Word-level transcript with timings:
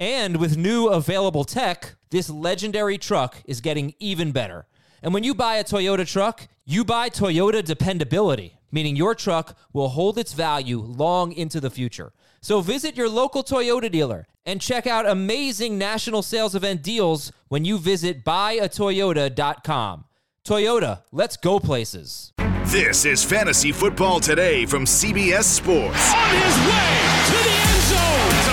And 0.00 0.38
with 0.38 0.56
new 0.56 0.88
available 0.88 1.44
tech, 1.44 1.94
this 2.10 2.28
legendary 2.28 2.98
truck 2.98 3.42
is 3.44 3.60
getting 3.60 3.94
even 3.98 4.32
better. 4.32 4.66
And 5.02 5.14
when 5.14 5.22
you 5.24 5.34
buy 5.34 5.56
a 5.56 5.64
Toyota 5.64 6.06
truck, 6.06 6.48
you 6.64 6.84
buy 6.84 7.10
Toyota 7.10 7.62
dependability, 7.62 8.58
meaning 8.72 8.96
your 8.96 9.14
truck 9.14 9.56
will 9.72 9.88
hold 9.88 10.18
its 10.18 10.32
value 10.32 10.80
long 10.80 11.32
into 11.32 11.60
the 11.60 11.70
future. 11.70 12.12
So 12.40 12.60
visit 12.60 12.96
your 12.96 13.08
local 13.08 13.44
Toyota 13.44 13.90
dealer 13.90 14.26
and 14.44 14.60
check 14.60 14.86
out 14.86 15.06
amazing 15.06 15.78
national 15.78 16.22
sales 16.22 16.54
event 16.54 16.82
deals 16.82 17.32
when 17.48 17.64
you 17.64 17.78
visit 17.78 18.24
buyatoyota.com. 18.24 20.04
Toyota, 20.44 21.02
let's 21.12 21.36
go 21.36 21.58
places. 21.58 22.32
This 22.66 23.04
is 23.04 23.22
Fantasy 23.22 23.72
Football 23.72 24.20
Today 24.20 24.66
from 24.66 24.84
CBS 24.84 25.44
Sports. 25.44 26.12
On 26.12 26.34
his 26.34 26.56
way 26.66 27.00
to 27.26 27.44
the 27.44 27.56
end 27.56 27.82
zone. 27.82 28.43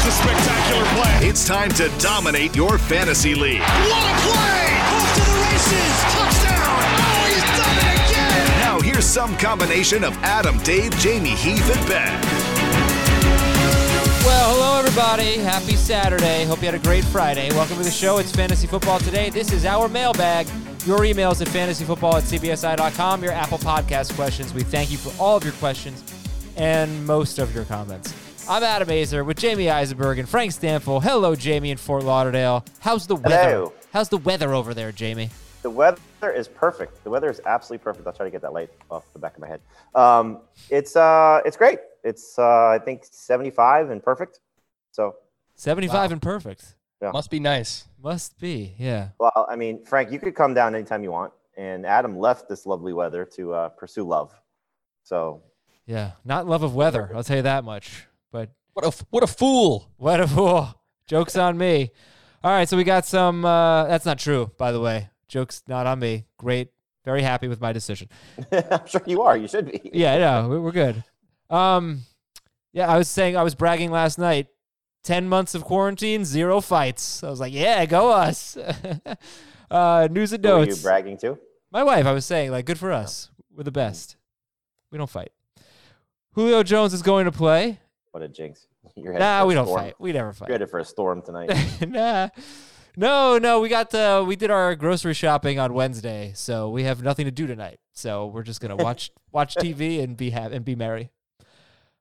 I 0.00 0.08
tell 0.08 0.16
you 0.16 0.24
what, 0.24 0.40
that 0.40 0.70
was 0.70 0.80
a 0.80 0.82
spectacular 0.82 0.84
play. 0.96 1.28
It's 1.28 1.46
time 1.46 1.70
to 1.72 1.88
dominate 1.98 2.56
your 2.56 2.78
fantasy 2.78 3.34
league. 3.34 3.60
What 3.60 4.04
a 4.04 4.14
play! 4.24 4.80
Off 4.96 5.14
to 5.14 5.20
the 5.20 5.36
races. 5.44 5.94
Touchdown. 6.16 6.80
Oh, 6.96 7.26
he's 7.28 7.44
done 7.58 7.76
it 7.76 8.10
again. 8.10 8.46
Now 8.60 8.80
here's 8.80 9.04
some 9.04 9.36
combination 9.36 10.04
of 10.04 10.16
Adam, 10.22 10.58
Dave, 10.58 10.92
Jamey, 10.92 11.36
Heath, 11.36 11.76
and 11.76 11.86
Ben. 11.88 12.20
Well, 14.24 14.54
hello 14.54 14.78
everybody. 14.78 15.38
Happy 15.38 15.76
Saturday. 15.76 16.44
Hope 16.44 16.60
you 16.60 16.66
had 16.66 16.74
a 16.74 16.78
great 16.78 17.04
Friday. 17.04 17.50
Welcome 17.50 17.76
to 17.76 17.82
the 17.82 17.90
show. 17.90 18.18
It's 18.18 18.32
Fantasy 18.32 18.66
Football 18.66 18.98
Today. 19.00 19.30
This 19.30 19.52
is 19.52 19.64
our 19.64 19.88
mailbag. 19.88 20.46
Your 20.86 21.00
emails 21.00 21.40
at 21.40 21.48
fantasyfootball 21.48 22.14
at 22.14 22.24
cbsi.com. 22.24 23.22
Your 23.22 23.32
Apple 23.32 23.58
Podcast 23.58 24.14
questions. 24.14 24.54
We 24.54 24.62
thank 24.62 24.90
you 24.90 24.98
for 24.98 25.12
all 25.22 25.36
of 25.36 25.44
your 25.44 25.52
questions 25.54 26.02
and 26.56 27.06
most 27.06 27.38
of 27.38 27.54
your 27.54 27.64
comments. 27.64 28.14
I'm 28.50 28.64
Adam 28.64 28.88
Aizer 28.88 29.24
with 29.24 29.38
Jamey 29.38 29.72
Eisenberg 29.72 30.18
and 30.18 30.28
Frank 30.28 30.50
Stampfl. 30.50 31.00
Hello, 31.00 31.36
Jamey 31.36 31.70
in 31.70 31.76
Fort 31.76 32.02
Lauderdale. 32.02 32.64
How's 32.80 33.06
the 33.06 33.14
weather? 33.14 33.48
Hello. 33.48 33.72
How's 33.92 34.08
the 34.08 34.16
weather 34.16 34.52
over 34.52 34.74
there, 34.74 34.90
Jamey? 34.90 35.30
The 35.62 35.70
weather 35.70 36.00
is 36.34 36.48
perfect. 36.48 37.04
The 37.04 37.10
weather 37.10 37.30
is 37.30 37.40
absolutely 37.46 37.84
perfect. 37.84 38.08
I'll 38.08 38.12
try 38.12 38.26
to 38.26 38.30
get 38.32 38.42
that 38.42 38.52
light 38.52 38.70
off 38.90 39.04
the 39.12 39.20
back 39.20 39.34
of 39.36 39.40
my 39.40 39.46
head. 39.46 39.60
Um, 39.94 40.40
it's 40.68 40.96
uh, 40.96 41.42
it's 41.44 41.56
great. 41.56 41.78
It's 42.02 42.40
uh, 42.40 42.70
I 42.70 42.80
think 42.84 43.04
75 43.08 43.90
and 43.90 44.02
perfect. 44.02 44.40
So 44.90 45.14
75 45.54 46.10
and 46.10 46.20
perfect. 46.20 46.74
Yeah. 47.00 47.12
Must 47.12 47.30
be 47.30 47.38
nice. 47.38 47.86
Must 48.02 48.36
be, 48.40 48.74
yeah. 48.78 49.10
well, 49.20 49.46
I 49.48 49.54
mean, 49.54 49.84
Frank, 49.84 50.10
you 50.10 50.18
could 50.18 50.34
come 50.34 50.54
down 50.54 50.74
anytime 50.74 51.04
you 51.04 51.12
want. 51.12 51.32
And 51.56 51.86
Adam 51.86 52.18
left 52.18 52.48
this 52.48 52.66
lovely 52.66 52.94
weather 52.94 53.24
to 53.36 53.54
uh, 53.54 53.68
pursue 53.68 54.02
love. 54.02 54.34
So 55.04 55.40
Yeah. 55.86 56.12
Not 56.24 56.48
love 56.48 56.64
of 56.64 56.74
weather, 56.74 57.12
I'll 57.14 57.22
tell 57.22 57.36
you 57.36 57.42
that 57.42 57.62
much. 57.62 58.08
But 58.30 58.50
What 58.74 58.84
a 58.86 59.04
what 59.10 59.22
a 59.22 59.26
fool. 59.26 59.90
What 59.96 60.20
a 60.20 60.28
fool. 60.28 60.68
Joke's 61.06 61.36
on 61.36 61.58
me. 61.58 61.90
All 62.42 62.50
right, 62.50 62.68
so 62.68 62.76
we 62.76 62.84
got 62.84 63.04
some. 63.04 63.44
Uh, 63.44 63.84
that's 63.86 64.06
not 64.06 64.18
true, 64.18 64.50
by 64.56 64.72
the 64.72 64.80
way. 64.80 65.10
Joke's 65.28 65.62
not 65.68 65.86
on 65.86 65.98
me. 65.98 66.26
Great. 66.38 66.68
Very 67.04 67.22
happy 67.22 67.48
with 67.48 67.60
my 67.60 67.72
decision. 67.72 68.08
I'm 68.52 68.86
sure 68.86 69.02
you 69.06 69.22
are. 69.22 69.36
You 69.36 69.48
should 69.48 69.70
be. 69.70 69.90
Yeah, 69.92 70.18
no, 70.18 70.48
we- 70.48 70.58
we're 70.58 70.70
good. 70.72 71.02
Um, 71.48 72.02
yeah, 72.72 72.88
I 72.88 72.96
was 72.98 73.08
saying, 73.08 73.36
I 73.36 73.42
was 73.42 73.54
bragging 73.54 73.90
last 73.90 74.18
night. 74.18 74.46
10 75.02 75.28
months 75.28 75.54
of 75.54 75.64
quarantine, 75.64 76.24
zero 76.26 76.60
fights. 76.60 77.24
I 77.24 77.30
was 77.30 77.40
like, 77.40 77.54
yeah, 77.54 77.84
go 77.86 78.10
us. 78.10 78.56
uh, 79.70 80.08
news 80.10 80.32
and 80.34 80.44
Who 80.44 80.50
are 80.52 80.64
you 80.64 80.76
bragging 80.76 81.16
to? 81.18 81.38
My 81.72 81.82
wife, 81.82 82.04
I 82.04 82.12
was 82.12 82.26
saying, 82.26 82.50
like, 82.50 82.66
good 82.66 82.78
for 82.78 82.92
us. 82.92 83.30
We're 83.50 83.64
the 83.64 83.70
best. 83.72 84.16
We 84.92 84.98
don't 84.98 85.08
fight. 85.08 85.32
Julio 86.34 86.62
Jones 86.62 86.92
is 86.92 87.02
going 87.02 87.24
to 87.24 87.32
play. 87.32 87.80
What 88.12 88.22
a 88.22 88.28
jinx. 88.28 88.66
You're 88.96 89.12
Nah, 89.18 89.44
we 89.44 89.54
don't 89.54 89.66
storm. 89.66 89.80
fight. 89.80 89.94
We 89.98 90.12
never 90.12 90.32
fight. 90.32 90.48
You're 90.48 90.54
headed 90.54 90.70
for 90.70 90.78
a 90.80 90.84
storm 90.84 91.22
tonight. 91.22 91.50
nah. 91.88 92.28
No, 92.96 93.38
no, 93.38 93.60
we 93.60 93.68
got 93.68 93.94
uh 93.94 94.24
we 94.26 94.34
did 94.34 94.50
our 94.50 94.74
grocery 94.74 95.14
shopping 95.14 95.58
on 95.60 95.72
Wednesday, 95.72 96.32
so 96.34 96.68
we 96.70 96.82
have 96.82 97.02
nothing 97.02 97.24
to 97.26 97.30
do 97.30 97.46
tonight. 97.46 97.78
So 97.92 98.26
we're 98.26 98.42
just 98.42 98.60
gonna 98.60 98.76
watch 98.76 99.10
watch 99.32 99.54
TV 99.54 100.02
and 100.02 100.16
be 100.16 100.30
ha- 100.30 100.48
and 100.50 100.64
be 100.64 100.74
merry. 100.74 101.10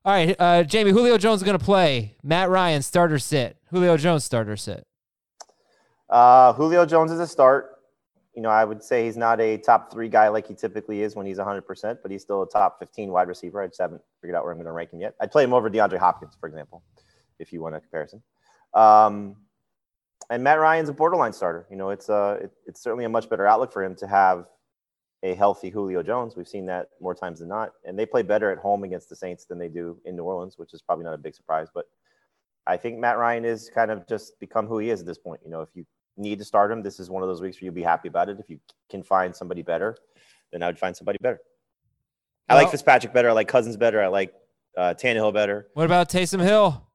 All 0.04 0.14
right, 0.14 0.36
uh, 0.40 0.64
Jamey, 0.64 0.92
Julio 0.92 1.18
Jones 1.18 1.42
is 1.42 1.46
gonna 1.46 1.60
play. 1.60 2.16
Matt 2.24 2.50
Ryan 2.50 2.82
starter 2.82 3.20
sit. 3.20 3.58
Julio 3.70 3.98
Jones 3.98 4.24
starter 4.24 4.58
sit. 4.58 4.88
Uh, 6.10 6.54
Julio 6.54 6.86
Jones 6.86 7.12
is 7.12 7.20
a 7.20 7.28
start. 7.28 7.70
You 8.36 8.42
know, 8.42 8.50
I 8.50 8.64
would 8.64 8.84
say 8.84 9.06
he's 9.06 9.18
not 9.18 9.42
a 9.42 9.58
top 9.58 9.92
three 9.92 10.08
guy 10.08 10.28
like 10.30 10.48
he 10.48 10.54
typically 10.54 11.02
is 11.02 11.16
when 11.16 11.26
he's 11.26 11.40
100%, 11.40 11.98
but 12.02 12.12
he's 12.12 12.22
still 12.22 12.44
a 12.44 12.50
top 12.50 12.80
15 12.80 13.12
wide 13.12 13.28
receiver. 13.28 13.62
I 13.62 13.68
just 13.68 13.82
haven't 13.82 14.02
figured 14.22 14.36
out 14.36 14.44
where 14.44 14.52
I'm 14.52 14.58
going 14.58 14.68
to 14.68 14.72
rank 14.72 14.94
him 14.94 15.02
yet. 15.02 15.16
I'd 15.20 15.32
play 15.32 15.44
him 15.44 15.54
over 15.54 15.70
DeAndre 15.70 15.98
Hopkins, 15.98 16.38
for 16.40 16.48
example, 16.48 16.84
if 17.40 17.52
you 17.52 17.62
want 17.62 17.76
a 17.76 17.80
comparison. 17.80 18.22
Um, 18.74 19.36
and 20.30 20.44
Matt 20.44 20.60
Ryan's 20.60 20.90
a 20.90 20.94
borderline 20.94 21.34
starter. 21.34 21.66
You 21.72 21.78
know, 21.78 21.90
it's, 21.90 22.10
uh, 22.10 22.38
it, 22.44 22.52
it's 22.68 22.82
certainly 22.82 23.06
a 23.06 23.10
much 23.10 23.30
better 23.30 23.48
outlook 23.48 23.74
for 23.74 23.84
him 23.84 23.96
to 23.96 24.08
have 24.08 24.46
a 25.24 25.34
healthy 25.34 25.70
Julio 25.70 26.04
Jones. 26.04 26.36
We've 26.36 26.48
seen 26.48 26.66
that 26.68 26.90
more 27.02 27.16
times 27.16 27.40
than 27.40 27.50
not. 27.50 27.74
And 27.84 27.98
they 27.98 28.06
play 28.06 28.22
better 28.22 28.52
at 28.52 28.60
home 28.60 28.84
against 28.84 29.10
the 29.10 29.16
Saints 29.16 29.46
than 29.46 29.58
they 29.58 29.68
do 29.68 29.98
in 30.06 30.16
New 30.16 30.24
Orleans, 30.24 30.58
which 30.58 30.74
is 30.74 30.82
probably 30.82 31.06
not 31.06 31.14
a 31.14 31.18
big 31.18 31.36
surprise. 31.36 31.68
But 31.74 31.86
I 32.68 32.78
think 32.78 33.00
Matt 33.00 33.18
Ryan 33.18 33.46
is 33.46 33.70
kind 33.74 33.92
of 33.92 34.08
just 34.08 34.40
become 34.40 34.68
who 34.68 34.78
he 34.78 34.92
is 34.92 35.02
at 35.02 35.08
this 35.08 35.18
point. 35.18 35.42
You 35.44 35.52
know, 35.52 35.62
if 35.62 35.70
you 35.74 35.86
need 36.20 36.40
to 36.40 36.46
start 36.46 36.72
him, 36.72 36.82
this 36.82 37.00
is 37.00 37.10
one 37.10 37.24
of 37.24 37.30
those 37.30 37.42
weeks 37.42 37.58
where 37.58 37.66
you'll 37.66 37.74
be 37.74 37.84
happy 37.84 38.08
about 38.08 38.30
it. 38.30 38.40
If 38.40 38.50
you 38.50 38.60
can 38.90 39.04
find 39.04 39.36
somebody 39.36 39.62
better, 39.62 39.98
then 40.52 40.64
I 40.64 40.68
would 40.68 40.80
find 40.80 40.96
somebody 40.96 41.18
better. 41.22 41.40
I 42.48 42.56
like 42.56 42.72
Fitzpatrick 42.72 43.14
better. 43.14 43.30
I 43.30 43.34
like 43.34 43.48
Cousins 43.48 43.78
better. 43.78 44.02
I 44.02 44.08
like 44.08 44.34
uh, 44.76 44.96
Tannehill 44.98 45.34
better. 45.34 45.68
What 45.74 45.86
about 45.86 46.10
Taysom 46.10 46.42
Hill? 46.42 46.88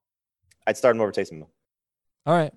I'd 0.66 0.76
start 0.76 0.96
him 0.96 1.02
over 1.02 1.12
Taysom. 1.12 1.38
Hill. 1.38 1.50
All 2.26 2.34
right. 2.34 2.52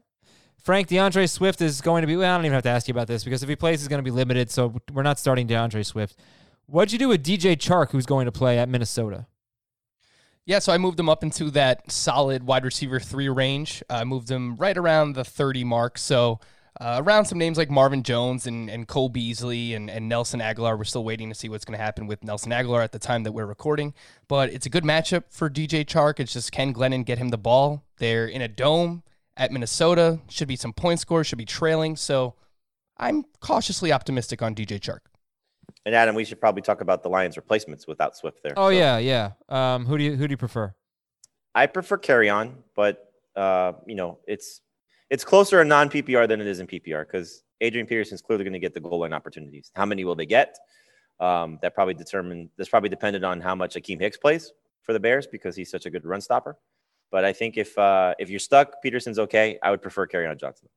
Frank 0.58 0.88
D'Andre 0.88 1.28
Swift 1.28 1.62
is 1.62 1.80
going 1.82 2.02
to 2.02 2.08
be. 2.08 2.16
Well, 2.16 2.30
I 2.32 2.38
don't 2.38 2.46
even 2.46 2.56
have 2.56 2.64
to 2.64 2.70
ask 2.70 2.88
you 2.88 2.92
about 2.94 3.08
this 3.08 3.24
because 3.24 3.44
if 3.44 3.50
he 3.50 3.56
plays, 3.56 3.82
he's 3.82 3.88
going 3.88 4.04
to 4.04 4.04
be 4.04 4.12
limited. 4.12 4.50
So 4.50 4.76
we're 4.92 5.04
not 5.04 5.20
starting 5.20 5.48
D'Andre 5.48 5.84
Swift. 5.84 6.20
What'd 6.66 6.92
you 6.92 7.00
do 7.00 7.08
with 7.08 7.24
DJ 7.24 7.56
Chark, 7.56 7.92
who's 7.92 8.06
going 8.06 8.26
to 8.26 8.32
play 8.32 8.58
at 8.60 8.68
Minnesota? 8.68 9.28
Yeah, 10.46 10.60
so 10.60 10.74
I 10.74 10.78
moved 10.78 11.00
him 11.00 11.10
up 11.10 11.24
into 11.24 11.52
that 11.52 11.92
solid 11.92 12.44
wide 12.44 12.66
receiver 12.66 13.00
three 13.00 13.30
range. 13.30 13.84
I 13.90 14.04
moved 14.06 14.32
him 14.32 14.56
right 14.56 14.78
around 14.78 15.14
the 15.14 15.24
30 15.24 15.64
mark. 15.66 15.98
So 15.98 16.40
uh, 16.80 17.02
around 17.04 17.26
some 17.26 17.38
names 17.38 17.58
like 17.58 17.70
Marvin 17.70 18.04
Jones 18.04 18.46
and, 18.46 18.70
and 18.70 18.88
Cole 18.88 19.10
Beasley 19.10 19.74
and, 19.74 19.90
and 19.90 20.08
Nelson 20.08 20.40
Agholor. 20.40 20.78
We're 20.78 20.84
still 20.84 21.04
waiting 21.04 21.30
to 21.30 21.36
see 21.36 21.50
what's 21.50 21.66
going 21.66 21.78
to 21.78 21.84
happen 21.84 22.08
with 22.08 22.24
Nelson 22.24 22.52
Agholor 22.52 22.84
at 22.84 22.92
the 22.92 23.00
time 23.00 23.24
that 23.24 23.32
we're 23.32 23.46
recording. 23.46 23.94
But 24.28 24.52
it's 24.52 24.66
a 24.66 24.70
good 24.70 24.84
matchup 24.84 25.24
for 25.30 25.50
DJ 25.50 25.86
Chark. 25.86 26.20
It's 26.20 26.34
just 26.34 26.52
can 26.52 26.74
Glennon 26.74 27.06
get 27.06 27.18
him 27.18 27.30
the 27.30 27.38
ball? 27.38 27.84
They're 27.98 28.28
in 28.28 28.42
a 28.42 28.48
dome 28.48 29.04
at 29.36 29.52
Minnesota. 29.52 30.20
Should 30.30 30.48
be 30.48 30.56
some 30.56 30.74
point 30.74 31.00
scores, 31.00 31.28
should 31.28 31.38
be 31.38 31.46
trailing. 31.46 31.96
So 31.96 32.36
I'm 32.98 33.26
cautiously 33.40 33.92
optimistic 33.92 34.42
on 34.42 34.54
DJ 34.54 34.80
Chark. 34.80 35.00
And 35.86 35.96
Adam, 35.96 36.16
we 36.16 36.26
should 36.26 36.40
probably 36.40 36.62
talk 36.62 36.82
about 36.82 37.02
the 37.02 37.10
Lions' 37.10 37.38
replacements 37.38 37.88
without 37.88 38.16
Swift 38.16 38.44
there. 38.44 38.54
Oh 38.58 38.68
So 38.68 38.70
yeah, 38.70 38.98
yeah. 38.98 39.32
Um, 39.50 39.86
who 39.86 39.98
do 39.98 40.04
you 40.04 40.16
who 40.16 40.28
do 40.28 40.34
you 40.34 40.38
prefer? 40.38 40.74
I 41.56 41.66
prefer 41.66 41.98
Kerryon, 41.98 42.54
but 42.76 43.12
uh, 43.36 43.74
you 43.86 43.96
know, 43.96 44.20
it's 44.28 44.62
it's 45.10 45.24
closer 45.24 45.62
in 45.62 45.68
non 45.68 45.90
PPR 45.90 46.28
than 46.28 46.42
it 46.42 46.48
is 46.48 46.60
in 46.60 46.68
PPR 46.68 47.06
because 47.06 47.44
Adrian 47.62 47.88
Peterson's 47.88 48.22
clearly 48.22 48.44
going 48.44 48.54
to 48.54 48.60
get 48.60 48.74
the 48.74 48.80
goal 48.80 49.00
line 49.00 49.14
opportunities. 49.14 49.72
How 49.76 49.86
many 49.86 50.04
will 50.04 50.16
they 50.16 50.26
get? 50.26 50.58
Um, 51.20 51.58
that 51.62 51.74
probably 51.74 51.96
determined. 51.96 52.50
that's 52.58 52.70
probably 52.70 52.90
dependent 52.90 53.26
on 53.26 53.42
how 53.42 53.56
much 53.56 53.76
Akiem 53.76 54.00
Hicks 54.00 54.18
plays 54.18 54.52
for 54.84 54.94
the 54.94 55.00
Bears 55.00 55.26
because 55.28 55.56
he's 55.56 55.72
such 55.72 55.86
a 55.86 55.90
good 55.90 56.06
run 56.06 56.22
stopper. 56.22 56.58
But 57.12 57.26
I 57.26 57.34
think 57.34 57.58
if 57.58 57.78
uh, 57.78 58.14
if 58.20 58.30
you're 58.30 58.40
stuck, 58.40 58.82
Peterson's 58.82 59.18
okay. 59.20 59.58
I 59.64 59.72
would 59.72 59.82
prefer 59.82 60.08
Kerryon 60.08 60.40
Johnson. 60.40 60.68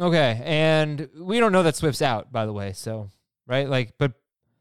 Okay, 0.00 0.40
and 0.44 1.08
we 1.18 1.38
don't 1.38 1.52
know 1.52 1.62
that 1.62 1.76
Swift's 1.76 2.02
out, 2.02 2.32
by 2.32 2.46
the 2.46 2.52
way. 2.52 2.72
So 2.72 3.10
right, 3.46 3.68
like, 3.68 3.94
but 3.98 4.14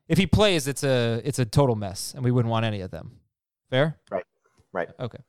if 0.07 0.17
he 0.17 0.27
plays, 0.27 0.67
it's 0.67 0.83
a 0.83 1.21
it's 1.23 1.39
a 1.39 1.45
total 1.45 1.75
mess, 1.75 2.13
and 2.13 2.23
we 2.23 2.31
wouldn't 2.31 2.51
want 2.51 2.65
any 2.65 2.81
of 2.81 2.91
them. 2.91 3.19
Fair. 3.69 3.97
Right. 4.11 4.25
Right. 4.73 4.89
Okay. 4.99 5.19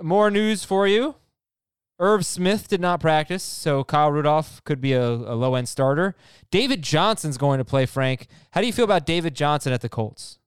More 0.00 0.30
news 0.30 0.64
for 0.64 0.86
you. 0.86 1.14
Irv 2.00 2.24
Smith 2.24 2.66
did 2.66 2.80
not 2.80 2.98
practice, 2.98 3.42
so 3.42 3.84
Kyle 3.84 4.10
Rudolph 4.10 4.64
could 4.64 4.80
be 4.80 4.94
a, 4.94 5.06
a 5.06 5.36
low 5.36 5.54
end 5.54 5.68
starter. 5.68 6.16
David 6.50 6.80
Johnson's 6.82 7.36
going 7.36 7.58
to 7.58 7.64
play, 7.64 7.84
Frank. 7.84 8.26
How 8.52 8.62
do 8.62 8.66
you 8.66 8.72
feel 8.72 8.86
about 8.86 9.04
David 9.04 9.34
Johnson 9.34 9.72
at 9.72 9.82
the 9.82 9.88
Colts? 9.90 10.38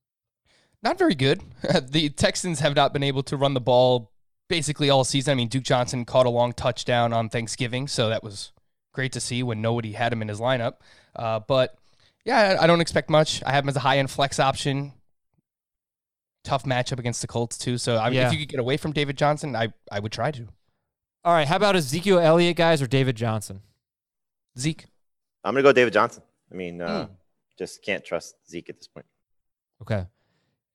Not 0.81 0.97
very 0.97 1.13
good. 1.15 1.41
the 1.89 2.09
Texans 2.09 2.59
have 2.59 2.75
not 2.75 2.91
been 2.91 3.03
able 3.03 3.21
to 3.23 3.37
run 3.37 3.53
the 3.53 3.61
ball 3.61 4.11
basically 4.49 4.89
all 4.89 5.03
season. 5.03 5.31
I 5.31 5.35
mean, 5.35 5.47
Duke 5.47 5.63
Johnson 5.63 6.05
caught 6.05 6.25
a 6.25 6.29
long 6.29 6.53
touchdown 6.53 7.13
on 7.13 7.29
Thanksgiving, 7.29 7.87
so 7.87 8.09
that 8.09 8.23
was 8.23 8.51
great 8.91 9.11
to 9.13 9.21
see 9.21 9.43
when 9.43 9.61
nobody 9.61 9.93
had 9.93 10.11
him 10.11 10.21
in 10.23 10.27
his 10.27 10.39
lineup. 10.39 10.73
Uh, 11.15 11.39
but 11.39 11.77
yeah, 12.25 12.57
I 12.59 12.65
don't 12.65 12.81
expect 12.81 13.11
much. 13.11 13.43
I 13.45 13.51
have 13.51 13.63
him 13.63 13.69
as 13.69 13.75
a 13.75 13.79
high 13.81 13.99
end 13.99 14.09
flex 14.09 14.39
option. 14.39 14.93
Tough 16.43 16.63
matchup 16.63 16.99
against 16.99 17.21
the 17.21 17.27
Colts 17.27 17.57
too. 17.59 17.77
So 17.77 17.97
I 17.97 18.09
mean, 18.09 18.17
Yeah. 18.17 18.27
if 18.27 18.33
you 18.33 18.39
could 18.39 18.49
get 18.49 18.59
away 18.59 18.75
from 18.77 18.91
David 18.91 19.17
Johnson, 19.17 19.55
I 19.55 19.69
I 19.91 19.99
would 19.99 20.11
try 20.11 20.31
to. 20.31 20.47
All 21.25 21.33
right, 21.33 21.47
how 21.47 21.55
about 21.55 21.75
Ezekiel 21.75 22.19
Elliott, 22.19 22.57
guys, 22.57 22.81
or 22.81 22.87
David 22.87 23.15
Johnson? 23.15 23.61
Zeke. 24.57 24.85
I'm 25.43 25.53
gonna 25.53 25.63
go 25.63 25.71
David 25.71 25.93
Johnson. 25.93 26.23
I 26.51 26.55
mean, 26.55 26.81
uh, 26.81 27.05
Hmm. 27.07 27.13
just 27.57 27.81
can't 27.83 28.03
trust 28.03 28.35
Zeke 28.49 28.69
at 28.69 28.77
this 28.77 28.87
point. 28.87 29.05
Okay. 29.81 30.05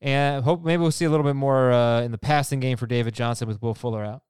And 0.00 0.44
hope 0.44 0.64
maybe 0.64 0.80
we'll 0.80 0.90
see 0.92 1.04
a 1.04 1.10
little 1.10 1.24
bit 1.24 1.34
more 1.34 1.72
uh, 1.72 2.02
in 2.02 2.12
the 2.12 2.18
passing 2.18 2.60
game 2.60 2.76
for 2.76 2.86
David 2.86 3.14
Johnson 3.14 3.48
with 3.48 3.60
Will 3.60 3.74
Fuller 3.74 4.04
out. 4.04 4.22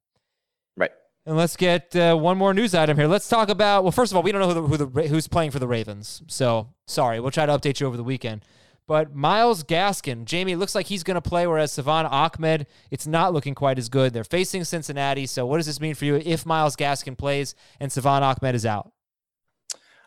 Right. 0.76 0.92
And 1.26 1.36
let's 1.36 1.56
get 1.56 1.94
uh, 1.94 2.16
one 2.16 2.38
more 2.38 2.54
news 2.54 2.74
item 2.74 2.96
here. 2.96 3.06
Let's 3.06 3.28
talk 3.28 3.48
about. 3.48 3.82
Well, 3.82 3.92
first 3.92 4.12
of 4.12 4.16
all, 4.16 4.22
we 4.22 4.32
don't 4.32 4.40
know 4.40 4.48
who 4.48 4.54
the, 4.76 4.86
who 4.86 5.02
the 5.02 5.08
who's 5.08 5.28
playing 5.28 5.50
for 5.50 5.58
the 5.58 5.68
Ravens, 5.68 6.22
so 6.26 6.68
sorry. 6.86 7.20
We'll 7.20 7.30
try 7.30 7.44
to 7.46 7.52
update 7.52 7.80
you 7.80 7.86
over 7.86 7.96
the 7.96 8.04
weekend. 8.04 8.44
But 8.88 9.14
Myles 9.14 9.64
Gaskin, 9.64 10.24
Jamey, 10.24 10.58
looks 10.58 10.74
like 10.74 10.86
he's 10.86 11.04
going 11.04 11.16
to 11.16 11.20
play, 11.20 11.46
whereas 11.46 11.72
Salvon 11.72 12.06
Ahmed, 12.06 12.66
it's 12.90 13.06
not 13.06 13.34
looking 13.34 13.54
quite 13.54 13.78
as 13.78 13.90
good. 13.90 14.14
They're 14.14 14.24
facing 14.24 14.64
Cincinnati, 14.64 15.26
so 15.26 15.44
what 15.44 15.58
does 15.58 15.66
this 15.66 15.78
mean 15.78 15.94
for 15.94 16.06
you 16.06 16.16
if 16.16 16.46
Myles 16.46 16.74
Gaskin 16.74 17.16
plays 17.16 17.54
and 17.78 17.92
Salvon 17.92 18.22
Ahmed 18.22 18.54
is 18.54 18.64
out? 18.64 18.90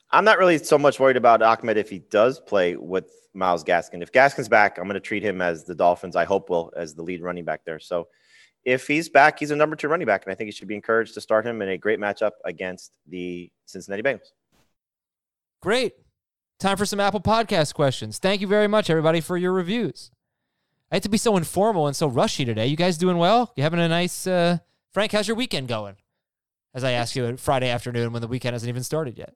I'm 0.10 0.26
not 0.26 0.40
really 0.40 0.58
so 0.58 0.80
much 0.80 1.00
worried 1.00 1.16
about 1.16 1.44
Ahmed 1.44 1.78
if 1.78 1.92
he 1.92 2.00
does 2.00 2.40
play 2.40 2.76
with 2.76 3.06
Myles 3.36 3.64
Gaskin. 3.64 4.02
If 4.02 4.12
Gaskin's 4.12 4.50
back, 4.50 4.80
I'm 4.80 4.86
going 4.86 4.96
to 4.96 5.00
treat 5.00 5.22
him 5.22 5.44
as 5.44 5.64
the 5.64 5.76
Dolphins, 5.76 6.16
I 6.16 6.26
hope, 6.26 6.50
will 6.50 6.74
as 6.76 6.96
the 6.96 7.04
lead 7.04 7.22
running 7.22 7.46
back 7.46 7.64
there. 7.64 7.80
So 7.80 8.08
if 8.66 8.88
he's 8.88 9.10
back, 9.10 9.38
he's 9.38 9.52
a 9.52 9.56
number 9.56 9.76
two 9.76 9.90
running 9.90 10.08
back, 10.08 10.26
and 10.26 10.32
I 10.32 10.36
think 10.36 10.48
he 10.48 10.52
should 10.52 10.68
be 10.68 10.76
encouraged 10.76 11.14
to 11.14 11.22
start 11.22 11.46
him 11.46 11.62
in 11.62 11.70
a 11.70 11.78
great 11.78 12.00
matchup 12.00 12.32
against 12.46 12.94
the 13.08 13.52
Cincinnati 13.68 14.02
Bengals. 14.02 14.32
Great. 15.62 15.94
Time 16.62 16.78
for 16.78 16.86
some 16.86 17.00
Apple 17.00 17.22
Podcast 17.22 17.74
questions. 17.74 18.20
Thank 18.20 18.40
you 18.40 18.46
very 18.46 18.68
much, 18.68 18.92
everybody, 18.92 19.20
for 19.20 19.36
your 19.36 19.52
reviews. 19.52 20.12
I 20.92 20.96
had 20.98 21.02
to 21.04 21.10
be 21.10 21.18
so 21.18 21.36
informal 21.36 21.88
and 21.88 21.96
so 21.96 22.06
rushy 22.06 22.46
today. 22.46 22.68
You 22.68 22.76
guys 22.76 23.00
doing 23.00 23.18
well? 23.18 23.52
You 23.56 23.64
having 23.64 23.80
a 23.80 23.88
nice 23.88 24.28
uh 24.28 24.60
Frank, 24.94 25.12
how's 25.12 25.28
your 25.28 25.36
weekend 25.36 25.70
going? 25.70 25.96
As 26.76 26.84
I 26.84 26.92
ask 26.92 27.16
you 27.16 27.36
Friday 27.38 27.68
afternoon 27.68 28.14
when 28.14 28.22
the 28.22 28.28
weekend 28.28 28.54
hasn't 28.54 28.70
even 28.70 28.84
started 28.84 29.18
yet. 29.18 29.34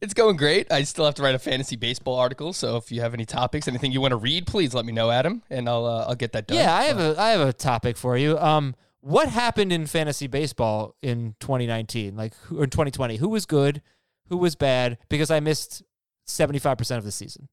It's 0.00 0.14
going 0.14 0.36
great. 0.36 0.72
I 0.72 0.82
still 0.82 1.04
have 1.04 1.14
to 1.14 1.22
write 1.22 1.36
a 1.36 1.38
fantasy 1.38 1.76
baseball 1.76 2.16
article, 2.16 2.52
so 2.52 2.76
if 2.76 2.90
you 2.90 3.02
have 3.02 3.14
any 3.14 3.24
topics, 3.24 3.68
anything 3.68 3.92
you 3.92 4.00
want 4.00 4.10
to 4.10 4.16
read, 4.16 4.48
please 4.48 4.74
let 4.74 4.84
me 4.84 4.92
know, 4.92 5.12
Adam, 5.12 5.44
and 5.50 5.68
I'll 5.68 5.86
uh, 5.86 6.06
I'll 6.08 6.16
get 6.16 6.32
that 6.32 6.48
done. 6.48 6.58
Yeah, 6.58 6.74
I 6.74 6.84
have 6.86 6.98
a 6.98 7.14
I 7.20 7.28
have 7.28 7.40
a 7.48 7.52
topic 7.52 7.96
for 7.96 8.18
you. 8.18 8.36
Um 8.36 8.74
what 9.00 9.28
happened 9.28 9.72
in 9.72 9.86
fantasy 9.86 10.26
baseball 10.26 10.96
in 11.02 11.36
2019? 11.38 12.16
Like 12.16 12.34
who- 12.46 12.60
or 12.60 12.66
2020? 12.66 13.18
Who 13.18 13.28
was 13.28 13.46
good? 13.46 13.80
Who 14.28 14.38
was 14.38 14.56
bad? 14.56 14.98
Because 15.08 15.30
I 15.30 15.38
missed 15.38 15.84
75% 16.28 16.98
of 16.98 17.04
the 17.04 17.10
season. 17.12 17.48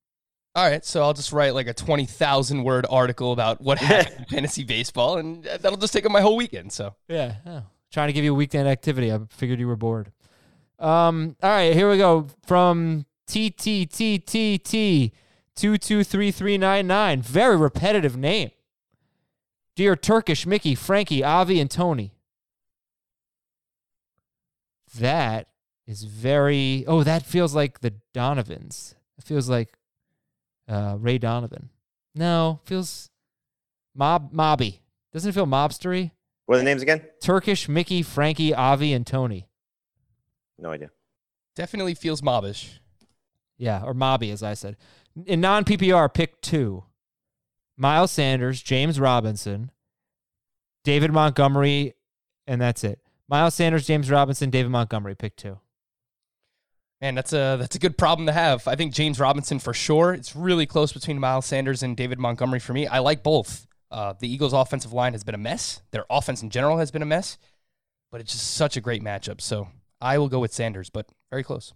All 0.54 0.70
right, 0.70 0.86
so 0.86 1.02
I'll 1.02 1.14
just 1.14 1.34
write 1.34 1.54
like 1.54 1.68
a 1.68 1.74
twenty 1.74 2.06
thousand 2.06 2.64
word 2.64 2.86
article 2.90 3.34
about 3.34 3.60
what 3.60 3.78
happened 3.78 4.20
in 4.20 4.26
fantasy 4.26 4.64
baseball, 4.64 5.18
and 5.18 5.44
that'll 5.44 5.78
just 5.78 5.92
take 5.92 6.06
up 6.06 6.12
my 6.12 6.22
whole 6.22 6.38
weekend. 6.38 6.72
So 6.72 6.96
Yeah. 7.10 7.36
Oh, 7.46 7.64
trying 7.92 8.08
to 8.08 8.14
give 8.14 8.24
you 8.24 8.32
a 8.32 8.36
weekend 8.36 8.68
activity. 8.70 9.12
I 9.12 9.20
figured 9.30 9.60
you 9.60 9.68
were 9.68 9.76
bored. 9.76 10.12
Um, 10.80 11.36
all 11.44 11.50
right, 11.50 11.74
here 11.74 11.90
we 11.90 11.98
go. 11.98 12.28
From 12.46 13.06
TTTTT 13.28 15.12
two 15.58 15.78
two 15.78 16.04
three 16.06 16.32
three 16.32 16.58
nine 16.58 16.88
nine. 16.88 17.22
Very 17.22 17.58
repetitive 17.58 18.16
name. 18.16 18.52
Dear 19.76 19.98
Turkish, 19.98 20.46
Mickey, 20.46 20.74
Frankie, 20.74 21.22
Avi, 21.22 21.60
and 21.60 21.70
Tony. 21.70 22.14
That 24.98 25.50
is 25.88 26.04
very 26.04 26.84
oh, 26.88 27.04
that 27.04 27.26
feels 27.26 27.54
like 27.56 27.80
the 27.82 27.94
Donovans. 28.14 28.96
It 29.18 29.24
feels 29.24 29.50
like 29.50 29.74
uh 30.68 30.98
Ray 31.00 31.18
Donovan. 31.18 31.70
No, 32.16 32.60
feels 32.66 33.10
mob 33.94 34.34
mobby. 34.34 34.80
Doesn't 35.14 35.30
it 35.30 35.34
feel 35.34 35.46
mobstery? 35.46 36.12
What 36.46 36.56
are 36.56 36.60
the 36.60 36.64
names 36.64 36.82
again? 36.82 37.02
Turkish, 37.22 37.68
Mickey, 37.68 38.02
Frankie, 38.04 38.54
Avi, 38.54 38.94
and 38.94 39.06
Tony. 39.08 39.48
No 40.60 40.70
idea. 40.72 40.92
definitely 41.56 41.96
feels 41.96 42.22
mobbish. 42.22 42.80
Yeah, 43.58 43.82
or 43.84 43.94
Mobby, 43.94 44.32
as 44.32 44.44
I 44.44 44.54
said. 44.54 44.76
In 45.26 45.40
non 45.42 45.64
PPR, 45.64 46.14
pick 46.14 46.42
two 46.42 46.84
Miles 47.78 48.12
Sanders, 48.12 48.62
James 48.62 49.00
Robinson, 49.00 49.72
David 50.84 51.12
Montgomery, 51.12 51.96
and 52.48 52.62
that's 52.62 52.84
it. 52.84 53.00
Miles 53.30 53.56
Sanders, 53.56 53.88
James 53.88 54.10
Robinson, 54.12 54.50
David 54.50 54.70
Montgomery, 54.72 55.16
pick 55.16 55.36
two. 55.36 55.60
Man, 57.02 57.16
that's 57.16 57.34
a 57.34 57.58
that's 57.60 57.76
a 57.76 57.80
good 57.80 57.98
problem 57.98 58.26
to 58.28 58.32
have. 58.32 58.68
I 58.68 58.76
think 58.76 58.94
James 58.94 59.20
Robinson 59.20 59.60
for 59.60 59.74
sure. 59.74 60.14
It's 60.14 60.36
really 60.36 60.66
close 60.66 60.94
between 60.94 61.20
Miles 61.20 61.46
Sanders 61.46 61.84
and 61.84 61.96
David 61.96 62.20
Montgomery 62.20 62.60
for 62.60 62.74
me. 62.74 62.88
I 62.88 63.00
like 63.00 63.22
both. 63.22 63.68
Uh, 63.92 64.14
the 64.20 64.32
Eagles' 64.32 64.54
offensive 64.54 64.94
line 64.94 65.14
has 65.14 65.24
been 65.24 65.36
a 65.36 65.40
mess. 65.40 65.82
Their 65.92 66.06
offense 66.10 66.42
in 66.42 66.50
general 66.50 66.78
has 66.78 66.92
been 66.92 67.02
a 67.02 67.06
mess, 67.06 67.38
but 68.12 68.22
it's 68.22 68.32
just 68.32 68.56
such 68.56 68.78
a 68.78 68.82
great 68.82 69.04
matchup. 69.04 69.42
So 69.42 69.68
I 70.02 70.18
will 70.18 70.30
go 70.30 70.40
with 70.40 70.54
Sanders, 70.54 70.90
but 70.90 71.08
very 71.30 71.44
close. 71.44 71.74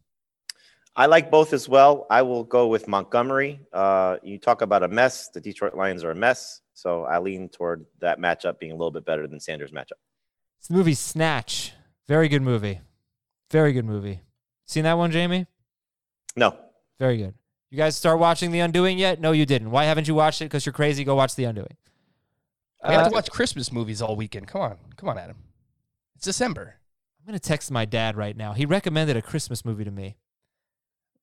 I 0.95 1.05
like 1.05 1.29
both 1.29 1.53
as 1.53 1.69
well. 1.69 2.07
I 2.09 2.23
will 2.23 2.43
go 2.43 2.67
with 2.67 2.87
Montgomery. 2.87 3.59
Uh, 3.71 4.17
you 4.23 4.37
talk 4.37 4.61
about 4.61 4.83
a 4.83 4.87
mess. 4.87 5.29
The 5.29 5.39
Detroit 5.39 5.75
Lions 5.75 6.03
are 6.03 6.11
a 6.11 6.15
mess. 6.15 6.61
So 6.73 7.03
I 7.03 7.19
lean 7.19 7.49
toward 7.49 7.85
that 7.99 8.19
matchup 8.19 8.59
being 8.59 8.71
a 8.71 8.75
little 8.75 8.91
bit 8.91 9.05
better 9.05 9.27
than 9.27 9.39
Sanders' 9.39 9.71
matchup. 9.71 9.99
It's 10.57 10.67
the 10.67 10.73
movie 10.73 10.93
Snatch. 10.93 11.73
Very 12.07 12.27
good 12.27 12.41
movie. 12.41 12.81
Very 13.51 13.71
good 13.71 13.85
movie. 13.85 14.21
Seen 14.69 14.83
that 14.83 14.99
one, 14.99 15.11
Jamey? 15.11 15.47
No, 16.35 16.55
Very 16.99 17.17
good. 17.17 17.33
You 17.71 17.77
guys 17.79 17.97
start 17.97 18.19
watching 18.19 18.51
The 18.51 18.59
Undoing 18.59 18.99
yet? 18.99 19.19
No, 19.19 19.31
you 19.31 19.43
didn't. 19.47 19.71
Why 19.71 19.85
haven't 19.85 20.07
you 20.07 20.13
watched 20.13 20.41
it? 20.43 20.45
Because 20.45 20.63
you're 20.63 20.73
crazy. 20.73 21.03
Go 21.03 21.15
watch 21.15 21.33
The 21.33 21.45
Undoing. 21.45 21.75
We 22.87 22.93
have 22.93 23.07
Uh, 23.07 23.09
to 23.09 23.15
watch 23.15 23.31
Christmas 23.31 23.71
movies 23.71 23.99
all 23.99 24.15
weekend. 24.15 24.47
Come 24.47 24.61
on, 24.61 24.77
come 24.95 25.09
on, 25.09 25.17
Adam. 25.17 25.37
It's 26.15 26.25
December. 26.25 26.75
I'm 27.19 27.25
going 27.25 27.39
to 27.39 27.45
text 27.47 27.71
my 27.71 27.85
dad 27.85 28.15
right 28.15 28.37
now. 28.37 28.53
He 28.53 28.67
recommended 28.67 29.17
a 29.17 29.23
Christmas 29.23 29.65
movie 29.65 29.85
to 29.85 29.91
me. 29.91 30.17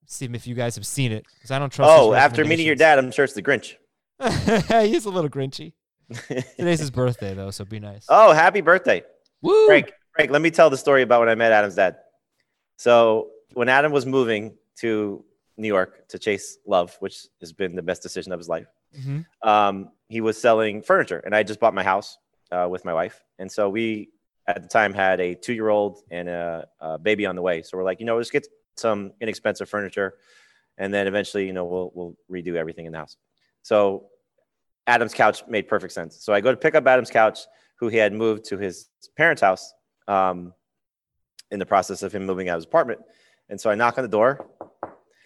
See 0.06 0.24
if 0.24 0.44
you 0.48 0.56
guys 0.56 0.74
have 0.74 0.86
seen 0.86 1.12
it 1.12 1.24
because 1.36 1.52
I 1.52 1.60
don't 1.60 1.70
trust. 1.72 1.88
Oh, 1.92 2.14
after 2.14 2.44
meeting 2.44 2.66
your 2.66 2.74
dad, 2.74 2.98
I'm 2.98 3.12
sure 3.12 3.24
it's 3.24 3.34
the 3.34 3.42
Grinch. 3.44 3.74
He's 4.88 5.04
a 5.04 5.10
little 5.10 5.30
grinchy. 5.30 5.72
Today's 6.56 6.80
his 6.80 6.90
birthday 6.90 7.32
though, 7.34 7.52
so 7.52 7.64
be 7.64 7.78
nice. 7.78 8.06
oh, 8.08 8.32
happy 8.32 8.60
birthday, 8.60 9.04
Woo! 9.40 9.66
Frank. 9.66 9.92
Frank, 10.16 10.30
let 10.32 10.42
me 10.42 10.50
tell 10.50 10.68
the 10.68 10.76
story 10.76 11.02
about 11.02 11.20
when 11.20 11.28
I 11.28 11.34
met 11.36 11.52
Adam's 11.52 11.74
dad. 11.76 11.96
So 12.76 13.28
when 13.56 13.70
Adam 13.70 13.90
was 13.90 14.04
moving 14.04 14.54
to 14.76 15.24
New 15.56 15.68
York 15.68 16.06
to 16.08 16.18
chase 16.18 16.58
love, 16.66 16.94
which 17.00 17.26
has 17.40 17.54
been 17.54 17.74
the 17.74 17.82
best 17.82 18.02
decision 18.02 18.30
of 18.32 18.38
his 18.38 18.50
life, 18.50 18.66
Mhm. 18.94 19.24
um, 19.42 19.90
he 20.08 20.20
was 20.20 20.38
selling 20.38 20.82
furniture, 20.82 21.20
and 21.24 21.34
I 21.34 21.42
just 21.42 21.58
bought 21.58 21.72
my 21.72 21.82
house 21.82 22.18
uh, 22.52 22.68
with 22.70 22.84
my 22.84 22.92
wife, 22.92 23.24
and 23.38 23.50
so 23.50 23.70
we 23.70 24.10
at 24.46 24.62
the 24.62 24.68
time 24.68 24.92
had 24.92 25.20
a 25.20 25.34
two-year-old 25.34 26.02
and 26.10 26.28
a, 26.28 26.68
a 26.80 26.98
baby 26.98 27.24
on 27.24 27.34
the 27.34 27.42
way. 27.42 27.62
So 27.62 27.76
we're 27.78 27.82
like, 27.82 27.98
you 27.98 28.06
know, 28.06 28.16
let's 28.18 28.30
get 28.30 28.46
some 28.76 29.14
inexpensive 29.22 29.68
furniture, 29.70 30.18
and 30.76 30.92
then 30.92 31.06
eventually, 31.06 31.46
you 31.46 31.54
know, 31.54 31.64
we'll 31.64 31.90
we'll 31.94 32.14
redo 32.30 32.54
everything 32.56 32.84
in 32.84 32.92
the 32.92 32.98
house. 32.98 33.16
So 33.62 34.10
Adam's 34.86 35.14
couch 35.14 35.44
made 35.48 35.66
perfect 35.66 35.92
sense. 35.94 36.12
So 36.24 36.32
I 36.34 36.42
go 36.42 36.50
to 36.50 36.56
pick 36.58 36.74
up 36.74 36.86
Adam's 36.86 37.10
couch, 37.10 37.38
who 37.76 37.88
he 37.88 37.96
had 37.96 38.12
moved 38.12 38.44
to 38.50 38.58
his 38.58 38.88
parents' 39.16 39.40
house 39.40 39.72
um, 40.06 40.52
in 41.50 41.58
the 41.58 41.66
process 41.66 42.02
of 42.02 42.14
him 42.14 42.26
moving 42.26 42.48
out 42.50 42.56
of 42.56 42.58
his 42.58 42.66
apartment. 42.66 43.00
And 43.48 43.60
so 43.60 43.70
I 43.70 43.74
knock 43.74 43.98
on 43.98 44.02
the 44.02 44.08
door. 44.08 44.46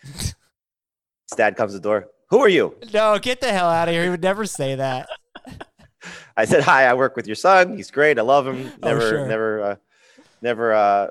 his 0.05 0.35
dad 1.37 1.57
comes 1.57 1.73
to 1.73 1.79
the 1.79 1.83
door. 1.83 2.09
Who 2.31 2.39
are 2.41 2.49
you? 2.49 2.77
No, 2.93 3.19
get 3.19 3.41
the 3.41 3.51
hell 3.53 3.69
out 3.69 3.89
of 3.89 3.95
here. 3.95 4.05
He 4.05 4.11
would 4.11 4.23
never 4.23 4.47
say 4.47 4.77
that. 4.77 5.09
I 6.37 6.45
said, 6.45 6.63
"Hi, 6.63 6.87
I 6.87 6.95
work 6.95 7.17
with 7.17 7.27
your 7.27 7.37
son. 7.37 7.77
He's 7.77 7.91
great. 7.91 8.19
I 8.19 8.23
love 8.23 8.47
him. 8.47 8.73
Oh, 8.83 8.89
Never, 8.89 9.01
sure. 9.01 9.27
never, 9.27 9.63
uh, 9.63 9.77
never 10.41 10.73
uh, 10.73 11.07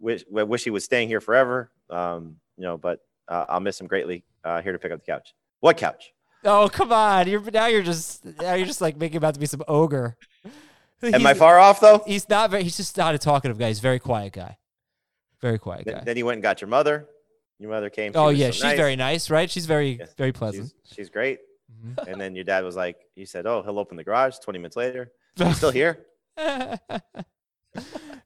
wish 0.00 0.24
wish 0.28 0.64
he 0.64 0.70
was 0.70 0.84
staying 0.84 1.08
here 1.08 1.20
forever. 1.20 1.70
Um, 1.88 2.36
you 2.56 2.64
know, 2.64 2.76
but 2.76 3.00
uh, 3.28 3.46
I'll 3.48 3.60
miss 3.60 3.80
him 3.80 3.86
greatly. 3.86 4.24
Uh, 4.44 4.60
here 4.60 4.72
to 4.72 4.78
pick 4.78 4.92
up 4.92 5.00
the 5.00 5.06
couch. 5.10 5.32
What 5.60 5.76
couch? 5.76 6.12
Oh, 6.44 6.68
come 6.68 6.92
on. 6.92 7.26
You're 7.28 7.40
now 7.50 7.66
you're 7.66 7.82
just 7.82 8.24
now 8.24 8.54
you're 8.54 8.66
just 8.66 8.80
like 8.82 8.96
making 8.98 9.16
about 9.16 9.34
to 9.34 9.40
be 9.40 9.46
some 9.46 9.62
ogre. 9.68 10.16
Am 11.02 11.26
I 11.26 11.32
far 11.34 11.58
off 11.58 11.80
though? 11.80 12.02
He's 12.06 12.28
not 12.28 12.50
very 12.50 12.64
he's 12.64 12.76
just 12.76 12.96
not 12.98 13.14
a 13.14 13.18
talkative 13.18 13.58
guy. 13.58 13.68
He's 13.68 13.78
a 13.78 13.82
very 13.82 13.98
quiet 13.98 14.34
guy. 14.34 14.58
Very 15.44 15.58
quiet 15.58 15.84
Then, 15.84 15.96
guy. 15.96 16.04
then 16.04 16.16
he 16.16 16.22
went 16.22 16.36
and 16.36 16.42
got 16.42 16.62
your 16.62 16.68
mother. 16.68 17.06
Your 17.58 17.70
mother 17.70 17.90
came. 17.90 18.12
She 18.14 18.18
Oh 18.18 18.30
yeah, 18.30 18.46
so 18.46 18.52
she's 18.52 18.62
nice. 18.62 18.76
very 18.78 18.96
nice, 18.96 19.28
right? 19.28 19.50
She's 19.50 19.66
very 19.66 19.98
Yes. 19.98 20.14
very 20.16 20.32
pleasant. 20.32 20.72
She's, 20.86 20.94
she's 20.96 21.10
great. 21.10 21.40
Mhm. 21.70 22.06
And 22.08 22.18
then 22.18 22.34
your 22.34 22.44
dad 22.44 22.64
was 22.64 22.76
like, 22.76 22.96
you 23.14 23.26
said, 23.26 23.46
oh, 23.46 23.62
he'll 23.62 23.78
open 23.78 23.98
the 23.98 24.04
garage 24.04 24.38
20 24.38 24.58
minutes 24.58 24.74
later. 24.74 25.12
He's 25.36 25.58
still 25.58 25.70
here. 25.70 26.06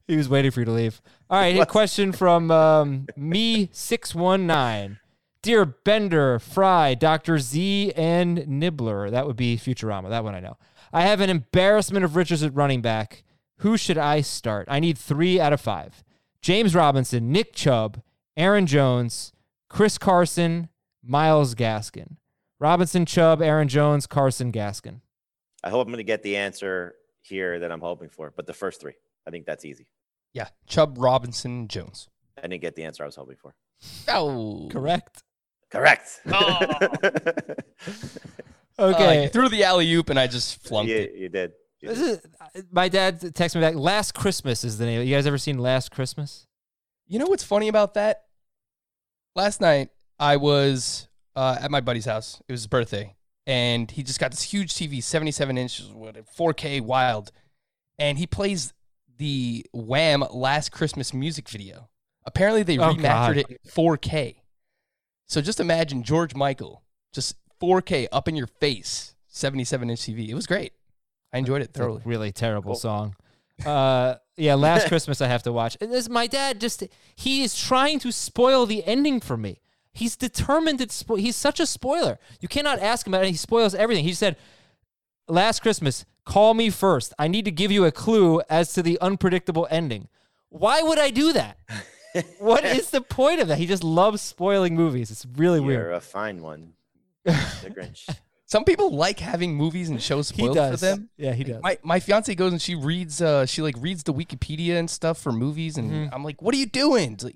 he 0.07 0.15
was 0.15 0.29
waiting 0.29 0.51
for 0.51 0.61
you 0.61 0.65
to 0.65 0.71
leave. 0.71 1.01
All 1.29 1.39
right, 1.39 1.59
a 1.59 1.65
question 1.65 2.11
from 2.13 2.51
um, 2.51 3.07
me 3.17 3.67
six 3.73 4.15
one 4.15 4.47
nine. 4.47 4.99
Dear 5.41 5.65
Bender, 5.65 6.39
Fry, 6.39 6.93
Dr. 6.95 7.37
Z, 7.39 7.91
and 7.97 8.47
Nibbler. 8.47 9.09
That 9.09 9.25
would 9.27 9.35
be 9.37 9.57
Futurama. 9.57 10.09
That 10.09 10.23
one 10.23 10.35
I 10.35 10.39
know. 10.39 10.57
I 10.93 11.01
have 11.03 11.19
an 11.21 11.29
embarrassment 11.29 12.05
of 12.05 12.15
riches 12.15 12.43
at 12.43 12.53
running 12.55 12.81
back. 12.81 13.23
Who 13.57 13.75
should 13.77 13.97
I 13.97 14.21
start? 14.21 14.67
I 14.69 14.79
need 14.79 14.97
three 14.97 15.39
out 15.39 15.51
of 15.53 15.59
five. 15.61 16.03
James 16.41 16.73
Robinson, 16.75 17.31
Nick 17.31 17.53
Chubb, 17.53 18.01
Aaron 18.37 18.65
Jones, 18.65 19.33
Chris 19.69 19.97
Carson, 19.97 20.69
Myles 21.03 21.55
Gaskin. 21.55 22.17
Robinson, 22.59 23.05
Chubb, 23.05 23.41
Aaron 23.41 23.67
Jones, 23.67 24.05
Carson, 24.07 24.51
Gaskin. 24.51 25.01
I 25.63 25.69
hope 25.69 25.87
I'm 25.87 25.91
going 25.91 25.97
to 25.97 26.03
get 26.03 26.23
the 26.23 26.37
answer 26.37 26.95
here 27.21 27.59
that 27.59 27.71
I'm 27.71 27.81
hoping 27.81 28.09
for, 28.09 28.33
but 28.35 28.47
the 28.47 28.53
first 28.53 28.81
three, 28.81 28.93
I 29.27 29.31
think 29.31 29.45
that's 29.45 29.65
easy. 29.65 29.87
Yeah, 30.33 30.47
Chubb, 30.67 30.97
Robinson, 30.97 31.67
Jones. 31.67 32.07
I 32.37 32.41
didn't 32.47 32.61
get 32.61 32.75
the 32.75 32.83
answer 32.83 33.03
I 33.03 33.05
was 33.05 33.15
hoping 33.15 33.35
for. 33.37 33.53
Oh, 34.07 34.69
Correct. 34.71 35.23
Correct. 35.69 36.21
Okay. 38.79 39.25
Uh, 39.25 39.29
threw 39.29 39.49
the 39.49 39.63
alley 39.65 39.91
oop 39.93 40.09
and 40.09 40.17
I 40.17 40.27
just 40.27 40.65
flunked 40.65 40.89
you, 40.89 40.97
it. 40.97 41.13
you 41.15 41.29
did. 41.29 41.51
You 41.81 41.89
This 41.89 41.97
did. 41.99 42.21
is, 42.55 42.63
my 42.71 42.89
dad 42.89 43.21
texted 43.21 43.55
me 43.55 43.61
back. 43.61 43.75
Last 43.75 44.13
Christmas 44.13 44.63
is 44.63 44.77
the 44.77 44.85
name. 44.85 45.05
You 45.07 45.15
guys 45.15 45.25
ever 45.27 45.37
seen 45.37 45.57
Last 45.59 45.91
Christmas? 45.91 46.45
You 47.07 47.19
know 47.19 47.25
what's 47.27 47.43
funny 47.43 47.67
about 47.67 47.93
that? 47.93 48.23
Last 49.35 49.61
night 49.61 49.89
I 50.19 50.37
was 50.37 51.07
uh, 51.35 51.57
at 51.61 51.71
my 51.71 51.81
buddy's 51.81 52.05
house. 52.05 52.41
It 52.47 52.51
was 52.51 52.61
his 52.61 52.67
birthday, 52.67 53.15
and 53.47 53.89
he 53.89 54.03
just 54.03 54.19
got 54.19 54.31
this 54.31 54.41
huge 54.43 54.73
TV, 54.73 55.01
77 55.01 55.57
inches, 55.57 55.87
what, 55.87 56.15
4K, 56.35 56.81
wild, 56.81 57.31
and 57.97 58.17
he 58.17 58.27
plays 58.27 58.73
the 59.17 59.65
Wham! 59.73 60.23
Last 60.31 60.71
Christmas 60.71 61.13
music 61.13 61.47
video. 61.49 61.89
Apparently, 62.25 62.63
they 62.63 62.77
Oh, 62.77 62.93
remastered 62.93 63.01
God. 63.01 63.37
it 63.37 63.49
in 63.49 63.57
4K. 63.69 64.35
So 65.27 65.41
just 65.41 65.59
imagine 65.59 66.03
George 66.03 66.35
Michael, 66.35 66.83
just 67.13 67.35
4K 67.61 68.07
up 68.11 68.27
in 68.27 68.35
your 68.35 68.47
face, 68.47 69.15
77 69.27 69.89
inch 69.89 69.99
TV. 70.01 70.27
It 70.29 70.35
was 70.35 70.47
great. 70.47 70.73
I 71.33 71.37
enjoyed 71.37 71.61
it 71.61 71.69
It's 71.69 71.77
a 71.79 71.81
thoroughly. 71.83 72.01
really 72.05 72.31
terrible 72.31 72.71
Cool. 72.73 72.79
song. 72.79 73.15
Uh, 73.65 74.15
yeah, 74.37 74.55
Last 74.55 74.87
Christmas 74.89 75.21
I 75.21 75.27
have 75.27 75.43
to 75.43 75.51
watch. 75.51 75.77
And 75.81 75.91
this 75.91 76.09
my 76.09 76.27
dad 76.27 76.59
just 76.61 76.83
he 77.15 77.43
is 77.43 77.59
trying 77.59 77.99
to 77.99 78.11
spoil 78.11 78.65
the 78.65 78.83
ending 78.85 79.19
for 79.19 79.37
me. 79.37 79.59
He's 79.91 80.15
determined 80.15 80.79
to 80.79 80.87
spo- 80.87 81.19
he's 81.19 81.35
such 81.35 81.59
a 81.59 81.65
spoiler. 81.65 82.19
You 82.39 82.47
cannot 82.47 82.79
ask 82.79 83.05
him 83.05 83.13
about 83.13 83.25
it. 83.25 83.31
He 83.31 83.35
spoils 83.35 83.75
everything. 83.75 84.05
He 84.05 84.13
said, 84.13 84.37
"Last 85.27 85.61
Christmas, 85.61 86.05
call 86.25 86.53
me 86.53 86.69
first. 86.69 87.13
I 87.19 87.27
need 87.27 87.45
to 87.45 87.51
give 87.51 87.71
you 87.71 87.85
a 87.85 87.91
clue 87.91 88.41
as 88.49 88.71
to 88.73 88.81
the 88.83 88.97
unpredictable 89.01 89.67
ending." 89.69 90.07
Why 90.49 90.81
would 90.81 90.97
I 90.97 91.09
do 91.11 91.33
that? 91.33 91.57
what 92.39 92.63
is 92.65 92.89
the 92.91 93.01
point 93.01 93.39
of 93.41 93.47
that? 93.49 93.57
He 93.57 93.65
just 93.67 93.83
loves 93.83 94.21
spoiling 94.21 94.75
movies. 94.75 95.11
It's 95.11 95.25
really 95.35 95.59
You're 95.59 95.67
weird. 95.67 95.93
a 95.93 96.01
fine 96.01 96.41
one, 96.41 96.73
the 97.23 97.31
Grinch. 97.69 98.09
Some 98.49 98.63
people 98.65 98.95
like 98.95 99.19
having 99.19 99.53
movies 99.55 99.89
and 99.89 100.01
shows 100.01 100.31
He 100.31 100.37
spoiled 100.41 100.55
does. 100.55 100.79
for 100.79 100.85
them. 100.85 101.09
Yeah, 101.17 101.33
he 101.33 101.43
does. 101.43 101.61
My 101.61 101.77
my 101.83 101.99
fiance 101.99 102.33
goes 102.33 102.51
and 102.51 102.61
she 102.61 102.73
reads 102.75 103.21
uh 103.21 103.45
she 103.45 103.61
like 103.61 103.75
reads 103.79 104.03
the 104.03 104.13
Wikipedia 104.13 104.79
and 104.79 104.89
stuff 104.89 105.19
for 105.19 105.31
movies 105.31 105.77
and 105.77 105.91
Mm-hmm. 105.91 106.13
I'm 106.15 106.23
like, 106.23 106.41
what 106.41 106.55
are 106.55 106.57
you 106.57 106.65
doing? 106.65 107.13
It's 107.13 107.23
like, 107.23 107.35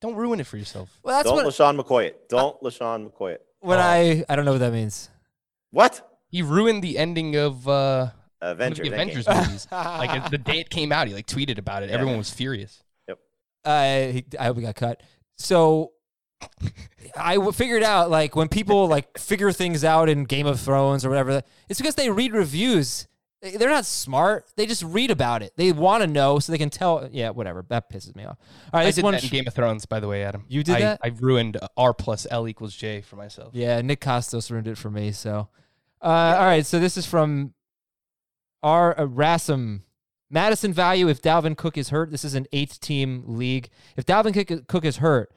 don't 0.00 0.14
ruin 0.14 0.38
it 0.40 0.46
for 0.46 0.56
yourself. 0.56 0.96
well, 1.02 1.16
that's 1.16 1.26
Don't 1.28 1.36
what 1.44 1.46
LaShawn 1.46 1.80
McCoy 1.80 2.04
it. 2.06 2.28
Don't 2.28 2.60
LaShawn 2.62 3.10
McCoy 3.10 3.32
it. 3.34 3.42
when 3.60 3.78
I 3.80 4.24
I 4.28 4.36
don't 4.36 4.44
know 4.44 4.52
what 4.52 4.58
that 4.60 4.72
means. 4.72 5.08
What? 5.70 6.08
He 6.28 6.42
ruined 6.42 6.84
the 6.84 6.98
ending 6.98 7.34
of 7.36 7.66
uh 7.66 8.10
one 8.38 8.50
of 8.52 8.60
Avengers. 8.60 8.84
the 8.88 8.90
Endgame. 8.90 8.92
Avengers 8.94 9.26
movies. 9.28 9.66
like 9.72 10.30
the 10.30 10.38
day 10.38 10.60
it 10.60 10.70
came 10.70 10.92
out, 10.92 11.08
he 11.08 11.14
like 11.14 11.26
tweeted 11.26 11.58
about 11.58 11.82
it. 11.82 11.88
Yeah. 11.88 11.94
Everyone 11.96 12.16
was 12.18 12.30
furious. 12.30 12.80
I 13.64 14.10
he- 14.30 14.38
I 14.38 14.44
hope 14.44 14.56
he 14.58 14.62
got 14.62 14.76
cut. 14.76 15.02
So 15.38 15.93
I 17.16 17.50
figured 17.52 17.82
out 17.82 18.10
like 18.10 18.34
when 18.34 18.48
people 18.48 18.86
like 18.88 19.18
figure 19.18 19.52
things 19.52 19.84
out 19.84 20.08
in 20.08 20.24
Game 20.24 20.46
of 20.46 20.58
Thrones 20.60 21.04
or 21.04 21.08
whatever, 21.10 21.42
it's 21.68 21.80
because 21.80 21.94
they 21.94 22.10
read 22.10 22.32
reviews. 22.32 23.06
They- 23.40 23.56
They're 23.56 23.68
not 23.70 23.84
smart. 23.84 24.46
They 24.56 24.66
just 24.66 24.82
read 24.82 25.10
about 25.10 25.42
it. 25.42 25.52
They 25.56 25.70
want 25.70 26.02
to 26.02 26.06
know 26.06 26.38
so 26.38 26.50
they 26.50 26.58
can 26.58 26.70
tell. 26.70 27.08
Yeah, 27.12 27.30
whatever. 27.30 27.64
That 27.68 27.90
pisses 27.90 28.16
me 28.16 28.24
off. 28.24 28.38
All 28.72 28.80
right, 28.80 28.86
I 28.86 28.90
did 28.90 29.04
one. 29.04 29.12
that 29.14 29.22
in 29.22 29.30
Game 29.30 29.44
of 29.46 29.54
Thrones, 29.54 29.84
by 29.86 30.00
the 30.00 30.08
way, 30.08 30.24
Adam. 30.24 30.44
You 30.48 30.62
did 30.64 30.76
I, 30.76 30.80
that? 30.80 31.00
I 31.04 31.08
ruined 31.08 31.58
R 31.76 31.92
plus 31.94 32.26
L 32.30 32.48
equals 32.48 32.74
J 32.74 33.02
for 33.02 33.16
myself. 33.16 33.50
Yeah, 33.54 33.80
Nick 33.82 34.00
Kostos 34.00 34.50
ruined 34.50 34.66
it 34.66 34.78
for 34.78 34.90
me. 34.90 35.12
So, 35.12 35.48
uh, 36.02 36.06
all 36.38 36.46
right. 36.46 36.64
So 36.66 36.78
this 36.80 36.96
is 36.96 37.06
from 37.06 37.54
R 38.62 38.98
uh, 38.98 39.04
Rassam. 39.04 39.82
Mattison 40.30 40.72
value 40.72 41.08
if 41.08 41.22
Dalvin 41.22 41.56
Cook 41.56 41.76
is 41.78 41.90
hurt. 41.90 42.10
This 42.10 42.24
is 42.24 42.34
an 42.34 42.46
eight-team 42.50 43.22
league. 43.26 43.68
If 43.96 44.04
Dalvin 44.04 44.66
Cook 44.66 44.84
is 44.84 44.96
hurt, 44.96 45.30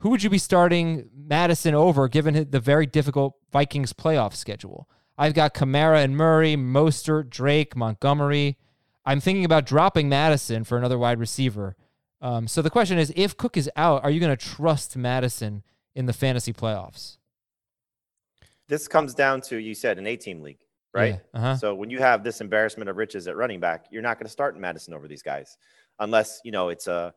who 0.00 0.08
would 0.10 0.22
you 0.22 0.30
be 0.30 0.38
starting 0.38 1.08
Mattison 1.14 1.74
over, 1.74 2.08
given 2.08 2.48
the 2.50 2.60
very 2.60 2.86
difficult 2.86 3.36
Vikings 3.52 3.92
playoff 3.92 4.34
schedule? 4.34 4.88
I've 5.16 5.34
got 5.34 5.54
Kamara 5.54 6.02
and 6.02 6.16
Murray, 6.16 6.56
Mostert, 6.56 7.28
Drake, 7.28 7.76
Montgomery. 7.76 8.56
I'm 9.04 9.20
thinking 9.20 9.44
about 9.44 9.66
dropping 9.66 10.08
Mattison 10.08 10.64
for 10.64 10.78
another 10.78 10.98
wide 10.98 11.18
receiver. 11.18 11.76
Um, 12.22 12.48
so 12.48 12.62
the 12.62 12.70
question 12.70 12.98
is, 12.98 13.12
if 13.14 13.36
Cook 13.36 13.56
is 13.56 13.70
out, 13.76 14.02
are 14.02 14.10
you 14.10 14.20
going 14.20 14.34
to 14.34 14.42
trust 14.42 14.96
Mattison 14.96 15.62
in 15.94 16.06
the 16.06 16.12
fantasy 16.12 16.52
playoffs? 16.52 17.18
This 18.68 18.88
comes 18.88 19.14
down 19.14 19.42
to 19.42 19.56
you 19.56 19.74
said 19.74 19.98
an 19.98 20.06
eight-team 20.06 20.40
league, 20.40 20.60
right? 20.94 21.20
Yeah, 21.34 21.38
uh-huh. 21.38 21.56
So 21.56 21.74
when 21.74 21.90
you 21.90 21.98
have 21.98 22.24
this 22.24 22.40
embarrassment 22.40 22.88
of 22.88 22.96
riches 22.96 23.26
at 23.28 23.36
running 23.36 23.60
back, 23.60 23.86
you're 23.90 24.02
not 24.02 24.18
going 24.18 24.26
to 24.26 24.32
start 24.32 24.58
Mattison 24.58 24.94
over 24.94 25.08
these 25.08 25.22
guys, 25.22 25.58
unless 25.98 26.40
you 26.44 26.52
know 26.52 26.70
it's 26.70 26.86
a, 26.86 27.12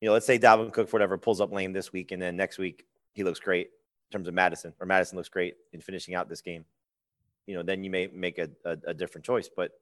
you 0.00 0.06
know, 0.06 0.12
let's 0.12 0.26
say 0.26 0.38
Dalvin 0.38 0.72
Cook 0.72 0.88
for 0.88 0.96
whatever 0.96 1.18
pulls 1.18 1.40
up 1.40 1.52
lame 1.52 1.72
this 1.72 1.92
week, 1.92 2.12
and 2.12 2.20
then 2.20 2.36
next 2.36 2.58
week 2.58 2.86
he 3.12 3.24
looks 3.24 3.40
great 3.40 3.66
in 3.66 4.12
terms 4.12 4.28
of 4.28 4.34
Mattison, 4.34 4.72
or 4.80 4.86
Mattison 4.86 5.16
looks 5.16 5.28
great 5.28 5.54
in 5.72 5.80
finishing 5.80 6.14
out 6.14 6.28
this 6.28 6.40
game. 6.40 6.64
You 7.46 7.54
know, 7.54 7.62
then 7.62 7.82
you 7.82 7.90
may 7.90 8.06
make 8.08 8.38
a, 8.38 8.48
a, 8.64 8.76
a 8.88 8.94
different 8.94 9.24
choice, 9.24 9.48
but 9.54 9.72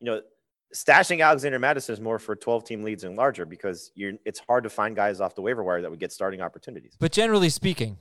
you 0.00 0.06
know, 0.06 0.20
stashing 0.74 1.24
Alexander 1.24 1.58
Mattison 1.58 1.92
is 1.92 2.00
more 2.00 2.18
for 2.18 2.36
12 2.36 2.64
team 2.64 2.82
leads 2.82 3.04
and 3.04 3.16
larger 3.16 3.46
because 3.46 3.90
you're 3.94 4.12
it's 4.24 4.40
hard 4.40 4.64
to 4.64 4.70
find 4.70 4.94
guys 4.94 5.20
off 5.20 5.34
the 5.34 5.42
waiver 5.42 5.62
wire 5.62 5.82
that 5.82 5.90
would 5.90 6.00
get 6.00 6.12
starting 6.12 6.40
opportunities. 6.40 6.96
But 6.98 7.12
generally 7.12 7.48
speaking, 7.48 7.98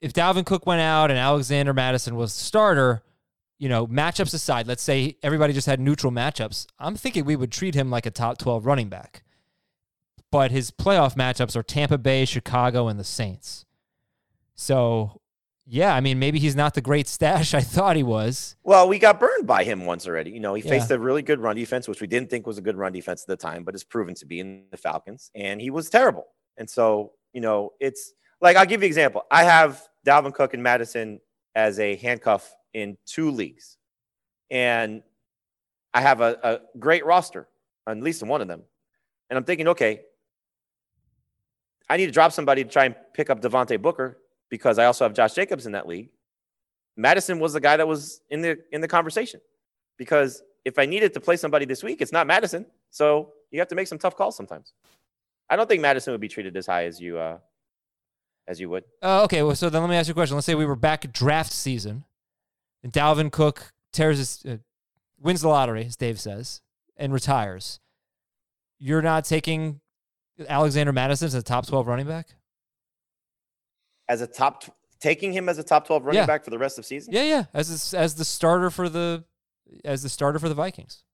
if 0.00 0.12
Dalvin 0.12 0.44
Cook 0.44 0.66
went 0.66 0.80
out 0.80 1.10
and 1.10 1.18
Alexander 1.18 1.72
Mattison 1.72 2.16
was 2.16 2.34
the 2.34 2.44
starter, 2.44 3.02
you 3.58 3.68
know, 3.68 3.86
matchups 3.86 4.34
aside, 4.34 4.66
let's 4.66 4.82
say 4.82 5.16
everybody 5.22 5.52
just 5.52 5.66
had 5.66 5.78
neutral 5.78 6.12
matchups, 6.12 6.66
I'm 6.78 6.96
thinking 6.96 7.24
we 7.24 7.36
would 7.36 7.52
treat 7.52 7.74
him 7.74 7.90
like 7.90 8.06
a 8.06 8.10
top 8.10 8.38
12 8.38 8.66
running 8.66 8.88
back. 8.88 9.22
But 10.32 10.50
his 10.50 10.70
playoff 10.70 11.16
matchups 11.16 11.56
are 11.56 11.62
Tampa 11.62 11.98
Bay, 11.98 12.24
Chicago, 12.24 12.86
and 12.88 12.98
the 13.00 13.04
Saints. 13.04 13.64
So, 14.54 15.20
yeah, 15.66 15.94
I 15.94 16.00
mean, 16.00 16.18
maybe 16.18 16.38
he's 16.38 16.54
not 16.54 16.74
the 16.74 16.80
great 16.80 17.08
stash 17.08 17.54
I 17.54 17.60
thought 17.60 17.96
he 17.96 18.02
was. 18.02 18.56
Well, 18.62 18.88
we 18.88 18.98
got 18.98 19.18
burned 19.18 19.46
by 19.46 19.64
him 19.64 19.86
once 19.86 20.06
already. 20.06 20.30
You 20.30 20.40
know, 20.40 20.54
he 20.54 20.62
Yeah. 20.62 20.70
faced 20.70 20.90
a 20.90 20.98
really 20.98 21.22
good 21.22 21.40
run 21.40 21.56
defense, 21.56 21.88
which 21.88 22.00
we 22.00 22.06
didn't 22.06 22.30
think 22.30 22.46
was 22.46 22.58
a 22.58 22.62
good 22.62 22.76
run 22.76 22.92
defense 22.92 23.22
at 23.22 23.28
the 23.28 23.36
time, 23.36 23.64
but 23.64 23.74
it's 23.74 23.84
proven 23.84 24.14
to 24.16 24.26
be 24.26 24.38
in 24.40 24.64
the 24.70 24.76
Falcons, 24.76 25.30
and 25.34 25.60
he 25.60 25.70
was 25.70 25.90
terrible. 25.90 26.26
And 26.56 26.68
so, 26.68 27.12
you 27.32 27.40
know, 27.40 27.72
it's 27.80 28.12
like 28.40 28.56
I'll 28.56 28.66
give 28.66 28.82
you 28.82 28.86
an 28.86 28.90
example. 28.90 29.22
I 29.30 29.44
have 29.44 29.82
Dalvin 30.06 30.34
Cook 30.34 30.54
and 30.54 30.62
Mattison 30.62 31.20
as 31.56 31.80
a 31.80 31.96
handcuff 31.96 32.54
in 32.74 32.96
two 33.06 33.30
leagues, 33.30 33.76
and 34.50 35.02
I 35.92 36.00
have 36.02 36.20
a, 36.20 36.38
a 36.42 36.78
great 36.78 37.04
roster, 37.04 37.48
at 37.88 37.96
least 38.00 38.22
in 38.22 38.28
one 38.28 38.40
of 38.40 38.48
them. 38.48 38.62
And 39.28 39.36
I'm 39.36 39.44
thinking, 39.44 39.68
okay, 39.68 40.02
I 41.90 41.96
need 41.96 42.06
to 42.06 42.12
drop 42.12 42.30
somebody 42.30 42.62
to 42.62 42.70
try 42.70 42.84
and 42.84 42.94
pick 43.14 43.30
up 43.30 43.42
Devontae 43.42 43.82
Booker 43.82 44.16
because 44.48 44.78
I 44.78 44.84
also 44.86 45.04
have 45.04 45.12
Josh 45.12 45.34
Jacobs 45.34 45.66
in 45.66 45.72
that 45.72 45.88
league. 45.88 46.10
Mattison 46.96 47.40
was 47.40 47.52
the 47.52 47.60
guy 47.60 47.76
that 47.76 47.86
was 47.86 48.20
in 48.30 48.40
the 48.42 48.58
in 48.72 48.80
the 48.80 48.88
conversation 48.88 49.40
because 49.98 50.42
if 50.64 50.78
I 50.78 50.86
needed 50.86 51.12
to 51.14 51.20
play 51.20 51.36
somebody 51.36 51.64
this 51.64 51.82
week, 51.82 52.00
it's 52.00 52.12
not 52.12 52.26
Mattison. 52.28 52.64
So 52.90 53.32
you 53.50 53.58
have 53.58 53.68
to 53.68 53.74
make 53.74 53.88
some 53.88 53.98
tough 53.98 54.16
calls 54.16 54.36
sometimes. 54.36 54.72
I 55.48 55.56
don't 55.56 55.68
think 55.68 55.82
Mattison 55.82 56.12
would 56.12 56.20
be 56.20 56.28
treated 56.28 56.56
as 56.56 56.66
high 56.66 56.84
as 56.84 57.00
you 57.00 57.18
uh, 57.18 57.38
as 58.46 58.60
you 58.60 58.70
would. 58.70 58.84
Uh, 59.02 59.24
okay, 59.24 59.42
well, 59.42 59.56
so 59.56 59.68
then 59.68 59.82
let 59.82 59.90
me 59.90 59.96
ask 59.96 60.06
you 60.06 60.12
a 60.12 60.14
question. 60.14 60.36
Let's 60.36 60.46
say 60.46 60.54
we 60.54 60.66
were 60.66 60.76
back 60.76 61.12
draft 61.12 61.52
season, 61.52 62.04
and 62.84 62.92
Dalvin 62.92 63.32
Cook 63.32 63.72
tears 63.92 64.18
his, 64.18 64.44
uh, 64.46 64.56
wins 65.18 65.40
the 65.40 65.48
lottery, 65.48 65.86
as 65.86 65.96
Dave 65.96 66.20
says, 66.20 66.60
and 66.96 67.12
retires. 67.12 67.80
You're 68.78 69.02
not 69.02 69.24
taking 69.24 69.80
Alexander 70.48 70.92
Mattison 70.92 71.26
as 71.26 71.34
a 71.34 71.42
top 71.42 71.66
12 71.66 71.86
running 71.86 72.06
back? 72.06 72.28
As 74.08 74.20
a 74.20 74.26
top, 74.26 74.64
tw- 74.64 74.70
taking 75.00 75.32
him 75.32 75.48
as 75.48 75.58
a 75.58 75.62
top 75.62 75.86
twelve 75.86 76.04
running 76.04 76.20
Yeah. 76.20 76.26
back 76.26 76.44
for 76.44 76.50
the 76.50 76.58
rest 76.58 76.78
of 76.78 76.84
the 76.84 76.88
season. 76.88 77.12
Yeah, 77.14 77.22
yeah, 77.22 77.44
as 77.54 77.94
as 77.94 78.16
the 78.16 78.24
starter 78.24 78.70
for 78.70 78.88
the 78.88 79.24
as 79.84 80.02
the 80.02 80.08
starter 80.08 80.38
for 80.40 80.48
the 80.48 80.54
Vikings. 80.54 81.04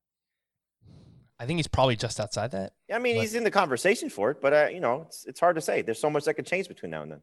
I 1.38 1.44
think 1.44 1.58
he's 1.58 1.66
probably 1.66 1.96
just 1.96 2.18
outside 2.18 2.52
that. 2.52 2.72
Yeah, 2.88 2.96
I 2.96 2.98
mean, 2.98 3.16
But- 3.16 3.20
he's 3.20 3.34
in 3.34 3.44
the 3.44 3.50
conversation 3.50 4.08
for 4.08 4.30
it, 4.30 4.40
but 4.40 4.52
uh, 4.54 4.68
you 4.72 4.80
know, 4.80 5.02
it's 5.02 5.26
it's 5.26 5.40
hard 5.40 5.56
to 5.56 5.60
say. 5.62 5.82
There's 5.82 6.00
so 6.00 6.08
much 6.08 6.24
that 6.24 6.34
could 6.34 6.46
change 6.46 6.68
between 6.68 6.90
now 6.90 7.02
and 7.02 7.12
then. 7.12 7.22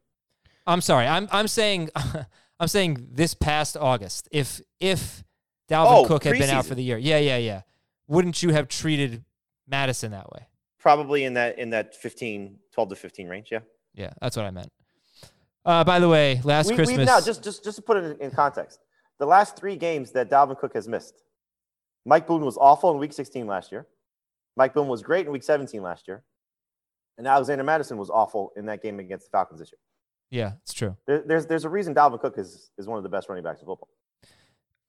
I'm 0.68 0.82
sorry. 0.82 1.08
I'm 1.08 1.28
I'm 1.32 1.48
saying 1.48 1.90
I'm 2.60 2.68
saying 2.68 3.08
this 3.12 3.34
past 3.34 3.76
August, 3.76 4.30
if 4.32 4.62
if 4.80 5.24
Dalvin 5.70 6.04
Oh, 6.04 6.06
Cook 6.06 6.24
had 6.26 6.34
been 6.38 6.52
out 6.52 6.68
for 6.68 6.76
the 6.76 6.84
year, 6.84 7.00
yeah, 7.00 7.18
yeah, 7.18 7.38
yeah, 7.38 7.62
wouldn't 8.08 8.44
you 8.44 8.50
have 8.52 8.68
treated 8.68 9.26
Mattison 9.68 10.12
that 10.12 10.32
way. 10.32 10.46
Probably 10.84 11.24
in 11.24 11.34
that 11.34 11.58
in 11.58 11.70
that 11.72 11.96
15, 11.96 12.60
12 12.74 12.90
to 12.90 12.96
15 12.96 13.28
range. 13.30 13.48
Yeah. 13.52 13.60
Yeah, 13.96 14.12
that's 14.22 14.36
what 14.38 14.46
I 14.46 14.52
meant. 14.52 14.70
Uh, 15.66 15.84
by 15.86 15.98
the 16.00 16.10
way, 16.10 16.42
last 16.44 16.70
We, 16.70 16.76
Christmas. 16.76 16.98
we 16.98 17.06
now 17.06 17.22
just 17.22 17.42
just 17.44 17.64
just 17.64 17.78
to 17.78 17.82
put 17.82 17.96
it 17.98 18.04
in, 18.04 18.18
in 18.22 18.32
context, 18.32 18.80
the 19.18 19.26
last 19.26 19.56
three 19.56 19.78
games 19.78 20.12
that 20.12 20.30
Dalvin 20.30 20.60
Cook 20.60 20.74
has 20.74 20.88
missed, 20.90 21.24
Mike 22.06 22.28
Boone 22.28 22.44
was 22.44 22.58
awful 22.58 22.92
in 22.92 22.98
Week 22.98 23.14
16 23.14 23.48
last 23.48 23.72
year. 23.72 23.88
Mike 24.58 24.74
Boone 24.74 24.90
was 24.90 25.02
great 25.02 25.26
in 25.26 25.32
Week 25.32 25.42
17 25.44 25.82
last 25.82 26.06
year, 26.08 26.24
and 27.18 27.26
Alexander 27.26 27.64
Mattison 27.64 27.98
was 27.98 28.10
awful 28.10 28.52
in 28.58 28.66
that 28.66 28.84
game 28.84 29.00
against 29.00 29.28
the 29.28 29.30
Falcons 29.32 29.62
this 29.62 29.72
year. 29.72 29.80
yeah, 30.44 30.52
it's 30.64 30.74
true. 30.74 30.98
There, 31.08 31.24
there's 31.26 31.46
there's 31.46 31.64
a 31.64 31.70
reason 31.70 31.96
Dalvin 31.96 32.20
Cook 32.20 32.38
is 32.38 32.72
is 32.78 32.88
one 32.88 32.98
of 32.98 33.04
the 33.04 33.10
best 33.10 33.30
running 33.30 33.44
backs 33.46 33.62
in 33.62 33.68
football. 33.68 33.88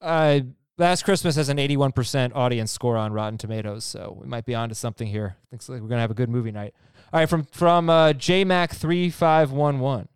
Uh, 0.00 0.40
last 0.78 1.04
Christmas 1.04 1.36
has 1.36 1.48
an 1.48 1.58
81% 1.58 2.32
audience 2.34 2.72
score 2.72 2.96
on 2.96 3.12
Rotten 3.12 3.38
Tomatoes, 3.38 3.84
so 3.84 4.16
we 4.20 4.26
might 4.26 4.44
be 4.44 4.54
onto 4.54 4.74
something 4.74 5.06
here. 5.06 5.36
Looks 5.52 5.68
like 5.68 5.80
we're 5.80 5.88
gonna 5.88 6.00
have 6.00 6.10
a 6.10 6.14
good 6.14 6.28
movie 6.28 6.52
night. 6.52 6.74
All 7.12 7.20
right, 7.20 7.28
from 7.28 7.44
from 7.44 7.88
uh, 7.90 8.12
JMac3511. 8.12 10.08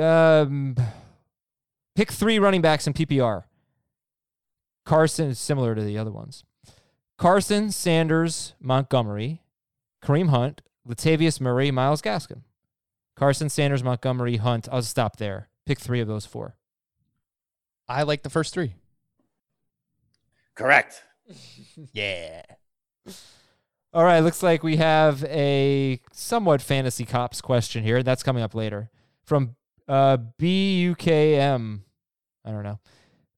Um, 0.00 0.76
pick 1.94 2.10
three 2.10 2.38
running 2.38 2.62
backs 2.62 2.86
in 2.86 2.92
PPR. 2.92 3.44
Carson 4.84 5.30
is 5.30 5.38
similar 5.38 5.74
to 5.74 5.82
the 5.82 5.96
other 5.96 6.10
ones. 6.10 6.44
Carson, 7.16 7.70
Sanders, 7.70 8.54
Montgomery, 8.60 9.42
Kareem 10.02 10.30
Hunt, 10.30 10.62
Latavius 10.86 11.40
Murray, 11.40 11.70
Myles 11.70 12.02
Gaskin. 12.02 12.42
Carson, 13.16 13.48
Sanders, 13.48 13.84
Montgomery, 13.84 14.36
Hunt. 14.36 14.68
I'll 14.72 14.82
stop 14.82 15.16
there. 15.16 15.48
Pick 15.64 15.78
three 15.78 16.00
of 16.00 16.08
those 16.08 16.26
four. 16.26 16.56
I 17.88 18.02
like 18.02 18.22
the 18.22 18.30
first 18.30 18.52
three. 18.52 18.74
Correct. 20.54 21.02
Yeah. 21.92 22.42
All 23.92 24.04
right, 24.04 24.20
looks 24.20 24.42
like 24.42 24.62
we 24.62 24.76
have 24.76 25.24
a 25.24 26.00
somewhat 26.12 26.60
fantasy 26.62 27.04
cops 27.04 27.40
question 27.40 27.82
here. 27.82 28.02
That's 28.02 28.22
coming 28.22 28.42
up 28.42 28.54
later 28.54 28.90
from 29.24 29.56
uh, 29.88 30.18
BUKM. 30.40 31.80
I 32.44 32.50
don't 32.50 32.62
know. 32.62 32.80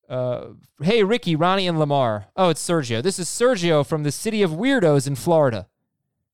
Uh, 0.09 0.47
hey, 0.83 1.03
Ricky, 1.03 1.37
Ronnie, 1.37 1.67
and 1.67 1.79
Lamar. 1.79 2.27
Oh, 2.37 2.49
it's 2.49 2.67
Sergio. 2.67 3.03
This 3.03 3.19
is 3.19 3.29
Sergio 3.29 3.87
from 3.87 4.03
the 4.03 4.13
city 4.13 4.43
of 4.43 4.51
weirdos 4.53 5.07
in 5.07 5.15
Florida. 5.15 5.69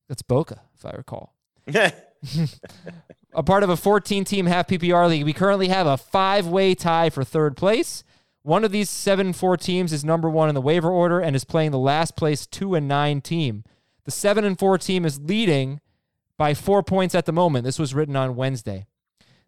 That's 0.08 0.22
Boca, 0.22 0.62
if 0.76 0.84
I 0.86 0.90
recall. 0.90 1.34
a 3.34 3.42
part 3.42 3.62
of 3.62 3.70
a 3.70 3.76
14 3.76 4.24
team 4.24 4.46
half 4.46 4.68
PPR 4.68 5.08
league. 5.08 5.24
We 5.24 5.32
currently 5.32 5.68
have 5.68 5.86
a 5.86 5.96
five 5.96 6.46
way 6.46 6.74
tie 6.74 7.10
for 7.10 7.24
third 7.24 7.56
place. 7.56 8.04
One 8.42 8.64
of 8.64 8.72
these 8.72 8.90
7 8.90 9.32
4 9.32 9.56
teams 9.56 9.92
is 9.92 10.04
number 10.04 10.28
one 10.28 10.48
in 10.48 10.54
the 10.54 10.60
waiver 10.60 10.90
order 10.90 11.20
and 11.20 11.36
is 11.36 11.44
playing 11.44 11.70
the 11.70 11.78
last 11.78 12.16
place 12.16 12.46
2 12.46 12.74
and 12.74 12.88
9 12.88 13.20
team. 13.20 13.64
The 14.04 14.10
7 14.10 14.44
and 14.44 14.58
4 14.58 14.78
team 14.78 15.04
is 15.04 15.20
leading 15.20 15.80
by 16.36 16.54
four 16.54 16.82
points 16.82 17.14
at 17.14 17.26
the 17.26 17.32
moment. 17.32 17.64
This 17.64 17.78
was 17.78 17.94
written 17.94 18.16
on 18.16 18.34
Wednesday. 18.34 18.86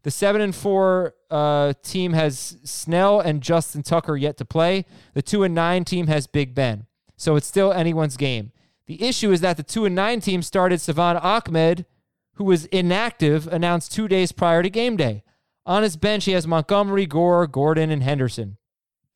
The 0.05 0.11
7 0.11 0.41
and 0.41 0.55
4 0.55 1.15
uh, 1.31 1.73
team 1.83 2.13
has 2.13 2.59
Snell 2.63 3.21
and 3.21 3.43
Justin 3.43 3.83
Tucker 3.83 4.17
yet 4.17 4.37
to 4.37 4.45
play. 4.45 4.85
The 5.15 5.23
2 5.23 5.43
and 5.43 5.55
9 5.55 5.85
team 5.85 6.07
has 6.07 6.27
Big 6.27 6.55
Ben. 6.55 6.87
So 7.17 7.37
it's 7.37 7.47
still 7.47 7.73
anyone's 7.73 8.17
game. 8.17 8.53
The 8.87 9.03
issue 9.03 9.33
is 9.33 9.41
that 9.41 9.57
the 9.57 9.63
2 9.63 9.87
and 9.87 9.95
9 9.95 10.21
team 10.21 10.43
started 10.43 10.81
Salvon 10.81 11.17
Ahmed 11.17 11.87
who 12.35 12.45
was 12.45 12.67
inactive, 12.67 13.47
announced 13.49 13.93
two 13.93 14.09
days 14.09 14.33
prior 14.33 14.63
to 14.63 14.71
game 14.71 14.97
day. 14.97 15.23
On 15.67 15.83
his 15.83 15.97
bench, 15.97 16.25
he 16.27 16.33
has 16.33 16.47
Montgomery, 16.47 17.07
Gore, 17.07 17.47
Gordon, 17.47 17.91
and 17.91 18.03
Henderson. 18.03 18.59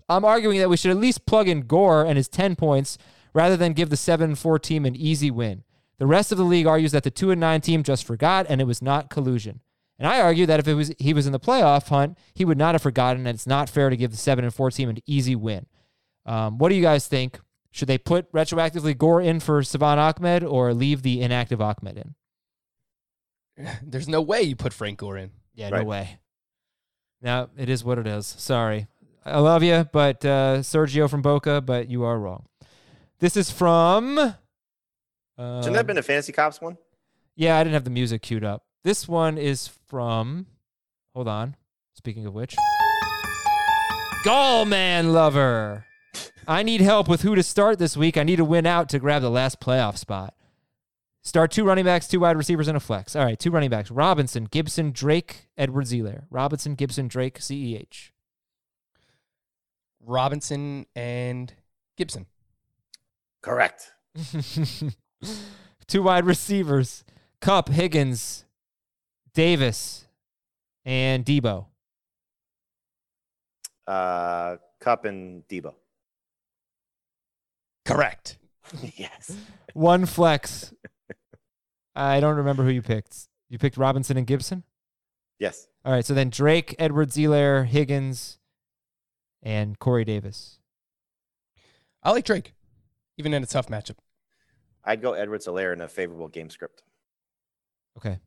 I'm 0.09 0.25
arguing 0.25 0.59
that 0.59 0.71
we 0.71 0.77
should 0.77 0.91
at 0.91 0.97
least 0.97 1.27
plug 1.27 1.49
in 1.49 1.63
Gore 1.63 2.05
and 2.05 2.17
his 2.17 2.29
10 2.29 2.57
points 2.57 2.99
rather 3.35 3.57
than 3.57 3.73
give 3.73 3.91
the 3.91 3.97
7 3.97 4.35
4 4.35 4.59
team 4.59 4.85
an 4.85 4.97
easy 4.97 5.31
win. 5.31 5.65
The 5.99 6.07
rest 6.07 6.33
of 6.33 6.39
the 6.39 6.45
league 6.45 6.67
argues 6.67 6.93
that 6.93 7.03
the 7.03 7.11
2 7.11 7.31
and 7.31 7.41
9 7.41 7.61
team 7.61 7.83
just 7.83 8.05
forgot 8.05 8.47
and 8.49 8.61
it 8.61 8.67
was 8.67 8.81
not 8.81 9.11
collusion. 9.11 9.61
And 9.99 10.07
I 10.07 10.21
argue 10.21 10.47
that 10.47 10.61
if 10.61 10.69
it 10.69 10.75
was 10.75 10.93
he 10.99 11.13
was 11.13 11.27
in 11.27 11.33
the 11.33 11.41
playoff 11.41 11.89
hunt, 11.89 12.17
he 12.33 12.45
would 12.45 12.57
not 12.57 12.75
have 12.75 12.83
forgotten, 12.83 13.27
and 13.27 13.35
it's 13.35 13.49
not 13.49 13.69
fair 13.69 13.91
to 13.91 13.97
give 13.97 14.13
the 14.13 14.17
7 14.17 14.45
and 14.45 14.55
4 14.55 14.71
team 14.71 14.89
an 14.89 14.99
easy 15.07 15.35
win. 15.35 15.67
Um, 16.25 16.59
what 16.59 16.69
do 16.69 16.77
you 16.77 16.83
guys 16.83 17.09
think? 17.09 17.41
Should 17.73 17.89
they 17.89 17.99
put 17.99 18.31
retroactively 18.33 18.97
Gore 18.97 19.21
in 19.21 19.41
for 19.41 19.63
Salvon 19.63 19.99
Ahmed 19.99 20.45
or 20.45 20.73
leave 20.73 21.03
the 21.03 21.21
inactive 21.21 21.61
Ahmed 21.61 21.99
in? 23.57 23.67
There's 23.83 24.09
no 24.09 24.23
way 24.23 24.43
you 24.43 24.55
put 24.57 24.73
Frank 24.73 24.99
Gore 24.99 25.17
in. 25.17 25.33
Yeah, 25.55 25.71
no 25.71 25.83
way. 25.85 26.19
No, 27.21 27.51
it 27.57 27.69
is 27.69 27.83
what 27.83 27.99
it 27.99 28.07
is. 28.07 28.27
Sorry. 28.27 28.87
I 29.31 29.39
love 29.39 29.63
you, 29.63 29.89
but 29.93 30.25
uh, 30.25 30.59
Sergio 30.59 31.09
from 31.09 31.23
Boca, 31.23 31.61
but 31.61 31.89
you 31.89 32.05
are 32.05 32.19
wrong. 32.19 32.47
This 33.21 33.37
is 33.37 33.51
from. 33.51 34.19
Uh, 34.19 34.35
Shouldn't 35.37 35.65
that 35.65 35.75
have 35.77 35.87
been 35.87 35.99
a 35.99 36.03
fantasy 36.03 36.33
cops 36.33 36.61
one? 36.61 36.77
yeah, 37.37 37.57
I 37.57 37.63
didn't 37.63 37.75
have 37.75 37.85
the 37.85 37.91
music 37.91 38.23
queued 38.23 38.45
up. 38.45 38.65
This 38.85 39.07
one 39.09 39.39
is 39.39 39.69
from. 39.87 40.47
Hold 41.15 41.29
on. 41.29 41.57
Speaking 41.95 42.27
of 42.27 42.35
which. 42.35 42.57
Gallman 44.25 45.13
Lover. 45.13 45.85
I 46.47 46.63
need 46.63 46.81
help 46.81 47.09
with 47.09 47.23
who 47.23 47.35
to 47.35 47.43
start 47.43 47.79
this 47.79 47.97
week. 47.97 48.17
I 48.17 48.23
need 48.25 48.37
to 48.37 48.45
win 48.45 48.67
out 48.67 48.89
to 48.91 48.99
grab 48.99 49.23
the 49.23 49.31
last 49.31 49.61
playoff 49.61 49.97
spot. 49.97 50.35
Start 51.23 51.51
two 51.51 51.65
running 51.65 51.85
backs, 51.85 52.09
two 52.09 52.21
wide 52.21 52.37
receivers, 52.37 52.69
and 52.69 52.77
a 52.77 52.81
flex. 52.81 53.15
All 53.15 53.25
right, 53.25 53.39
two 53.39 53.51
running 53.51 53.71
backs 53.71 53.91
Robinson, 53.91 54.45
Gibson, 54.45 54.93
Drake, 54.93 55.49
Edwards-Helaire. 55.59 56.25
Robinson, 56.31 56.75
Gibson, 56.75 57.07
Drake, 57.09 57.39
E 57.39 57.41
CEH. 57.85 58.11
Robinson 60.09 60.87
and 60.97 61.53
Gibson. 61.97 62.27
Correct. 63.43 63.93
two 65.87 66.03
wide 66.03 66.25
receivers 66.25 67.05
Kupp, 67.41 67.69
Higgins, 67.69 68.45
Davis, 69.35 70.07
and 70.85 71.25
Debo. 71.25 71.67
Uh, 73.87 74.57
Kupp 74.81 75.05
and 75.05 75.47
Debo. 75.47 75.75
Correct. 77.85 78.39
yes. 78.97 79.37
One 79.75 80.07
flex. 80.07 80.73
I 81.95 82.21
don't 82.21 82.37
remember 82.37 82.65
who 82.65 82.71
you 82.71 82.83
picked. 82.83 83.29
You 83.49 83.59
picked 83.59 83.77
Robinson 83.77 84.17
and 84.17 84.27
Gibson? 84.27 84.65
Yes. 85.39 85.69
All 85.85 85.93
right, 85.93 86.05
so 86.05 86.15
then 86.15 86.31
Drake, 86.31 86.75
Edwards-Helaire, 86.79 87.67
Higgins, 87.67 88.38
and 89.43 89.79
Corey 89.79 90.05
Davis. 90.05 90.59
I 92.03 92.11
like 92.11 92.25
Drake, 92.25 92.55
even 93.17 93.35
in 93.35 93.43
a 93.43 93.47
tough 93.47 93.69
matchup. 93.69 93.97
I'd 94.85 95.03
go 95.03 95.13
Edwards-Helaire 95.13 95.73
in 95.73 95.81
a 95.81 95.89
favorable 95.89 96.29
game 96.29 96.51
script. 96.51 96.83
Okay. 97.97 98.21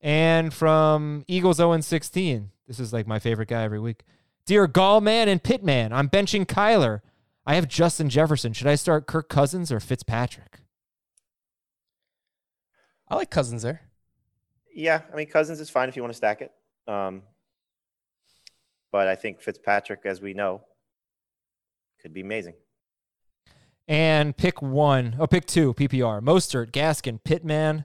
And 0.00 0.52
from 0.52 1.24
Eagles 1.28 1.58
0 1.58 1.80
16. 1.80 2.50
This 2.66 2.80
is 2.80 2.92
like 2.92 3.06
my 3.06 3.18
favorite 3.18 3.48
guy 3.48 3.62
every 3.62 3.80
week. 3.80 4.04
Dear 4.46 4.66
Gallman 4.66 5.26
and 5.26 5.42
Pitman, 5.42 5.92
I'm 5.92 6.08
benching 6.08 6.46
Kyler. 6.46 7.00
I 7.44 7.54
have 7.54 7.68
Justin 7.68 8.08
Jefferson. 8.08 8.52
Should 8.52 8.66
I 8.66 8.76
start 8.76 9.06
Kirk 9.06 9.28
Cousins 9.28 9.70
or 9.70 9.80
Fitzpatrick? 9.80 10.60
I 13.08 13.16
like 13.16 13.30
Cousins 13.30 13.62
there. 13.62 13.82
Yeah, 14.74 15.02
I 15.12 15.16
mean 15.16 15.26
Cousins 15.26 15.60
is 15.60 15.68
fine 15.68 15.88
if 15.88 15.96
you 15.96 16.02
want 16.02 16.12
to 16.12 16.16
stack 16.16 16.40
it. 16.40 16.52
Um, 16.88 17.22
but 18.92 19.08
I 19.08 19.16
think 19.16 19.40
Fitzpatrick, 19.40 20.02
as 20.04 20.20
we 20.20 20.34
know, 20.34 20.62
could 22.00 22.12
be 22.12 22.20
amazing. 22.20 22.54
And 23.88 24.36
pick 24.36 24.62
one. 24.62 25.16
Oh, 25.18 25.26
pick 25.26 25.46
two. 25.46 25.74
PPR. 25.74 26.20
Mostert, 26.20 26.70
Gaskin, 26.70 27.18
Pittman, 27.24 27.84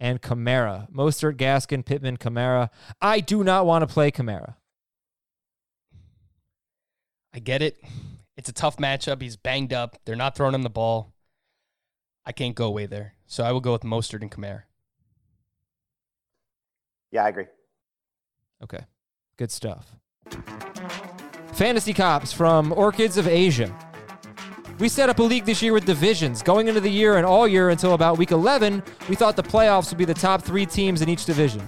and 0.00 0.22
Kamara. 0.22 0.90
Mostert, 0.90 1.36
Gaskin, 1.36 1.84
Pittman, 1.84 2.16
Kamara. 2.16 2.70
I 3.02 3.20
do 3.20 3.44
not 3.44 3.66
want 3.66 3.86
to 3.86 3.92
play 3.92 4.10
Kamara. 4.10 4.54
I 7.34 7.40
get 7.40 7.60
it. 7.60 7.76
It's 8.36 8.48
a 8.48 8.52
tough 8.52 8.76
matchup. 8.76 9.20
He's 9.20 9.36
banged 9.36 9.72
up. 9.72 9.98
They're 10.04 10.16
not 10.16 10.36
throwing 10.36 10.54
him 10.54 10.62
the 10.62 10.70
ball. 10.70 11.12
I 12.24 12.32
can't 12.32 12.54
go 12.54 12.66
away 12.66 12.86
there. 12.86 13.14
So 13.26 13.44
I 13.44 13.52
will 13.52 13.60
go 13.60 13.72
with 13.72 13.82
Mostert 13.82 14.22
and 14.22 14.30
Kamara. 14.30 14.62
Yeah, 17.10 17.24
I 17.24 17.28
agree. 17.28 17.46
Okay. 18.62 18.80
Good 19.36 19.50
stuff. 19.50 19.96
Fantasy 21.54 21.92
Cops 21.92 22.32
from 22.32 22.72
Orchids 22.72 23.16
of 23.16 23.28
Asia. 23.28 23.74
We 24.80 24.88
set 24.88 25.08
up 25.08 25.20
a 25.20 25.22
league 25.22 25.44
this 25.44 25.62
year 25.62 25.72
with 25.72 25.84
divisions. 25.84 26.42
Going 26.42 26.66
into 26.66 26.80
the 26.80 26.90
year 26.90 27.16
and 27.16 27.24
all 27.24 27.46
year 27.46 27.70
until 27.70 27.94
about 27.94 28.18
week 28.18 28.32
11, 28.32 28.82
we 29.08 29.14
thought 29.14 29.36
the 29.36 29.42
playoffs 29.42 29.90
would 29.90 29.98
be 29.98 30.04
the 30.04 30.14
top 30.14 30.42
three 30.42 30.66
teams 30.66 31.00
in 31.00 31.08
each 31.08 31.26
division. 31.26 31.66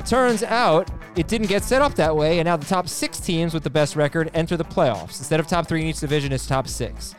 It 0.00 0.06
turns 0.06 0.42
out 0.42 0.90
it 1.16 1.28
didn't 1.28 1.48
get 1.48 1.64
set 1.64 1.82
up 1.82 1.94
that 1.96 2.16
way, 2.16 2.38
and 2.38 2.46
now 2.46 2.56
the 2.56 2.64
top 2.64 2.88
six 2.88 3.20
teams 3.20 3.52
with 3.52 3.62
the 3.62 3.70
best 3.70 3.94
record 3.94 4.30
enter 4.32 4.56
the 4.56 4.64
playoffs. 4.64 5.18
Instead 5.18 5.38
of 5.38 5.46
top 5.46 5.68
three 5.68 5.82
in 5.82 5.86
each 5.86 6.00
division, 6.00 6.32
it's 6.32 6.46
top 6.46 6.66
six. 6.66 7.14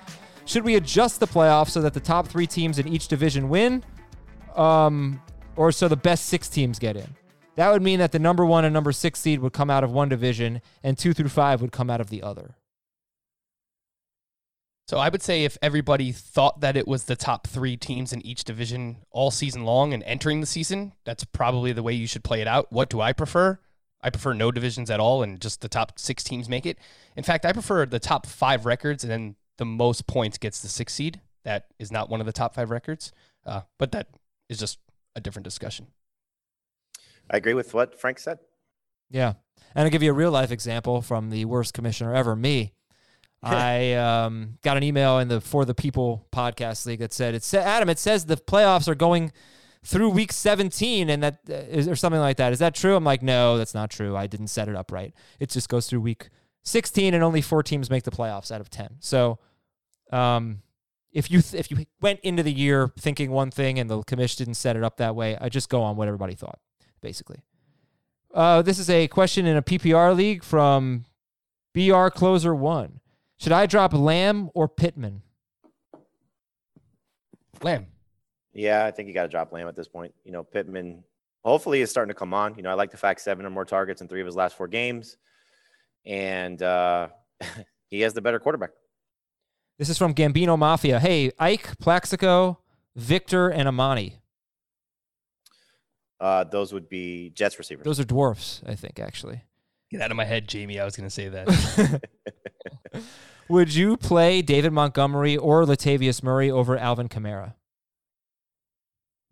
Should 0.45 0.63
we 0.63 0.75
adjust 0.75 1.19
the 1.19 1.27
playoffs 1.27 1.69
so 1.69 1.81
that 1.81 1.93
the 1.93 1.99
top 1.99 2.27
three 2.27 2.47
teams 2.47 2.79
in 2.79 2.87
each 2.87 3.07
division 3.07 3.47
win, 3.47 3.83
um, 4.55 5.21
or 5.55 5.71
so 5.71 5.87
the 5.87 5.97
best 5.97 6.27
six 6.27 6.47
teams 6.47 6.79
get 6.79 6.95
in? 6.95 7.13
That 7.57 7.71
would 7.71 7.81
mean 7.81 7.97
that 7.99 8.11
the 8.11 8.19
number 8.19 8.45
one 8.45 8.65
and 8.65 8.73
number 8.73 8.91
six 8.91 9.19
seed 9.19 9.39
would 9.39 9.51
come 9.51 9.71
out 9.71 9.83
of 9.83 9.91
one 9.91 10.09
division, 10.09 10.61
and 10.83 10.95
two 10.95 11.13
through 11.13 11.29
five 11.29 11.59
would 11.59 11.71
come 11.71 11.89
out 11.89 11.99
of 11.99 12.09
the 12.09 12.21
other. 12.21 12.55
So 14.87 14.99
I 14.99 15.09
would 15.09 15.23
say 15.23 15.43
if 15.43 15.57
everybody 15.61 16.11
thought 16.11 16.61
that 16.61 16.77
it 16.77 16.87
was 16.87 17.05
the 17.05 17.15
top 17.15 17.47
three 17.47 17.75
teams 17.75 18.13
in 18.13 18.25
each 18.25 18.43
division 18.45 18.97
all 19.11 19.31
season 19.31 19.65
long 19.65 19.91
and 19.91 20.01
entering 20.03 20.39
the 20.39 20.45
season, 20.47 20.93
that's 21.03 21.25
probably 21.25 21.73
the 21.73 21.83
way 21.83 21.93
you 21.93 22.07
should 22.07 22.23
play 22.23 22.41
it 22.41 22.47
out. 22.47 22.71
What 22.71 22.89
do 22.89 23.01
I 23.01 23.11
prefer? 23.11 23.59
I 24.01 24.11
prefer 24.11 24.33
no 24.33 24.51
divisions 24.51 24.89
at 24.89 25.01
all 25.01 25.23
and 25.23 25.41
just 25.41 25.59
the 25.59 25.67
top 25.67 25.99
six 25.99 26.23
teams 26.23 26.47
make 26.47 26.65
it. 26.65 26.77
In 27.17 27.23
fact, 27.23 27.43
I 27.43 27.51
prefer 27.51 27.85
the 27.85 27.99
top 27.99 28.25
five 28.25 28.65
records 28.65 29.03
and 29.03 29.11
then 29.11 29.35
the 29.57 29.65
most 29.65 30.07
points 30.07 30.37
gets 30.37 30.61
the 30.61 30.69
six 30.69 30.93
seed. 30.93 31.19
That 31.43 31.65
is 31.79 31.91
not 31.91 32.09
one 32.09 32.21
of 32.21 32.25
the 32.25 32.31
top 32.31 32.55
five 32.55 32.69
records, 32.69 33.11
uh, 33.45 33.61
but 33.77 33.91
that 33.91 34.07
is 34.47 34.57
just 34.57 34.79
a 35.15 35.19
different 35.19 35.43
discussion. 35.43 35.87
I 37.29 37.37
agree 37.37 37.53
with 37.53 37.73
what 37.73 37.99
Frank 37.99 38.19
said. 38.19 38.39
Yeah. 39.09 39.33
And 39.75 39.83
I'll 39.85 39.91
give 39.91 40.03
you 40.03 40.11
a 40.11 40.15
real 40.15 40.31
life 40.31 40.51
example 40.51 41.01
from 41.01 41.29
the 41.29 41.45
worst 41.45 41.73
commissioner 41.73 42.13
ever, 42.13 42.35
me. 42.35 42.73
I 43.43 43.93
um, 43.93 44.57
got 44.63 44.77
an 44.77 44.83
email 44.83 45.19
in 45.19 45.27
the 45.27 45.39
For 45.39 45.63
the 45.63 45.75
People 45.75 46.27
podcast 46.31 46.85
league 46.85 46.99
that 46.99 47.13
said, 47.13 47.35
"It 47.35 47.43
said 47.43 47.63
Adam, 47.65 47.87
it 47.87 47.99
says 47.99 48.25
the 48.25 48.35
playoffs 48.35 48.87
are 48.87 48.95
going 48.95 49.31
through 49.83 50.09
week 50.09 50.33
17 50.33 51.09
and 51.09 51.23
that 51.23 51.39
uh, 51.49 51.53
is 51.53 51.87
or 51.87 51.95
something 51.95 52.19
like 52.19 52.37
that. 52.37 52.51
Is 52.51 52.59
that 52.59 52.73
true?" 52.73 52.95
I'm 52.95 53.03
like, 53.03 53.21
"No, 53.21 53.57
that's 53.57 53.75
not 53.75 53.91
true. 53.91 54.17
I 54.17 54.25
didn't 54.25 54.47
set 54.47 54.67
it 54.67 54.75
up 54.75 54.91
right. 54.91 55.13
It 55.39 55.49
just 55.49 55.69
goes 55.69 55.87
through 55.87 56.01
week 56.01 56.29
16 56.63 57.13
and 57.13 57.23
only 57.23 57.41
four 57.41 57.61
teams 57.61 57.89
make 57.91 58.03
the 58.03 58.11
playoffs 58.11 58.51
out 58.51 58.59
of 58.59 58.71
10." 58.71 58.97
So, 58.99 59.37
um, 60.11 60.63
if 61.11 61.29
you 61.29 61.41
th- 61.41 61.59
if 61.59 61.69
you 61.69 61.85
went 62.01 62.19
into 62.21 62.41
the 62.41 62.53
year 62.53 62.91
thinking 62.99 63.31
one 63.31 63.51
thing 63.51 63.77
and 63.77 63.89
the 63.89 64.01
commission 64.03 64.45
didn't 64.45 64.57
set 64.57 64.75
it 64.75 64.83
up 64.83 64.97
that 64.97 65.15
way, 65.15 65.37
I 65.39 65.49
just 65.49 65.69
go 65.69 65.83
on 65.83 65.95
what 65.95 66.07
everybody 66.07 66.33
thought, 66.33 66.59
basically. 67.01 67.41
Uh, 68.33 68.61
this 68.61 68.79
is 68.79 68.89
a 68.89 69.07
question 69.07 69.45
in 69.45 69.57
a 69.57 69.61
PPR 69.61 70.15
league 70.15 70.43
from 70.43 71.05
BR 71.73 72.09
Closer 72.09 72.53
One. 72.53 72.99
Should 73.39 73.51
I 73.51 73.65
drop 73.65 73.93
Lamb 73.93 74.49
or 74.53 74.67
Pittman? 74.67 75.21
Lamb. 77.61 77.87
Yeah, 78.53 78.85
I 78.85 78.91
think 78.91 79.07
you 79.07 79.13
got 79.13 79.23
to 79.23 79.27
drop 79.29 79.51
Lamb 79.51 79.67
at 79.67 79.75
this 79.75 79.87
point. 79.87 80.13
You 80.23 80.31
know, 80.31 80.43
Pittman 80.43 81.03
hopefully 81.43 81.81
is 81.81 81.89
starting 81.89 82.09
to 82.09 82.17
come 82.17 82.33
on. 82.33 82.55
You 82.55 82.63
know, 82.63 82.69
I 82.69 82.73
like 82.73 82.91
the 82.91 82.97
fact 82.97 83.21
seven 83.21 83.45
or 83.45 83.49
more 83.49 83.65
targets 83.65 84.01
in 84.01 84.07
three 84.07 84.21
of 84.21 84.25
his 84.25 84.35
last 84.35 84.57
four 84.57 84.67
games, 84.67 85.17
and 86.05 86.61
uh, 86.61 87.09
he 87.89 88.01
has 88.01 88.13
the 88.13 88.21
better 88.21 88.39
quarterback. 88.39 88.71
This 89.77 89.89
is 89.89 89.97
from 89.97 90.15
Gambino 90.15 90.57
Mafia. 90.57 90.99
Hey, 90.99 91.31
Ike, 91.37 91.77
Plaxico, 91.79 92.59
Victor, 92.95 93.49
and 93.49 93.67
Amani. 93.67 94.15
Uh, 96.19 96.43
those 96.43 96.73
would 96.73 96.89
be 96.89 97.29
Jets 97.31 97.57
receivers. 97.57 97.85
Those 97.85 97.99
are 97.99 98.05
dwarfs, 98.05 98.61
I 98.65 98.75
think, 98.75 98.99
actually. 98.99 99.43
Get 99.91 100.01
out 100.01 100.11
of 100.11 100.17
my 100.17 100.25
head, 100.25 100.47
Jamey. 100.47 100.81
I 100.81 100.85
was 100.85 100.95
going 100.95 101.07
to 101.07 101.13
say 101.13 101.29
that. 101.29 102.01
Would 103.49 103.73
you 103.73 103.95
play 103.95 104.41
David 104.41 104.73
Montgomery 104.73 105.37
or 105.37 105.63
Latavius 105.63 106.21
Murray 106.21 106.51
over 106.51 106.77
Alvin 106.77 107.07
Kamara? 107.07 107.53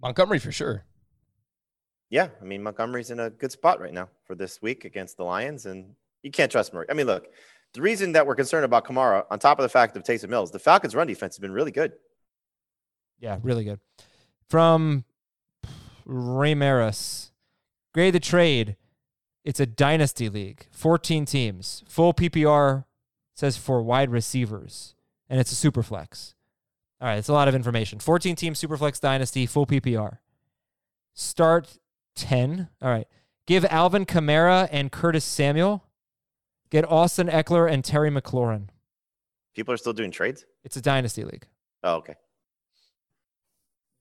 Montgomery 0.01 0.39
for 0.39 0.51
sure. 0.51 0.85
Yeah, 2.09 2.29
I 2.41 2.45
mean 2.45 2.63
Montgomery's 2.63 3.11
in 3.11 3.19
a 3.19 3.29
good 3.29 3.51
spot 3.51 3.81
right 3.81 3.93
now 3.93 4.07
for 4.25 4.35
this 4.35 4.61
week 4.61 4.85
against 4.85 5.17
the 5.17 5.23
Lions, 5.23 5.65
and 5.65 5.95
you 6.21 6.31
can't 6.31 6.51
trust 6.51 6.73
Murray. 6.73 6.85
I 6.89 6.93
mean, 6.93 7.07
look, 7.07 7.27
the 7.73 7.81
reason 7.81 8.13
that 8.13 8.25
we're 8.25 8.35
concerned 8.35 8.63
about 8.63 8.85
Kamara, 8.85 9.25
on 9.29 9.39
top 9.39 9.59
of 9.59 9.63
the 9.63 9.69
fact 9.69 9.97
of 9.97 10.03
Taysom 10.03 10.29
Mills, 10.29 10.51
the 10.51 10.59
Falcons' 10.59 10.95
run 10.95 11.07
defense 11.07 11.35
has 11.35 11.41
been 11.41 11.51
really 11.51 11.71
good. 11.71 11.93
Yeah, 13.19 13.39
really 13.41 13.65
good. 13.65 13.79
From 14.49 15.03
Ramirez, 16.05 17.31
grade 17.93 18.13
the 18.13 18.19
trade. 18.19 18.75
It's 19.43 19.59
a 19.59 19.65
dynasty 19.65 20.29
league, 20.29 20.67
14 20.71 21.25
teams, 21.25 21.83
full 21.87 22.13
PPR 22.13 22.85
says 23.35 23.57
for 23.57 23.81
wide 23.81 24.09
receivers, 24.09 24.95
and 25.29 25.39
it's 25.39 25.51
a 25.51 25.55
super 25.55 25.83
flex. 25.83 26.35
All 27.01 27.07
right, 27.07 27.17
it's 27.17 27.27
a 27.27 27.33
lot 27.33 27.47
of 27.47 27.55
information. 27.55 27.99
14 27.99 28.35
team 28.35 28.55
super 28.55 28.77
flex 28.77 28.99
dynasty, 28.99 29.45
full 29.45 29.67
PPR. 29.67 30.19
Start 31.13 31.77
10. 32.15 32.69
All 32.81 32.89
right. 32.89 33.07
Give 33.45 33.65
Alvin 33.65 34.05
Kamara 34.05 34.67
and 34.71 34.91
Curtis 34.91 35.23
Samuel. 35.23 35.83
Get 36.71 36.89
Austin 36.89 37.27
Ekeler 37.27 37.71
and 37.71 37.83
Terry 37.83 38.09
McLaurin. 38.09 38.69
People 39.55 39.73
are 39.73 39.77
still 39.77 39.93
doing 39.93 40.11
trades. 40.11 40.45
It's 40.63 40.75
a 40.75 40.81
dynasty 40.81 41.23
league. 41.23 41.45
Oh, 41.83 41.95
okay. 41.97 42.15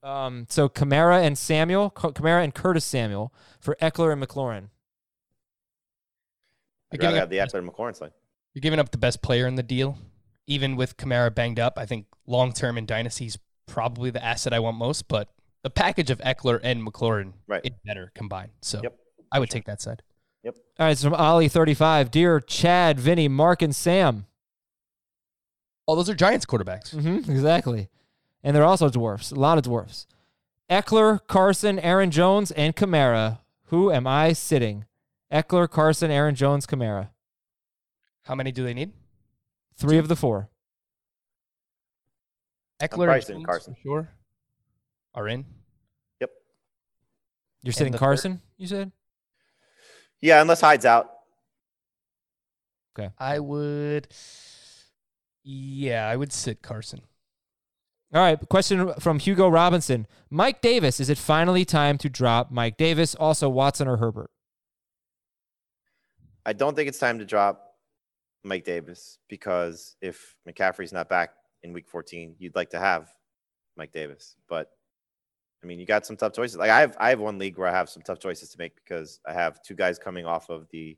Um, 0.04 0.46
so 0.50 0.68
Kamara 0.68 1.24
and 1.24 1.36
Samuel, 1.36 1.90
Kamara 1.90 2.44
and 2.44 2.54
Curtis 2.54 2.84
Samuel 2.84 3.32
for 3.58 3.74
Ekeler 3.80 4.12
and 4.12 4.22
McLaurin. 4.22 4.68
I'd 6.92 7.02
rather 7.02 7.18
have 7.18 7.30
the 7.30 7.38
Ekeler 7.38 7.58
and 7.60 7.68
McLaurin 7.68 7.96
side. 7.96 8.12
You're 8.52 8.60
giving 8.60 8.78
up 8.78 8.90
the 8.90 8.98
best 8.98 9.22
player 9.22 9.46
in 9.46 9.54
the 9.54 9.62
deal, 9.62 9.98
even 10.46 10.76
with 10.76 10.96
Kamara 10.96 11.34
banged 11.34 11.58
up. 11.58 11.78
I 11.78 11.86
think 11.86 12.06
long 12.26 12.52
term 12.52 12.76
in 12.76 12.86
dynasties 12.86 13.38
probably 13.66 14.10
the 14.10 14.22
asset 14.22 14.52
I 14.52 14.58
want 14.58 14.76
most, 14.76 15.08
but 15.08 15.30
the 15.62 15.70
package 15.70 16.10
of 16.10 16.18
Ekeler 16.18 16.60
and 16.62 16.86
McLaurin 16.86 17.32
right. 17.46 17.62
is 17.64 17.72
better 17.84 18.12
combined. 18.14 18.50
So 18.60 18.80
yep. 18.82 18.96
I 19.32 19.38
would 19.38 19.48
sure. 19.48 19.54
take 19.54 19.64
that 19.64 19.80
side. 19.80 20.02
Yep. 20.44 20.56
All 20.78 20.86
right, 20.86 20.92
it's 20.92 21.02
from 21.02 21.14
Ollie 21.14 21.48
thirty 21.48 21.72
five. 21.72 22.10
Dear 22.10 22.38
Chad, 22.38 23.00
Vinny, 23.00 23.26
Mark, 23.26 23.62
and 23.62 23.74
Sam. 23.74 24.26
Oh, 25.88 25.96
those 25.96 26.10
are 26.10 26.14
Giants 26.14 26.44
quarterbacks. 26.44 26.94
Mm-hmm, 26.94 27.30
exactly, 27.30 27.88
and 28.44 28.54
they're 28.54 28.64
also 28.64 28.90
dwarfs. 28.90 29.33
A 29.33 29.35
lot 29.35 29.59
of 29.59 29.64
dwarfs. 29.64 30.07
Ekeler, 30.70 31.20
Carson, 31.26 31.78
Aaron 31.80 32.11
Jones, 32.11 32.50
and 32.52 32.76
Kamara. 32.76 33.40
Who 33.66 33.90
am 33.90 34.07
I 34.07 34.35
sitting? 34.35 34.85
Ekeler, 35.33 35.68
Carson, 35.68 36.11
Aaron 36.11 36.35
Jones, 36.35 36.66
Kamara. 36.66 37.09
How 38.22 38.35
many 38.35 38.52
do 38.52 38.62
they 38.62 38.74
need? 38.74 38.92
Three 39.76 39.98
of 39.98 40.09
the 40.09 40.16
four. 40.16 40.50
Ekeler 42.80 43.12
and 43.12 43.26
Jones, 43.26 43.46
Carson. 43.46 43.76
sure. 43.83 44.11
Are 45.14 45.26
in. 45.26 45.44
Yep. 46.20 46.30
You're 47.62 47.72
sitting 47.72 47.92
Carson, 47.94 48.33
third? 48.33 48.40
you 48.59 48.66
said? 48.66 48.92
Yeah, 50.20 50.40
unless 50.40 50.61
Hyde's 50.61 50.85
out. 50.85 51.11
Okay. 52.96 53.11
I 53.18 53.38
would 53.38 54.09
yeah, 55.42 56.09
I 56.09 56.16
would 56.16 56.33
sit 56.33 56.62
Carson. 56.62 57.02
All 58.14 58.20
right, 58.20 58.38
question 58.48 58.92
from 59.00 59.18
Hugo 59.18 59.48
Robinson. 59.48 60.07
Mike 60.31 60.61
Davis, 60.61 61.00
is 61.00 61.11
it 61.11 61.18
finally 61.18 61.64
time 61.64 61.98
to 61.98 62.09
drop 62.09 62.53
Mike 62.53 62.77
Davis? 62.77 63.16
Also 63.16 63.48
Watson 63.48 63.88
or 63.88 63.96
Herbert? 63.96 64.31
I 66.46 66.53
don't 66.53 66.77
think 66.77 66.88
it's 66.88 67.00
time 67.00 67.18
to 67.18 67.24
drop 67.24 67.74
Mike 68.44 68.64
Davis 68.64 69.18
because 69.29 69.96
if 70.00 70.37
McCaffrey's 70.48 70.92
not 70.92 71.09
back 71.09 71.31
in 71.64 71.72
week 71.72 71.88
14, 71.88 72.37
you'd 72.38 72.55
like 72.55 72.70
to 72.70 72.79
have 72.79 73.12
Mike 73.77 73.90
Davis. 73.90 74.37
But 74.48 74.70
I 75.64 75.66
mean, 75.66 75.81
you 75.81 75.87
got 75.87 76.07
some 76.07 76.16
tough 76.16 76.35
choices. 76.35 76.57
Like 76.57 76.70
I 76.70 76.79
have, 76.79 76.96
I 77.00 77.11
have 77.11 77.18
one 77.18 77.38
league 77.38 77.59
where 77.59 77.66
I 77.66 77.72
have 77.72 77.88
some 77.88 78.03
tough 78.05 78.20
choices 78.20 78.50
to 78.50 78.59
make 78.59 78.77
because 78.77 79.18
I 79.27 79.33
have 79.33 79.61
two 79.64 79.74
guys 79.74 79.98
coming 79.98 80.24
off 80.24 80.50
of 80.50 80.68
the 80.70 80.96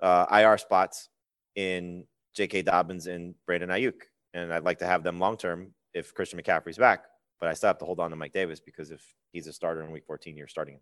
uh, 0.00 0.24
IR 0.32 0.56
spots 0.56 1.10
in 1.56 2.06
J.K. 2.32 2.62
Dobbins 2.62 3.06
and 3.06 3.34
Brandon 3.44 3.68
Aiyuk. 3.68 4.00
and 4.32 4.50
I'd 4.50 4.64
like 4.64 4.78
to 4.78 4.86
have 4.86 5.02
them 5.02 5.18
long 5.18 5.36
term 5.36 5.72
if 5.96 6.14
Christian 6.14 6.40
McCaffrey's 6.40 6.78
back. 6.78 7.04
But 7.40 7.48
I 7.48 7.54
still 7.54 7.68
have 7.68 7.78
to 7.78 7.84
hold 7.84 8.00
on 8.00 8.10
to 8.10 8.16
Mike 8.16 8.32
Davis 8.32 8.60
because 8.60 8.90
if 8.90 9.02
he's 9.32 9.46
a 9.46 9.52
starter 9.52 9.82
in 9.82 9.90
week 9.90 10.04
14, 10.06 10.36
you're 10.36 10.46
starting 10.46 10.74
him. 10.74 10.80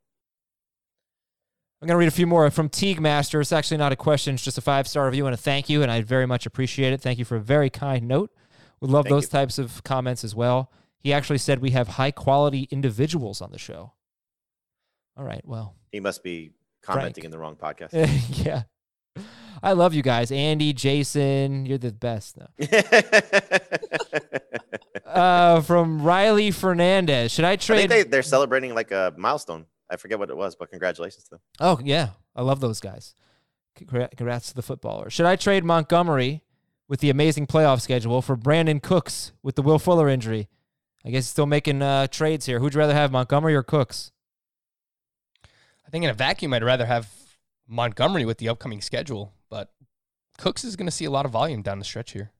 I'm 1.82 1.88
going 1.88 1.94
to 1.94 1.98
read 1.98 2.08
a 2.08 2.12
few 2.12 2.26
more 2.26 2.48
from 2.50 2.68
Teague 2.68 3.00
Master. 3.00 3.40
It's 3.40 3.52
actually 3.52 3.76
not 3.76 3.92
a 3.92 3.96
question, 3.96 4.34
it's 4.34 4.44
just 4.44 4.58
a 4.58 4.62
five 4.62 4.86
star 4.88 5.06
review 5.06 5.26
and 5.26 5.34
a 5.34 5.36
thank 5.36 5.68
you, 5.68 5.82
and 5.82 5.90
I 5.90 6.00
very 6.00 6.26
much 6.26 6.46
appreciate 6.46 6.92
it. 6.92 7.00
Thank 7.00 7.18
you 7.18 7.24
for 7.24 7.36
a 7.36 7.40
very 7.40 7.70
kind 7.70 8.06
note. 8.08 8.30
We 8.80 8.88
love 8.88 9.04
thank 9.04 9.14
those 9.14 9.24
you. 9.24 9.30
types 9.30 9.58
of 9.58 9.82
comments 9.84 10.24
as 10.24 10.34
well. 10.34 10.70
He 10.98 11.12
actually 11.12 11.38
said 11.38 11.60
we 11.60 11.70
have 11.70 11.88
high 11.88 12.10
quality 12.10 12.68
individuals 12.70 13.42
on 13.42 13.50
the 13.50 13.58
show. 13.58 13.92
All 15.16 15.24
right, 15.24 15.42
well. 15.44 15.74
He 15.92 16.00
must 16.00 16.22
be 16.22 16.52
commenting 16.82 17.22
Frank. 17.22 17.24
in 17.24 17.30
the 17.30 17.38
wrong 17.38 17.56
podcast. 17.56 17.90
yeah. 18.44 18.62
I 19.62 19.72
love 19.72 19.94
you 19.94 20.02
guys. 20.02 20.30
Andy, 20.32 20.72
Jason, 20.72 21.66
you're 21.66 21.78
the 21.78 21.92
best. 21.92 22.36
No. 22.36 22.46
uh, 25.14 25.60
from 25.60 26.02
Riley 26.02 26.50
Fernandez. 26.50 27.32
Should 27.32 27.44
I 27.44 27.56
trade? 27.56 27.76
I 27.76 27.80
think 27.80 27.90
they, 27.90 28.02
they're 28.02 28.22
celebrating 28.22 28.74
like 28.74 28.90
a 28.90 29.14
milestone. 29.16 29.66
I 29.90 29.96
forget 29.96 30.18
what 30.18 30.30
it 30.30 30.36
was, 30.36 30.56
but 30.56 30.70
congratulations 30.70 31.24
to 31.24 31.30
them. 31.30 31.40
Oh 31.60 31.80
yeah, 31.82 32.10
I 32.34 32.42
love 32.42 32.60
those 32.60 32.80
guys. 32.80 33.14
Congrats 33.74 34.48
to 34.48 34.54
the 34.54 34.62
footballer. 34.62 35.10
Should 35.10 35.26
I 35.26 35.36
trade 35.36 35.64
Montgomery 35.64 36.42
with 36.88 37.00
the 37.00 37.10
amazing 37.10 37.46
playoff 37.46 37.80
schedule 37.80 38.22
for 38.22 38.36
Brandin 38.36 38.82
Cooks 38.82 39.32
with 39.42 39.56
the 39.56 39.62
Will 39.62 39.78
Fuller 39.78 40.08
injury? 40.08 40.48
I 41.04 41.10
guess 41.10 41.24
he's 41.24 41.30
still 41.30 41.46
making 41.46 41.82
uh, 41.82 42.06
trades 42.06 42.46
here. 42.46 42.60
Who'd 42.60 42.74
you 42.74 42.80
rather 42.80 42.94
have, 42.94 43.12
Montgomery 43.12 43.54
or 43.54 43.62
Cooks? 43.62 44.12
I 45.86 45.90
think 45.90 46.04
in 46.04 46.10
a 46.10 46.14
vacuum, 46.14 46.54
I'd 46.54 46.64
rather 46.64 46.86
have 46.86 47.08
Montgomery 47.68 48.24
with 48.24 48.38
the 48.38 48.48
upcoming 48.48 48.80
schedule, 48.80 49.32
but 49.50 49.72
Cooks 50.38 50.64
is 50.64 50.76
going 50.76 50.86
to 50.86 50.92
see 50.92 51.04
a 51.04 51.10
lot 51.10 51.26
of 51.26 51.32
volume 51.32 51.62
down 51.62 51.78
the 51.78 51.84
stretch 51.84 52.12
here. 52.12 52.32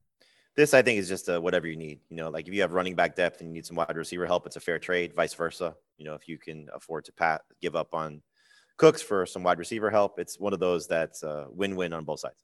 This, 0.56 0.72
I 0.72 0.82
think, 0.82 0.98
is 0.98 1.08
just 1.08 1.28
a, 1.28 1.40
whatever 1.40 1.66
you 1.66 1.76
need. 1.76 2.00
You 2.10 2.16
know, 2.16 2.30
like 2.30 2.46
if 2.46 2.54
you 2.54 2.60
have 2.60 2.72
running 2.72 2.94
back 2.94 3.16
depth 3.16 3.40
and 3.40 3.50
you 3.50 3.54
need 3.54 3.66
some 3.66 3.76
wide 3.76 3.96
receiver 3.96 4.26
help, 4.26 4.46
it's 4.46 4.56
a 4.56 4.60
fair 4.60 4.78
trade. 4.78 5.12
Vice 5.14 5.34
versa. 5.34 5.74
You 5.98 6.04
know, 6.04 6.14
if 6.14 6.28
you 6.28 6.38
can 6.38 6.68
afford 6.74 7.04
to 7.06 7.12
pat, 7.12 7.42
give 7.60 7.74
up 7.74 7.92
on 7.92 8.22
Cooks 8.76 9.02
for 9.02 9.24
some 9.24 9.42
wide 9.42 9.58
receiver 9.58 9.90
help, 9.90 10.18
it's 10.18 10.38
one 10.38 10.52
of 10.52 10.60
those 10.60 10.88
that's 10.88 11.22
a 11.22 11.46
win-win 11.50 11.92
on 11.92 12.04
both 12.04 12.20
sides. 12.20 12.42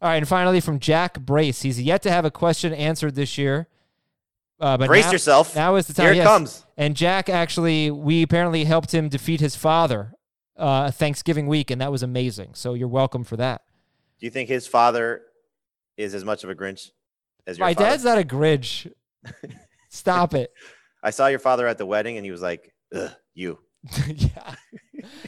All 0.00 0.08
right, 0.08 0.16
and 0.16 0.26
finally 0.26 0.60
from 0.60 0.80
Jack 0.80 1.20
Brace. 1.20 1.62
He's 1.62 1.80
yet 1.80 2.02
to 2.02 2.10
have 2.10 2.24
a 2.24 2.30
question 2.30 2.72
answered 2.72 3.14
this 3.14 3.38
year. 3.38 3.68
Uh, 4.58 4.76
but 4.76 4.88
Brace 4.88 5.06
now- 5.06 5.12
yourself. 5.12 5.54
Now 5.54 5.76
is 5.76 5.86
the 5.86 5.92
time. 5.92 6.06
Here 6.06 6.12
it 6.14 6.16
yes. 6.16 6.26
comes. 6.26 6.66
And 6.76 6.96
Jack 6.96 7.28
actually, 7.28 7.90
we 7.90 8.22
apparently 8.22 8.64
helped 8.64 8.92
him 8.92 9.08
defeat 9.08 9.40
his 9.40 9.54
father 9.54 10.14
uh, 10.56 10.90
Thanksgiving 10.90 11.46
week, 11.46 11.70
and 11.70 11.80
that 11.80 11.92
was 11.92 12.02
amazing. 12.02 12.54
So 12.54 12.74
you're 12.74 12.88
welcome 12.88 13.22
for 13.22 13.36
that. 13.36 13.62
Do 14.18 14.26
you 14.26 14.30
think 14.30 14.48
his 14.48 14.66
father 14.66 15.22
is 15.96 16.14
as 16.14 16.24
much 16.24 16.44
of 16.44 16.50
a 16.50 16.54
Grinch 16.54 16.90
as 17.46 17.58
your 17.58 17.66
My 17.66 17.74
father? 17.74 17.90
dad's 17.90 18.04
not 18.04 18.18
a 18.18 18.22
Grinch. 18.22 18.90
Stop 19.88 20.34
it. 20.34 20.52
I 21.02 21.10
saw 21.10 21.26
your 21.26 21.38
father 21.38 21.66
at 21.66 21.78
the 21.78 21.86
wedding, 21.86 22.16
and 22.16 22.24
he 22.24 22.30
was 22.30 22.42
like, 22.42 22.72
Ugh, 22.94 23.10
"You." 23.34 23.58
yeah. 24.06 24.54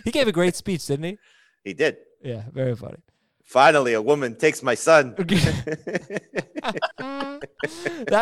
He 0.05 0.11
gave 0.11 0.29
a 0.29 0.33
great 0.33 0.55
speech, 0.55 0.87
didn't 0.87 1.05
he? 1.05 1.19
He 1.65 1.75
did. 1.75 1.97
Yeah, 2.23 2.43
very 2.53 2.77
funny. 2.77 2.97
Finally, 3.45 3.93
a 3.93 4.01
woman 4.01 4.37
takes 4.37 4.63
my 4.63 4.75
son. 4.75 5.15
that 5.19 6.25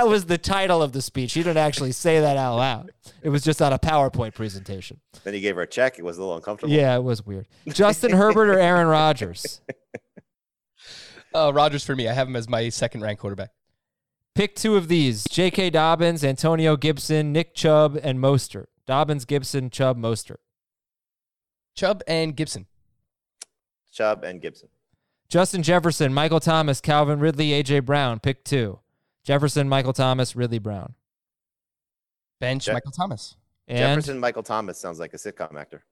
was 0.07 0.27
the 0.27 0.39
title 0.39 0.83
of 0.83 0.93
the 0.93 1.03
speech. 1.03 1.35
He 1.35 1.43
didn't 1.43 1.59
actually 1.59 1.93
say 1.93 2.21
that 2.21 2.37
out 2.37 2.57
loud. 2.57 2.91
It 3.23 3.29
was 3.29 3.43
just 3.43 3.63
on 3.63 3.73
a 3.73 3.79
PowerPoint 3.79 4.35
presentation. 4.35 5.01
then 5.23 5.35
he 5.35 5.41
gave 5.41 5.55
her 5.57 5.63
a 5.63 5.67
check. 5.67 5.99
It 5.99 6.05
was 6.05 6.19
a 6.19 6.21
little 6.21 6.37
uncomfortable. 6.37 6.73
Yeah, 6.73 6.97
it 6.97 7.05
was 7.05 7.25
weird. 7.25 7.47
Justin 7.69 8.13
Herbert 8.13 8.49
or 8.49 8.59
Aaron 8.59 8.89
Rodgers? 8.89 9.61
Uh, 11.35 11.53
Rodgers 11.55 11.85
for 11.85 11.95
me. 11.97 12.09
I 12.09 12.13
have 12.13 12.29
him 12.29 12.37
as 12.37 12.49
my 12.49 12.69
second 12.69 13.01
ranked 13.03 13.21
quarterback. 13.21 13.51
Pick 14.35 14.55
two 14.57 14.77
of 14.77 14.89
these 14.89 15.25
J.K. 15.25 15.71
Dobbins, 15.71 16.25
Antonio 16.25 16.77
Gibson, 16.77 17.33
Nick 17.33 17.55
Chubb, 17.55 17.99
and 18.03 18.19
Mostert. 18.19 18.67
Dobbins, 18.87 19.25
Gibson, 19.25 19.69
Chubb, 19.71 19.99
Mostert. 19.99 20.39
Chubb 21.75 22.03
and 22.07 22.35
Gibson. 22.35 22.67
Chubb 23.93 24.25
and 24.25 24.41
Gibson. 24.41 24.69
Justin 25.29 25.63
Jefferson, 25.63 26.13
Michael 26.13 26.41
Thomas, 26.41 26.81
Calvin 26.81 27.19
Ridley, 27.19 27.53
A.J. 27.55 27.81
Brown. 27.81 28.21
Pick 28.21 28.45
two. 28.45 28.79
Jefferson, 29.25 29.69
Michael 29.69 29.93
Thomas, 29.93 30.35
Ridley 30.35 30.59
Brown. 30.59 30.95
Bench 32.41 32.65
Je- 32.65 32.73
Michael 32.73 32.91
Thomas. 32.91 33.37
And 33.69 33.79
Jefferson 33.79 34.19
Michael 34.19 34.43
Thomas 34.43 34.79
sounds 34.79 34.99
like 34.99 35.15
a 35.15 35.17
sitcom 35.17 35.55
actor. 35.59 35.85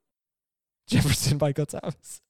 Jefferson, 0.87 1.38
Michael 1.40 1.66
Thomas. 1.66 2.20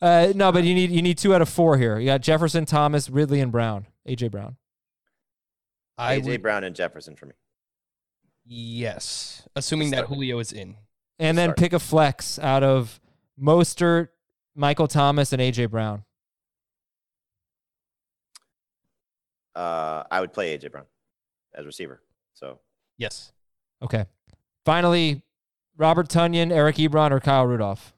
Uh, 0.00 0.32
no, 0.34 0.50
but 0.50 0.64
you 0.64 0.74
need 0.74 0.90
you 0.90 1.02
need 1.02 1.18
two 1.18 1.34
out 1.34 1.42
of 1.42 1.48
four 1.48 1.76
here. 1.76 1.98
You 1.98 2.06
got 2.06 2.22
Jefferson, 2.22 2.64
Thomas, 2.64 3.10
Ridley, 3.10 3.40
and 3.40 3.52
Brown. 3.52 3.86
A.J. 4.06 4.28
Brown. 4.28 4.56
I 5.98 6.18
AJ 6.18 6.24
would, 6.24 6.42
Brown 6.42 6.64
and 6.64 6.74
Jefferson 6.74 7.16
for 7.16 7.26
me. 7.26 7.32
yes, 8.46 9.46
assuming 9.54 9.90
that 9.90 10.06
Julio 10.06 10.38
is 10.38 10.52
in. 10.52 10.76
And 11.18 11.36
then 11.36 11.48
Start. 11.48 11.58
pick 11.58 11.72
a 11.74 11.78
flex 11.78 12.38
out 12.38 12.62
of 12.62 12.98
Mostert, 13.38 14.08
Michael 14.54 14.88
Thomas, 14.88 15.34
and 15.34 15.42
A.J. 15.42 15.66
Brown. 15.66 16.04
Uh, 19.54 20.04
I 20.10 20.20
would 20.20 20.32
play 20.32 20.56
AJ 20.56 20.72
Brown 20.72 20.86
as 21.54 21.66
receiver. 21.66 22.00
So 22.32 22.60
Yes. 22.96 23.32
Okay. 23.82 24.06
Finally, 24.64 25.22
Robert 25.76 26.08
Tonyan, 26.08 26.52
Eric 26.52 26.76
Ebron, 26.76 27.10
or 27.10 27.20
Kyle 27.20 27.46
Rudolph. 27.46 27.94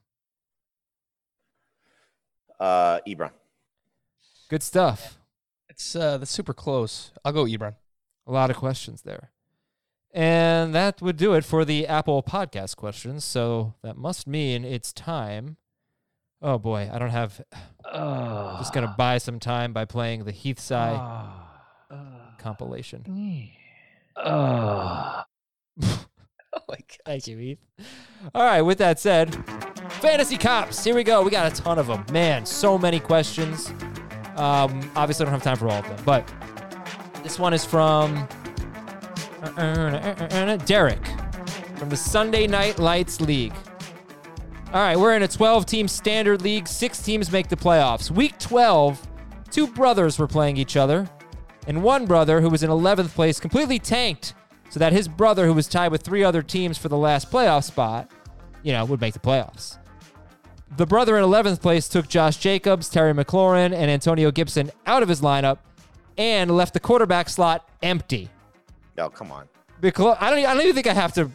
Uh, 2.63 3.01
Ebron. 3.07 3.33
Good 4.49 4.63
stuff. 4.63 5.19
It's 5.69 5.97
uh 5.97 6.19
that's 6.19 6.31
super 6.31 6.53
close. 6.53 7.13
I'll 7.25 7.33
go 7.33 7.45
Ebron. 7.45 7.75
A 8.27 8.33
lot 8.33 8.51
of 8.51 8.57
questions 8.57 9.03
there. 9.03 9.31
And 10.15 10.75
that 10.75 11.01
would 11.01 11.17
do 11.17 11.33
it 11.33 11.45
for 11.45 11.65
the 11.65 11.87
Apple 11.87 12.23
podcast 12.23 12.77
questions. 12.77 13.25
So 13.25 13.75
that 13.83 13.97
must 13.97 14.27
mean 14.27 14.65
it's 14.65 14.93
time. 14.93 15.57
Oh 16.43 16.59
boy, 16.59 16.91
I 16.93 16.99
don't 16.99 17.11
have. 17.11 17.41
Just 18.59 18.75
going 18.75 18.87
to 18.87 18.95
buy 18.99 19.19
some 19.19 19.41
time 19.41 19.73
by 19.73 19.87
playing 19.87 20.25
the 20.25 20.33
Heathside 20.33 21.01
compilation. 22.39 23.05
Oh 24.17 25.25
my 26.69 26.77
god. 26.77 26.99
Thank 27.07 27.27
you, 27.29 27.39
Heath. 27.39 27.59
All 28.35 28.45
right, 28.45 28.61
with 28.61 28.79
that 28.79 29.01
said, 29.01 29.35
Fantasy 30.03 30.37
Cops, 30.37 30.83
here 30.83 30.97
we 30.97 31.05
go. 31.05 31.23
We 31.23 31.31
got 31.31 31.57
a 31.57 31.63
ton 31.63 31.79
of 31.79 31.87
them. 31.87 32.05
Man, 32.11 32.45
so 32.45 32.77
many 32.77 32.99
questions. 32.99 33.69
Um, 34.35 34.91
obviously, 34.97 35.25
I 35.25 35.31
don't 35.31 35.41
have 35.41 35.45
time 35.45 35.57
for 35.57 35.69
all 35.69 35.79
of 35.79 35.87
them, 35.87 36.05
but 36.05 36.29
this 37.23 37.39
one 37.39 37.55
is 37.55 37.65
from 37.65 38.27
Derek 40.67 41.07
from 41.77 41.89
the 41.89 41.97
Sunday 41.97 42.49
Night 42.49 42.81
Lights 42.81 43.21
League. 43.21 43.55
All 44.73 44.81
right, 44.81 44.99
we're 44.99 45.15
in 45.15 45.23
a 45.23 45.29
12 45.29 45.67
team 45.67 45.87
standard 45.87 46.43
league. 46.43 46.67
Six 46.67 47.01
teams 47.01 47.31
make 47.31 47.47
the 47.47 47.55
playoffs. 47.55 48.11
Week 48.11 48.37
12, 48.41 49.01
two 49.53 49.69
brothers 49.69 50.19
were 50.19 50.27
playing 50.27 50.57
each 50.57 50.77
other, 50.77 51.09
and 51.69 51.81
one 51.81 52.07
brother 52.07 52.41
who 52.41 52.51
was 52.51 52.65
in 52.65 52.71
11th 52.71 53.15
place 53.15 53.39
completely 53.39 53.79
tanked 53.79 54.35
so 54.69 54.81
that 54.81 54.93
his 54.93 55.07
brother, 55.07 55.47
who 55.47 55.55
was 55.55 55.69
tied 55.69 55.93
with 55.93 56.03
three 56.03 56.25
other 56.25 56.43
teams 56.43 56.77
for 56.77 56.89
the 56.89 56.99
last 56.99 57.31
playoff 57.31 57.63
spot, 57.63 58.11
you 58.65 58.73
know, 58.73 58.85
would 58.85 59.01
make 59.01 59.15
the 59.15 59.21
playoffs. 59.21 59.79
The 60.77 60.87
brother 60.87 61.19
in 61.19 61.25
11th 61.25 61.61
place 61.61 61.87
took 61.87 62.09
Josh 62.09 62.39
Jacobs, 62.39 62.89
Terry 62.89 63.13
McLaurin, 63.13 63.75
and 63.75 63.91
Antonio 63.91 64.31
Gibson 64.31 64.71
out 64.87 65.03
of 65.03 65.09
his 65.09 65.21
lineup 65.21 65.59
and 66.17 66.51
left 66.51 66.73
the 66.73 66.81
quarterback 66.81 67.29
slot 67.29 67.69
empty. 67.83 68.31
Oh, 68.97 69.11
come 69.11 69.31
on. 69.31 69.49
Because 69.83 70.17
I 70.19 70.31
don't, 70.31 70.39
I 70.39 70.55
don't 70.55 70.63
even 70.63 70.75
think 70.75 70.87
I 70.87 70.95
have 70.95 71.13
to 71.15 71.31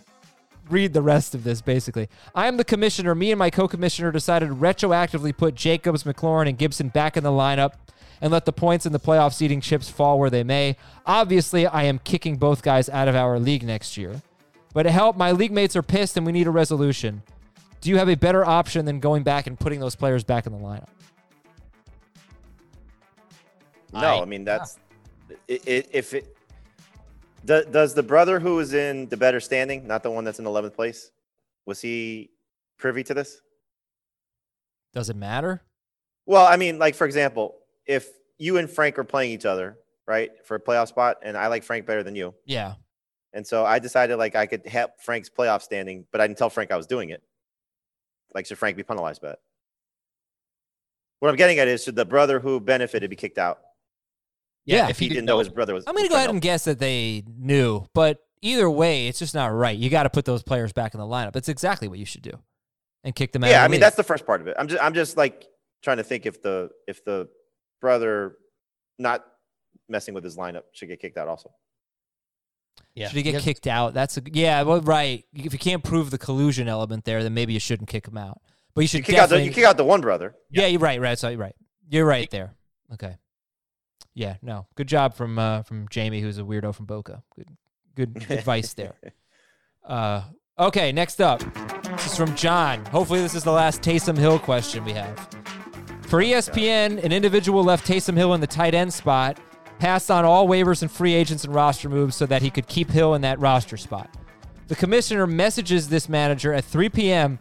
read 0.70 0.94
the 0.94 1.04
rest 1.04 1.36
of 1.36 1.44
this. 1.44 1.62
Basically, 1.62 2.10
I 2.34 2.48
am 2.48 2.58
the 2.58 2.64
commissioner. 2.64 3.14
Me 3.14 3.32
and 3.32 3.38
my 3.38 3.52
co-commissioner 3.52 4.12
decided 4.12 4.50
retroactively 4.50 5.38
put 5.38 5.54
Jacobs, 5.54 6.04
McLaurin, 6.04 6.50
and 6.50 6.58
Gibson 6.58 6.90
back 6.90 7.16
in 7.16 7.24
the 7.24 7.30
lineup 7.30 7.74
and 8.22 8.32
let 8.32 8.46
the 8.46 8.54
points 8.54 8.88
in 8.88 8.92
the 8.92 9.00
playoff 9.00 9.34
seeding 9.36 9.62
chips 9.62 9.88
fall 9.88 10.18
where 10.18 10.32
they 10.32 10.44
may. 10.44 10.78
Obviously, 11.06 11.68
I 11.68 11.84
am 11.84 12.00
kicking 12.00 12.38
both 12.38 12.64
guys 12.64 12.90
out 12.90 13.08
of 13.08 13.16
our 13.16 13.40
league 13.40 13.64
next 13.64 13.98
year. 13.98 14.24
But 14.74 14.84
to 14.84 14.92
help, 14.92 15.16
my 15.16 15.32
league 15.32 15.52
mates 15.52 15.76
are 15.76 15.84
pissed 15.84 16.18
and 16.18 16.26
we 16.26 16.32
need 16.32 16.48
a 16.48 16.52
resolution. 16.52 17.22
Do 17.82 17.90
you 17.90 17.98
have 17.98 18.10
a 18.10 18.16
better 18.16 18.46
option 18.46 18.86
than 18.86 19.00
going 19.00 19.24
back 19.24 19.48
and 19.48 19.60
putting 19.60 19.80
those 19.80 19.96
players 19.96 20.24
back 20.24 20.46
in 20.46 20.52
the 20.54 20.58
lineup? 20.60 20.88
No, 23.94 24.00
I- 24.00 24.22
I, 24.22 24.26
mean 24.26 24.44
that's 24.44 24.78
ah. 25.32 25.34
i 25.50 25.54
i 25.54 25.84
if 25.92 26.14
it 26.14 26.36
do, 27.46 27.64
does 27.72 27.94
the 27.94 28.04
brother 28.04 28.40
who 28.40 28.60
is 28.60 28.74
in 28.74 29.08
the 29.08 29.16
better 29.18 29.40
standing, 29.40 29.88
not 29.88 30.04
the 30.04 30.12
one 30.12 30.24
that's 30.26 30.40
in 30.40 30.46
11th 30.46 30.74
place, 30.74 31.12
was 31.66 31.80
he 31.80 32.32
privy 32.78 33.04
to 33.06 33.14
this? 33.14 33.40
Does 34.94 35.10
it 35.10 35.16
matter? 35.16 35.62
Well, 36.26 36.46
I 36.46 36.58
mean, 36.58 36.78
like 36.80 36.96
for 36.96 37.06
example, 37.06 37.56
if 37.86 38.10
you 38.38 38.58
and 38.58 38.70
Frank 38.70 39.00
are 39.00 39.06
playing 39.06 39.32
each 39.32 39.46
other, 39.46 39.78
right, 40.06 40.32
for 40.46 40.56
a 40.56 40.60
playoff 40.60 40.90
spot, 40.90 41.18
and 41.24 41.38
I 41.38 41.48
like 41.48 41.64
Frank 41.64 41.86
better 41.86 42.04
than 42.04 42.16
you, 42.16 42.34
Yeah. 42.46 42.74
and 43.34 43.48
so 43.48 43.66
I 43.66 43.80
decided 43.80 44.18
like 44.18 44.36
I 44.36 44.46
could 44.46 44.66
help 44.68 45.00
Frank's 45.00 45.30
playoff 45.30 45.62
standing, 45.62 46.06
but 46.12 46.20
I 46.20 46.28
didn't 46.28 46.38
tell 46.40 46.50
Frank 46.50 46.72
I 46.72 46.78
was 46.78 46.88
doing 46.88 47.12
it. 47.12 47.24
Like, 48.38 48.46
should 48.46 48.60
Frank 48.60 48.78
be 48.78 48.84
penalized 48.84 49.20
by 49.20 49.32
it? 49.32 49.40
What 51.22 51.30
I'm 51.30 51.36
getting 51.38 51.58
at 51.58 51.68
is, 51.68 51.84
should 51.84 51.96
the 51.96 52.06
brother 52.06 52.40
who 52.40 52.60
benefited 52.60 53.10
be 53.10 53.16
kicked 53.16 53.40
out? 53.40 53.58
Yeah, 54.64 54.90
if 54.90 55.00
He 55.00 55.06
he 55.06 55.10
didn't 55.10 55.26
know 55.26 55.40
his 55.40 55.50
brother 55.50 55.74
was. 55.74 55.86
I'm 55.88 55.96
going 55.96 56.06
to 56.06 56.10
go 56.10 56.18
ahead 56.18 56.30
and 56.30 56.40
guess 56.40 56.66
that 56.66 56.78
they 56.78 57.24
knew, 57.36 57.88
but 57.96 58.20
either 58.44 58.70
way, 58.70 59.08
it's 59.08 59.18
just 59.18 59.34
not 59.34 59.48
right. 59.48 59.76
You 59.76 59.90
got 59.90 60.04
to 60.04 60.12
put 60.12 60.26
those 60.26 60.44
players 60.44 60.72
back 60.72 60.94
in 60.94 61.00
the 61.00 61.06
lineup. 61.08 61.34
That's 61.34 61.50
exactly 61.50 61.88
what 61.88 61.98
you 61.98 62.06
should 62.06 62.22
do, 62.22 62.34
and 63.04 63.16
kick 63.16 63.32
them 63.32 63.44
out. 63.44 63.50
yeah 63.50 63.56
of 63.56 63.62
the 63.62 63.66
i 63.66 63.68
mean 63.70 63.72
league. 63.72 63.82
that's 63.82 63.96
the 63.96 64.04
first 64.04 64.24
part 64.28 64.40
of 64.40 64.46
it 64.48 64.56
i'm 64.60 64.68
just 64.68 64.84
i'm 64.84 64.94
just 64.94 65.18
like 65.18 65.48
trying 65.82 65.98
to 65.98 66.04
think 66.04 66.28
if 66.28 66.44
the 66.44 66.70
if 66.88 67.04
the 67.06 67.28
brother 67.82 68.38
not 69.00 69.26
messing 69.90 70.14
with 70.14 70.24
his 70.24 70.38
lineup 70.38 70.64
should 70.74 70.90
get 70.90 71.00
kicked 71.00 71.18
out 71.18 71.28
also 71.28 71.50
Yeah. 72.96 73.08
Should 73.10 73.18
he 73.18 73.24
get 73.24 73.32
Because- 73.32 73.44
kicked 73.44 73.68
out? 73.68 73.94
That's 73.94 74.18
a 74.18 74.22
yeah, 74.26 74.64
well, 74.64 74.82
right. 74.82 75.24
If 75.34 75.54
you 75.54 75.60
can't 75.60 75.84
prove 75.84 76.10
the 76.10 76.18
collusion 76.18 76.68
element 76.68 77.06
there, 77.06 77.22
then 77.24 77.34
maybe 77.34 77.54
you 77.54 77.60
shouldn't 77.60 77.90
kick 77.90 78.08
him 78.08 78.18
out. 78.18 78.42
But 78.74 78.82
you 78.82 78.88
should 78.88 78.98
you 79.00 79.04
kick 79.04 79.18
out 79.18 79.30
the 79.30 79.42
you 79.42 79.52
kick 79.52 79.64
out 79.66 79.78
the 79.78 79.84
one 79.84 80.02
brother 80.02 80.36
yeah, 80.50 80.66
you're 80.68 80.80
right. 80.80 81.00
Right. 81.02 81.18
So 81.18 81.30
you're 81.30 81.40
right. 81.40 81.56
You're 81.90 82.06
right 82.06 82.30
there. 82.32 82.54
Okay. 82.94 83.18
Yeah. 84.14 84.38
No. 84.42 84.66
Good 84.76 84.88
job 84.88 85.14
from 85.16 85.38
uh, 85.38 85.62
from 85.64 85.88
Jamey, 85.90 86.22
who's 86.22 86.38
a 86.38 86.44
weirdo 86.44 86.74
from 86.74 86.86
Boca. 86.86 87.24
Good 87.36 87.50
good 87.96 88.26
advice 88.32 88.74
there. 88.74 88.94
Uh, 89.86 90.24
okay. 90.60 90.92
Next 90.92 91.22
up, 91.22 91.40
this 91.92 92.08
is 92.08 92.18
from 92.18 92.36
John. 92.36 92.84
Hopefully, 92.86 93.22
this 93.22 93.36
is 93.36 93.44
the 93.44 93.52
last 93.52 93.82
Taysom 93.82 94.18
Hill 94.18 94.40
question 94.40 94.84
we 94.86 94.94
have. 94.94 95.18
For 96.04 96.22
ESPN, 96.22 97.04
an 97.04 97.12
individual 97.12 97.64
left 97.64 97.86
Taysom 97.86 98.16
Hill 98.16 98.34
in 98.34 98.42
the 98.42 98.48
tight 98.48 98.74
end 98.74 98.94
spot, 98.94 99.40
passed 99.80 100.10
on 100.10 100.26
all 100.26 100.48
waivers 100.48 100.82
and 100.82 100.92
free 100.92 101.14
agents 101.14 101.44
and 101.44 101.54
roster 101.54 101.90
moves 101.90 102.16
so 102.16 102.26
that 102.26 102.42
he 102.42 102.50
could 102.50 102.68
keep 102.68 102.90
Hill 102.90 103.14
in 103.14 103.22
that 103.22 103.40
roster 103.40 103.78
spot. 103.78 104.10
The 104.68 104.76
commissioner 104.76 105.26
messages 105.28 105.90
this 105.90 106.10
manager 106.10 106.54
at 106.54 106.66
3 106.66 106.90
p.m. 106.90 107.40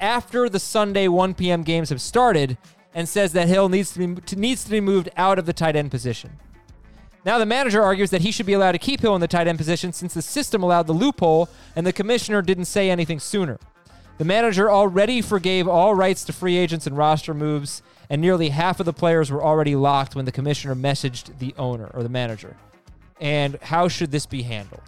after 0.00 0.48
the 0.48 0.60
Sunday 0.60 1.08
1 1.08 1.34
p.m. 1.34 1.62
games 1.62 1.88
have 1.88 2.00
started 2.00 2.56
and 2.94 3.08
says 3.08 3.32
that 3.32 3.48
Hill 3.48 3.68
needs 3.68 3.92
to 3.92 3.98
be 3.98 4.36
needs 4.36 4.64
to 4.64 4.70
be 4.70 4.80
moved 4.80 5.08
out 5.16 5.38
of 5.38 5.46
the 5.46 5.52
tight 5.52 5.76
end 5.76 5.90
position. 5.90 6.38
Now 7.24 7.38
the 7.38 7.46
manager 7.46 7.82
argues 7.82 8.10
that 8.10 8.22
he 8.22 8.30
should 8.30 8.46
be 8.46 8.52
allowed 8.52 8.72
to 8.72 8.78
keep 8.78 9.00
Hill 9.00 9.14
in 9.14 9.20
the 9.20 9.28
tight 9.28 9.48
end 9.48 9.58
position 9.58 9.92
since 9.92 10.14
the 10.14 10.22
system 10.22 10.62
allowed 10.62 10.86
the 10.86 10.92
loophole 10.92 11.48
and 11.74 11.86
the 11.86 11.92
commissioner 11.92 12.42
didn't 12.42 12.66
say 12.66 12.90
anything 12.90 13.18
sooner. 13.18 13.58
The 14.18 14.24
manager 14.24 14.70
already 14.70 15.20
forgave 15.20 15.68
all 15.68 15.94
rights 15.94 16.24
to 16.24 16.32
free 16.32 16.56
agents 16.56 16.86
and 16.86 16.96
roster 16.96 17.34
moves 17.34 17.82
and 18.10 18.20
nearly 18.20 18.48
half 18.50 18.80
of 18.80 18.86
the 18.86 18.92
players 18.92 19.30
were 19.30 19.42
already 19.42 19.76
locked 19.76 20.14
when 20.14 20.24
the 20.24 20.32
commissioner 20.32 20.74
messaged 20.74 21.38
the 21.38 21.54
owner 21.58 21.90
or 21.94 22.02
the 22.02 22.08
manager. 22.08 22.56
And 23.20 23.58
how 23.62 23.88
should 23.88 24.10
this 24.10 24.26
be 24.26 24.42
handled? 24.42 24.82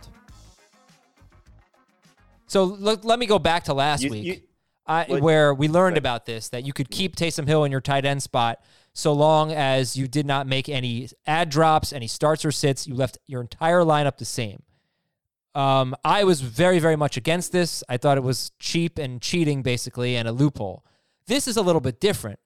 So 2.47 2.65
let, 2.65 3.05
let 3.05 3.19
me 3.19 3.27
go 3.27 3.39
back 3.39 3.65
to 3.65 3.75
last 3.75 4.03
You- 4.03 4.11
week. 4.11 4.25
you- 4.25 4.41
I, 4.87 5.05
where 5.05 5.55
we 5.55 5.69
learned 5.69 5.97
about 5.97 6.27
this 6.27 6.49
that 6.49 6.65
you 6.65 6.73
could 6.73 6.91
keep 6.91 7.15
Taysom 7.15 7.47
Hill 7.47 7.63
in 7.63 7.71
your 7.71 7.81
tight 7.81 8.05
end 8.05 8.25
spot 8.25 8.59
so 8.93 9.13
long 9.13 9.53
as 9.53 9.97
you 9.97 10.09
did 10.09 10.27
not 10.27 10.49
make 10.49 10.69
any 10.69 11.09
ad 11.29 11.49
drops, 11.49 11.93
any 11.93 12.09
starts 12.09 12.45
or 12.45 12.51
sits. 12.51 12.89
You 12.89 12.95
left 12.97 13.17
your 13.29 13.41
entire 13.41 13.83
lineup 13.83 14.17
the 14.19 14.25
same. 14.25 14.65
Um, 15.55 15.95
I 16.05 16.25
was 16.25 16.41
very, 16.41 16.81
very 16.81 16.97
much 16.97 17.17
against 17.17 17.53
this. 17.53 17.85
I 17.89 17.99
thought 17.99 18.17
it 18.19 18.25
was 18.25 18.51
cheap 18.59 18.99
and 18.99 19.23
cheating, 19.23 19.63
basically, 19.63 20.17
and 20.17 20.27
a 20.27 20.33
loophole. 20.33 20.85
This 21.29 21.47
is 21.47 21.57
a 21.57 21.63
little 21.63 21.81
bit 21.81 22.01
different 22.01 22.41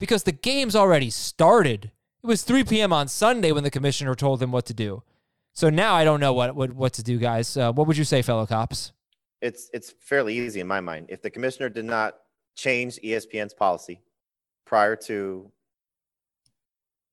because 0.00 0.24
the 0.24 0.32
game's 0.32 0.74
already 0.74 1.10
started. 1.10 1.92
It 2.22 2.26
was 2.26 2.42
3 2.42 2.64
p.m. 2.64 2.92
on 2.92 3.06
Sunday 3.06 3.52
when 3.52 3.62
the 3.62 3.70
commissioner 3.70 4.16
told 4.16 4.40
them 4.40 4.50
what 4.50 4.66
to 4.66 4.74
do. 4.74 5.04
So 5.52 5.70
now 5.70 5.94
I 5.94 6.02
don't 6.02 6.18
know 6.18 6.32
what 6.32 6.56
what, 6.56 6.72
what 6.72 6.92
to 6.94 7.04
do, 7.04 7.18
guys. 7.18 7.56
Uh, 7.56 7.72
what 7.72 7.86
would 7.86 7.96
you 7.96 8.04
say, 8.04 8.22
fellow 8.22 8.46
cops? 8.46 8.92
it's 9.40 9.70
it's 9.72 9.94
fairly 10.00 10.38
easy 10.38 10.60
in 10.60 10.66
my 10.66 10.80
mind. 10.80 11.06
If 11.08 11.22
the 11.22 11.30
commissioner 11.30 11.68
did 11.68 11.84
not 11.84 12.16
change 12.54 12.98
ESPN's 13.02 13.54
policy 13.54 14.00
prior 14.66 14.96
to 14.96 15.50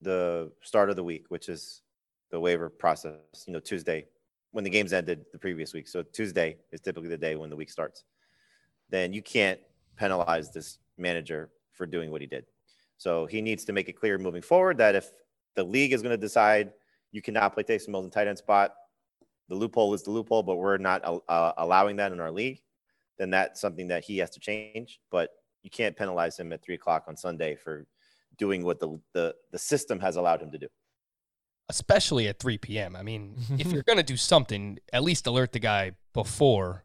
the 0.02 0.52
start 0.62 0.90
of 0.90 0.96
the 0.96 1.04
week, 1.04 1.26
which 1.30 1.50
is 1.50 1.82
the 2.30 2.40
waiver 2.40 2.70
process, 2.70 3.14
you 3.46 3.54
know, 3.54 3.60
Tuesday 3.60 4.06
when 4.52 4.64
the 4.64 4.70
games 4.70 4.94
ended 4.94 5.26
the 5.32 5.38
previous 5.38 5.74
week. 5.74 5.88
So 5.88 6.04
Tuesday 6.04 6.58
is 6.72 6.82
typically 6.82 7.10
the 7.10 7.18
day 7.18 7.36
when 7.36 7.50
the 7.50 7.56
week 7.56 7.70
starts. 7.70 8.04
Then 8.90 9.14
you 9.14 9.22
can't 9.22 9.60
penalize 9.96 10.52
this 10.52 10.80
manager 10.98 11.50
for 11.72 11.86
doing 11.86 12.12
what 12.12 12.22
he 12.22 12.28
did. 12.28 12.46
So 12.98 13.26
he 13.26 13.42
needs 13.42 13.66
to 13.66 13.74
make 13.74 13.90
it 13.90 13.94
clear 13.94 14.18
moving 14.18 14.42
forward 14.42 14.78
that 14.80 14.96
if 14.96 15.12
the 15.56 15.64
league 15.64 15.94
is 15.94 16.02
going 16.02 16.12
to 16.12 16.18
decide 16.18 16.72
you 17.12 17.22
cannot 17.22 17.54
play 17.54 17.64
Taysom 17.64 17.90
Mills 17.90 18.06
in 18.06 18.12
tight 18.12 18.28
end 18.28 18.38
spot, 18.38 18.74
the 19.50 19.56
loophole 19.56 19.94
is 19.94 20.04
the 20.04 20.12
loophole, 20.12 20.44
but 20.44 20.58
we're 20.58 20.78
not 20.78 21.04
uh, 21.30 21.54
allowing 21.58 21.96
that 21.98 22.12
in 22.12 22.20
our 22.20 22.32
league, 22.32 22.60
then 23.18 23.30
that's 23.30 23.62
something 23.62 23.88
that 23.88 24.04
he 24.04 24.18
has 24.18 24.30
to 24.32 24.40
change. 24.40 25.00
But 25.10 25.30
you 25.64 25.70
can't 25.70 25.96
penalize 25.96 26.38
him 26.38 26.52
at 26.54 26.64
three 26.64 26.76
o'clock 26.76 27.06
on 27.08 27.16
Sunday 27.16 27.56
for 27.56 27.86
doing 28.38 28.64
what 28.64 28.80
the 28.80 29.00
the, 29.14 29.36
the 29.52 29.60
system 29.60 30.00
has 30.00 30.16
allowed 30.16 30.42
him 30.42 30.52
to 30.52 30.58
do. 30.58 30.68
especially 31.70 32.28
at 32.28 32.40
3 32.40 32.58
p.m. 32.58 32.96
I 32.96 33.04
mean, 33.04 33.36
if 33.58 33.68
you're 33.72 33.84
going 33.84 33.98
to 33.98 34.04
do 34.04 34.18
something, 34.18 34.80
at 34.94 35.04
least 35.04 35.28
alert 35.28 35.52
the 35.52 35.60
guy 35.60 35.92
before 36.14 36.84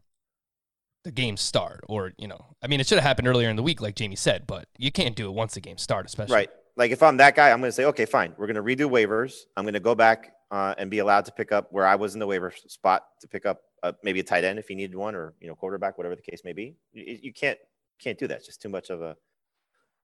the 1.05 1.11
games 1.11 1.41
start. 1.41 1.81
Or, 1.89 2.13
you 2.19 2.29
know, 2.29 2.55
I 2.63 2.67
mean, 2.67 2.81
it 2.81 2.87
should 2.87 2.99
have 2.99 3.05
happened 3.05 3.29
earlier 3.29 3.49
in 3.49 3.57
the 3.57 3.63
week, 3.63 3.81
like 3.81 3.97
Jamey 3.97 4.19
said, 4.19 4.47
but 4.47 4.69
you 4.79 4.93
can't 4.93 5.17
do 5.17 5.27
it 5.27 5.33
once 5.33 5.55
the 5.55 5.61
games 5.61 5.83
start, 5.83 6.07
especially. 6.07 6.35
Right. 6.35 6.51
Like 6.77 6.91
if 6.91 7.03
I'm 7.03 7.19
that 7.19 7.35
guy, 7.35 7.51
I'm 7.51 7.61
going 7.61 7.69
to 7.69 7.73
say, 7.73 7.85
okay, 7.87 8.07
fine. 8.07 8.35
We're 8.39 8.47
going 8.47 8.57
to 8.57 8.63
redo 8.63 8.91
waivers. 8.91 9.35
I'm 9.57 9.65
going 9.65 9.75
to 9.75 9.81
go 9.81 9.95
back 9.95 10.33
uh, 10.51 10.75
and 10.79 10.91
be 10.91 11.01
allowed 11.01 11.25
to 11.27 11.33
pick 11.33 11.53
up 11.53 11.69
where 11.71 11.87
I 11.87 11.97
was 11.97 12.15
in 12.15 12.21
the 12.21 12.27
waiver 12.27 12.53
spot 12.67 13.05
to 13.21 13.29
pick 13.29 13.47
up 13.47 13.61
uh, 13.83 13.93
maybe 14.03 14.21
a 14.21 14.23
tight 14.23 14.45
end 14.45 14.59
if 14.59 14.69
he 14.69 14.75
needed 14.75 14.95
one, 14.95 15.15
or 15.15 15.35
you 15.41 15.49
know, 15.49 15.55
quarterback, 15.55 15.99
whatever 15.99 16.15
the 16.15 16.23
case 16.23 16.43
may 16.45 16.53
be. 16.53 16.77
You, 16.93 17.19
you 17.23 17.33
can't 17.33 17.59
can't 18.01 18.19
do 18.19 18.27
that. 18.29 18.39
It's 18.39 18.47
just 18.47 18.63
too 18.63 18.69
much 18.69 18.91
of 18.91 19.03
a 19.03 19.17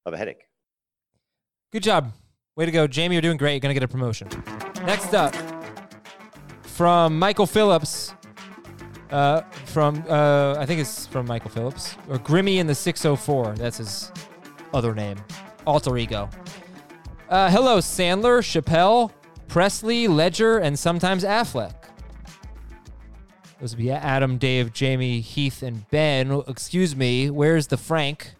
of 0.04 0.14
a 0.14 0.16
headache. 0.16 0.42
Good 1.72 1.82
job. 1.82 2.12
Way 2.56 2.66
to 2.66 2.72
go. 2.72 2.88
Jamey, 2.88 3.12
you're 3.12 3.22
doing 3.22 3.36
great. 3.36 3.52
You're 3.52 3.60
going 3.60 3.74
to 3.74 3.80
get 3.80 3.84
a 3.84 3.88
promotion. 3.88 4.28
Next 4.84 5.14
up, 5.14 5.34
from 6.64 7.18
Michael 7.18 7.46
Phillips. 7.46 8.14
Uh, 9.10 9.40
from, 9.66 10.04
uh, 10.08 10.54
I 10.58 10.66
think 10.66 10.80
it's 10.80 11.06
from 11.06 11.26
Michael 11.26 11.50
Phillips. 11.50 11.96
Or 12.08 12.18
Grimmy 12.18 12.58
in 12.58 12.66
the 12.66 12.74
604. 12.74 13.54
That's 13.54 13.78
his 13.78 14.12
other 14.74 14.94
name. 14.94 15.16
Alter 15.66 15.96
ego. 15.96 16.28
Uh, 17.28 17.50
hello, 17.50 17.78
Sandler, 17.78 18.40
Chappelle, 18.40 19.10
Presley, 19.48 20.08
Ledger, 20.08 20.58
and 20.58 20.78
sometimes 20.78 21.24
Affleck. 21.24 21.74
Those 23.60 23.74
would 23.74 23.82
be 23.82 23.90
Adam, 23.90 24.38
Dave, 24.38 24.72
Jamey, 24.72 25.20
Heath, 25.20 25.62
and 25.62 25.88
Ben. 25.90 26.42
Excuse 26.46 26.94
me, 26.94 27.28
where's 27.28 27.66
the 27.66 27.76
Frank? 27.76 28.34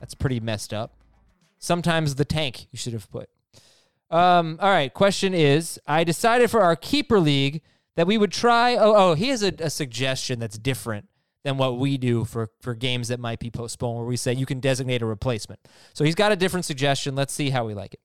That's 0.00 0.14
pretty 0.14 0.40
messed 0.40 0.72
up. 0.72 0.94
Sometimes 1.58 2.14
the 2.14 2.24
tank, 2.24 2.66
you 2.70 2.78
should 2.78 2.92
have 2.92 3.10
put. 3.10 3.28
Um, 4.10 4.58
all 4.60 4.70
right, 4.70 4.92
question 4.92 5.34
is 5.34 5.78
I 5.86 6.04
decided 6.04 6.50
for 6.50 6.60
our 6.60 6.76
keeper 6.76 7.18
league 7.18 7.62
that 7.96 8.06
we 8.06 8.18
would 8.18 8.32
try. 8.32 8.76
Oh, 8.76 8.94
oh 8.94 9.14
he 9.14 9.28
has 9.28 9.42
a, 9.42 9.52
a 9.58 9.70
suggestion 9.70 10.38
that's 10.38 10.58
different 10.58 11.08
than 11.44 11.58
what 11.58 11.78
we 11.78 11.98
do 11.98 12.24
for, 12.24 12.50
for 12.60 12.74
games 12.74 13.08
that 13.08 13.20
might 13.20 13.38
be 13.38 13.50
postponed, 13.50 13.98
where 13.98 14.06
we 14.06 14.16
say 14.16 14.32
you 14.32 14.46
can 14.46 14.60
designate 14.60 15.02
a 15.02 15.06
replacement. 15.06 15.60
So 15.92 16.04
he's 16.04 16.14
got 16.14 16.32
a 16.32 16.36
different 16.36 16.64
suggestion. 16.64 17.14
Let's 17.14 17.34
see 17.34 17.50
how 17.50 17.66
we 17.66 17.74
like 17.74 17.94
it. 17.94 18.00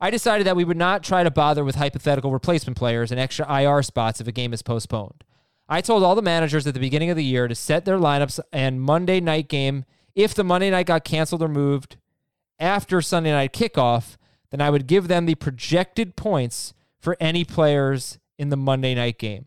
I 0.00 0.10
decided 0.10 0.46
that 0.46 0.56
we 0.56 0.64
would 0.64 0.76
not 0.76 1.02
try 1.02 1.22
to 1.22 1.30
bother 1.30 1.64
with 1.64 1.76
hypothetical 1.76 2.32
replacement 2.32 2.76
players 2.76 3.10
and 3.10 3.18
extra 3.18 3.50
IR 3.50 3.82
spots 3.82 4.20
if 4.20 4.26
a 4.26 4.32
game 4.32 4.52
is 4.52 4.62
postponed. 4.62 5.24
I 5.68 5.80
told 5.80 6.02
all 6.02 6.14
the 6.14 6.22
managers 6.22 6.66
at 6.66 6.74
the 6.74 6.80
beginning 6.80 7.10
of 7.10 7.16
the 7.16 7.24
year 7.24 7.48
to 7.48 7.54
set 7.54 7.84
their 7.84 7.98
lineups 7.98 8.38
and 8.52 8.80
Monday 8.80 9.20
night 9.20 9.48
game. 9.48 9.84
If 10.14 10.34
the 10.34 10.44
Monday 10.44 10.70
night 10.70 10.86
got 10.86 11.04
canceled 11.04 11.42
or 11.42 11.48
moved 11.48 11.96
after 12.58 13.00
Sunday 13.00 13.32
night 13.32 13.52
kickoff, 13.52 14.16
then 14.50 14.60
I 14.60 14.70
would 14.70 14.86
give 14.86 15.08
them 15.08 15.26
the 15.26 15.34
projected 15.34 16.14
points 16.14 16.74
for 17.00 17.16
any 17.18 17.44
players 17.44 18.18
in 18.38 18.48
the 18.48 18.56
Monday 18.56 18.94
night 18.94 19.18
game. 19.18 19.46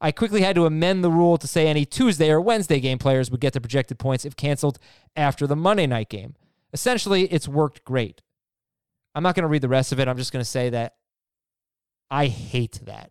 I 0.00 0.12
quickly 0.12 0.42
had 0.42 0.56
to 0.56 0.66
amend 0.66 1.02
the 1.02 1.10
rule 1.10 1.38
to 1.38 1.46
say 1.46 1.66
any 1.68 1.84
Tuesday 1.84 2.30
or 2.30 2.40
Wednesday 2.40 2.80
game 2.80 2.98
players 2.98 3.30
would 3.30 3.40
get 3.40 3.54
the 3.54 3.60
projected 3.60 3.98
points 3.98 4.24
if 4.24 4.36
canceled 4.36 4.78
after 5.14 5.46
the 5.46 5.56
Monday 5.56 5.86
night 5.86 6.08
game. 6.08 6.34
Essentially, 6.72 7.24
it's 7.32 7.48
worked 7.48 7.84
great. 7.84 8.20
I'm 9.14 9.22
not 9.22 9.34
going 9.34 9.44
to 9.44 9.48
read 9.48 9.62
the 9.62 9.68
rest 9.68 9.92
of 9.92 10.00
it. 10.00 10.08
I'm 10.08 10.18
just 10.18 10.32
going 10.32 10.44
to 10.44 10.50
say 10.50 10.68
that 10.70 10.96
I 12.10 12.26
hate 12.26 12.80
that. 12.84 13.10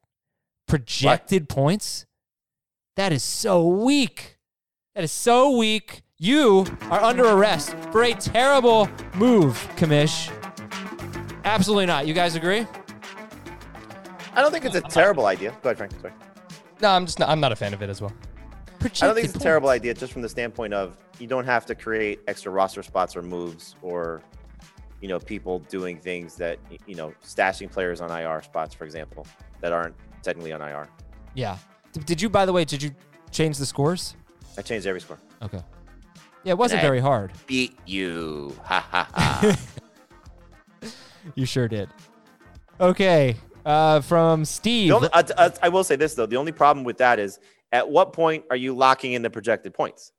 Projected 0.68 1.50
points? 1.50 2.06
That 2.96 3.12
is 3.12 3.24
so 3.24 3.68
weak. 3.68 4.38
That 4.94 5.04
is 5.04 5.12
so 5.12 5.58
weak. 5.58 6.04
You 6.18 6.66
are 6.84 7.02
under 7.02 7.26
arrest 7.26 7.76
for 7.92 8.04
a 8.04 8.14
terrible 8.14 8.88
move, 9.16 9.68
Kamish. 9.76 10.32
Absolutely 11.44 11.88
not. 11.88 12.08
You 12.08 12.14
guys 12.14 12.36
agree? 12.36 12.66
I 14.36 14.42
don't 14.42 14.52
think 14.52 14.66
it's 14.66 14.76
a 14.76 14.82
terrible 14.82 15.26
idea. 15.28 15.52
Go 15.64 15.70
ahead, 15.70 15.78
Frank. 15.78 15.94
Sorry. 16.02 16.14
No, 16.82 16.90
I'm 16.90 17.06
just 17.06 17.20
not, 17.20 17.30
I'm 17.30 17.40
not 17.40 17.52
a 17.52 17.56
fan 17.56 17.74
of 17.74 17.82
it 17.82 17.90
as 17.90 18.02
well. 18.02 18.14
I 18.82 18.88
don't 19.08 19.16
think 19.16 19.26
it's 19.26 19.36
a 19.36 19.40
terrible 19.40 19.70
idea 19.70 19.94
just 19.94 20.12
from 20.14 20.22
the 20.22 20.30
standpoint 20.30 20.74
of 20.74 20.98
you 21.20 21.28
don't 21.28 21.46
have 21.46 21.66
to 21.68 21.76
create 21.76 22.20
extra 22.28 22.52
roster 22.52 22.84
spots 22.84 23.16
or 23.16 23.22
moves 23.22 23.76
or 23.82 24.22
you 25.02 25.08
know 25.08 25.18
people 25.18 25.60
doing 25.60 25.98
things 25.98 26.36
that 26.36 26.60
you 26.86 26.96
know 26.96 27.14
stashing 27.24 27.72
players 27.72 28.00
on 28.02 28.12
IR 28.12 28.44
spots 28.44 28.76
for 28.76 28.84
example 28.84 29.26
that 29.62 29.72
aren't 29.72 29.96
technically 30.22 30.52
on 30.52 30.62
IR. 30.62 30.88
Yeah. 31.34 31.58
Did 32.06 32.22
you, 32.22 32.30
by 32.30 32.46
the 32.46 32.54
way, 32.54 32.66
did 32.66 32.84
you 32.84 32.92
change 33.32 33.58
the 33.58 33.66
scores? 33.66 34.16
I 34.58 34.62
changed 34.62 34.86
every 34.86 35.02
score. 35.02 35.18
Okay. 35.42 35.62
Yeah, 36.44 36.52
it 36.52 36.58
wasn't 36.58 36.82
very 36.82 37.00
hard. 37.00 37.32
Beat 37.48 37.78
you. 37.86 38.56
Ha 38.66 38.86
ha 38.92 39.10
ha. 39.14 39.58
You 41.34 41.48
sure 41.48 41.68
did. 41.68 41.90
Okay. 42.80 43.36
Uh, 43.66 44.00
from 44.02 44.46
Steve. 44.46 44.92
Only, 44.94 45.10
I, 45.12 45.24
I, 45.38 45.52
I 45.64 45.70
will 45.70 45.84
say 45.84 45.96
this 45.96 46.14
though: 46.14 46.28
the 46.28 46.36
only 46.38 46.52
problem 46.52 46.84
with 46.84 46.98
that 47.00 47.18
is, 47.20 47.40
at 47.72 47.90
what 47.90 48.14
point 48.14 48.46
are 48.52 48.56
you 48.56 48.76
locking 48.76 49.14
in 49.14 49.22
the 49.24 49.30
projected 49.30 49.74
points? 49.74 50.12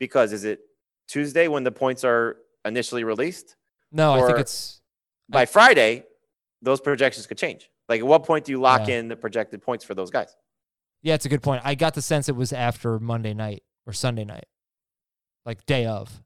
Because 0.00 0.32
is 0.32 0.44
it 0.44 0.60
Tuesday 1.06 1.46
when 1.46 1.62
the 1.62 1.70
points 1.70 2.02
are 2.04 2.38
initially 2.64 3.04
released? 3.04 3.56
no, 3.92 4.14
I 4.14 4.26
think 4.26 4.38
it's 4.38 4.80
By 5.28 5.46
Friday, 5.46 6.04
those 6.60 6.80
projections 6.80 7.26
could 7.26 7.38
change. 7.38 7.70
Like, 7.88 8.00
at 8.00 8.06
what 8.06 8.24
point 8.24 8.44
do 8.46 8.52
you 8.52 8.60
lock 8.60 8.88
Yeah. 8.88 8.98
in 8.98 9.08
the 9.08 9.16
projected 9.16 9.62
points 9.62 9.84
for 9.84 9.94
those 9.94 10.10
guys? 10.10 10.34
yeah, 11.02 11.14
it's 11.14 11.26
a 11.26 11.28
good 11.28 11.42
point. 11.42 11.62
I 11.64 11.74
got 11.74 11.94
the 11.94 12.02
sense 12.02 12.28
it 12.28 12.36
was 12.36 12.52
after 12.52 12.98
Monday 12.98 13.34
night 13.34 13.62
or 13.86 13.92
Sunday 13.92 14.24
night, 14.24 14.46
like 15.46 15.66
day 15.66 15.84
of. 15.86 16.22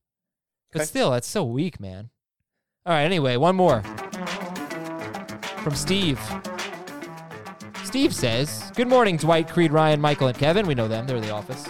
But 0.72 0.80
Okay. 0.82 0.86
still, 0.86 1.10
that's 1.10 1.26
so 1.28 1.44
weak, 1.44 1.80
man. 1.80 2.10
All 2.84 2.92
right. 2.92 3.04
Anyway, 3.04 3.36
one 3.36 3.56
more 3.56 3.82
from 5.66 5.74
Steve. 5.74 6.20
Steve 7.82 8.14
says, 8.14 8.70
"Good 8.76 8.86
morning, 8.86 9.16
Dwight, 9.16 9.48
Creed, 9.48 9.72
Ryan, 9.72 10.00
Michael, 10.00 10.28
and 10.28 10.38
Kevin. 10.38 10.64
We 10.64 10.76
know 10.76 10.86
them; 10.86 11.08
they're 11.08 11.20
the 11.20 11.32
office. 11.32 11.66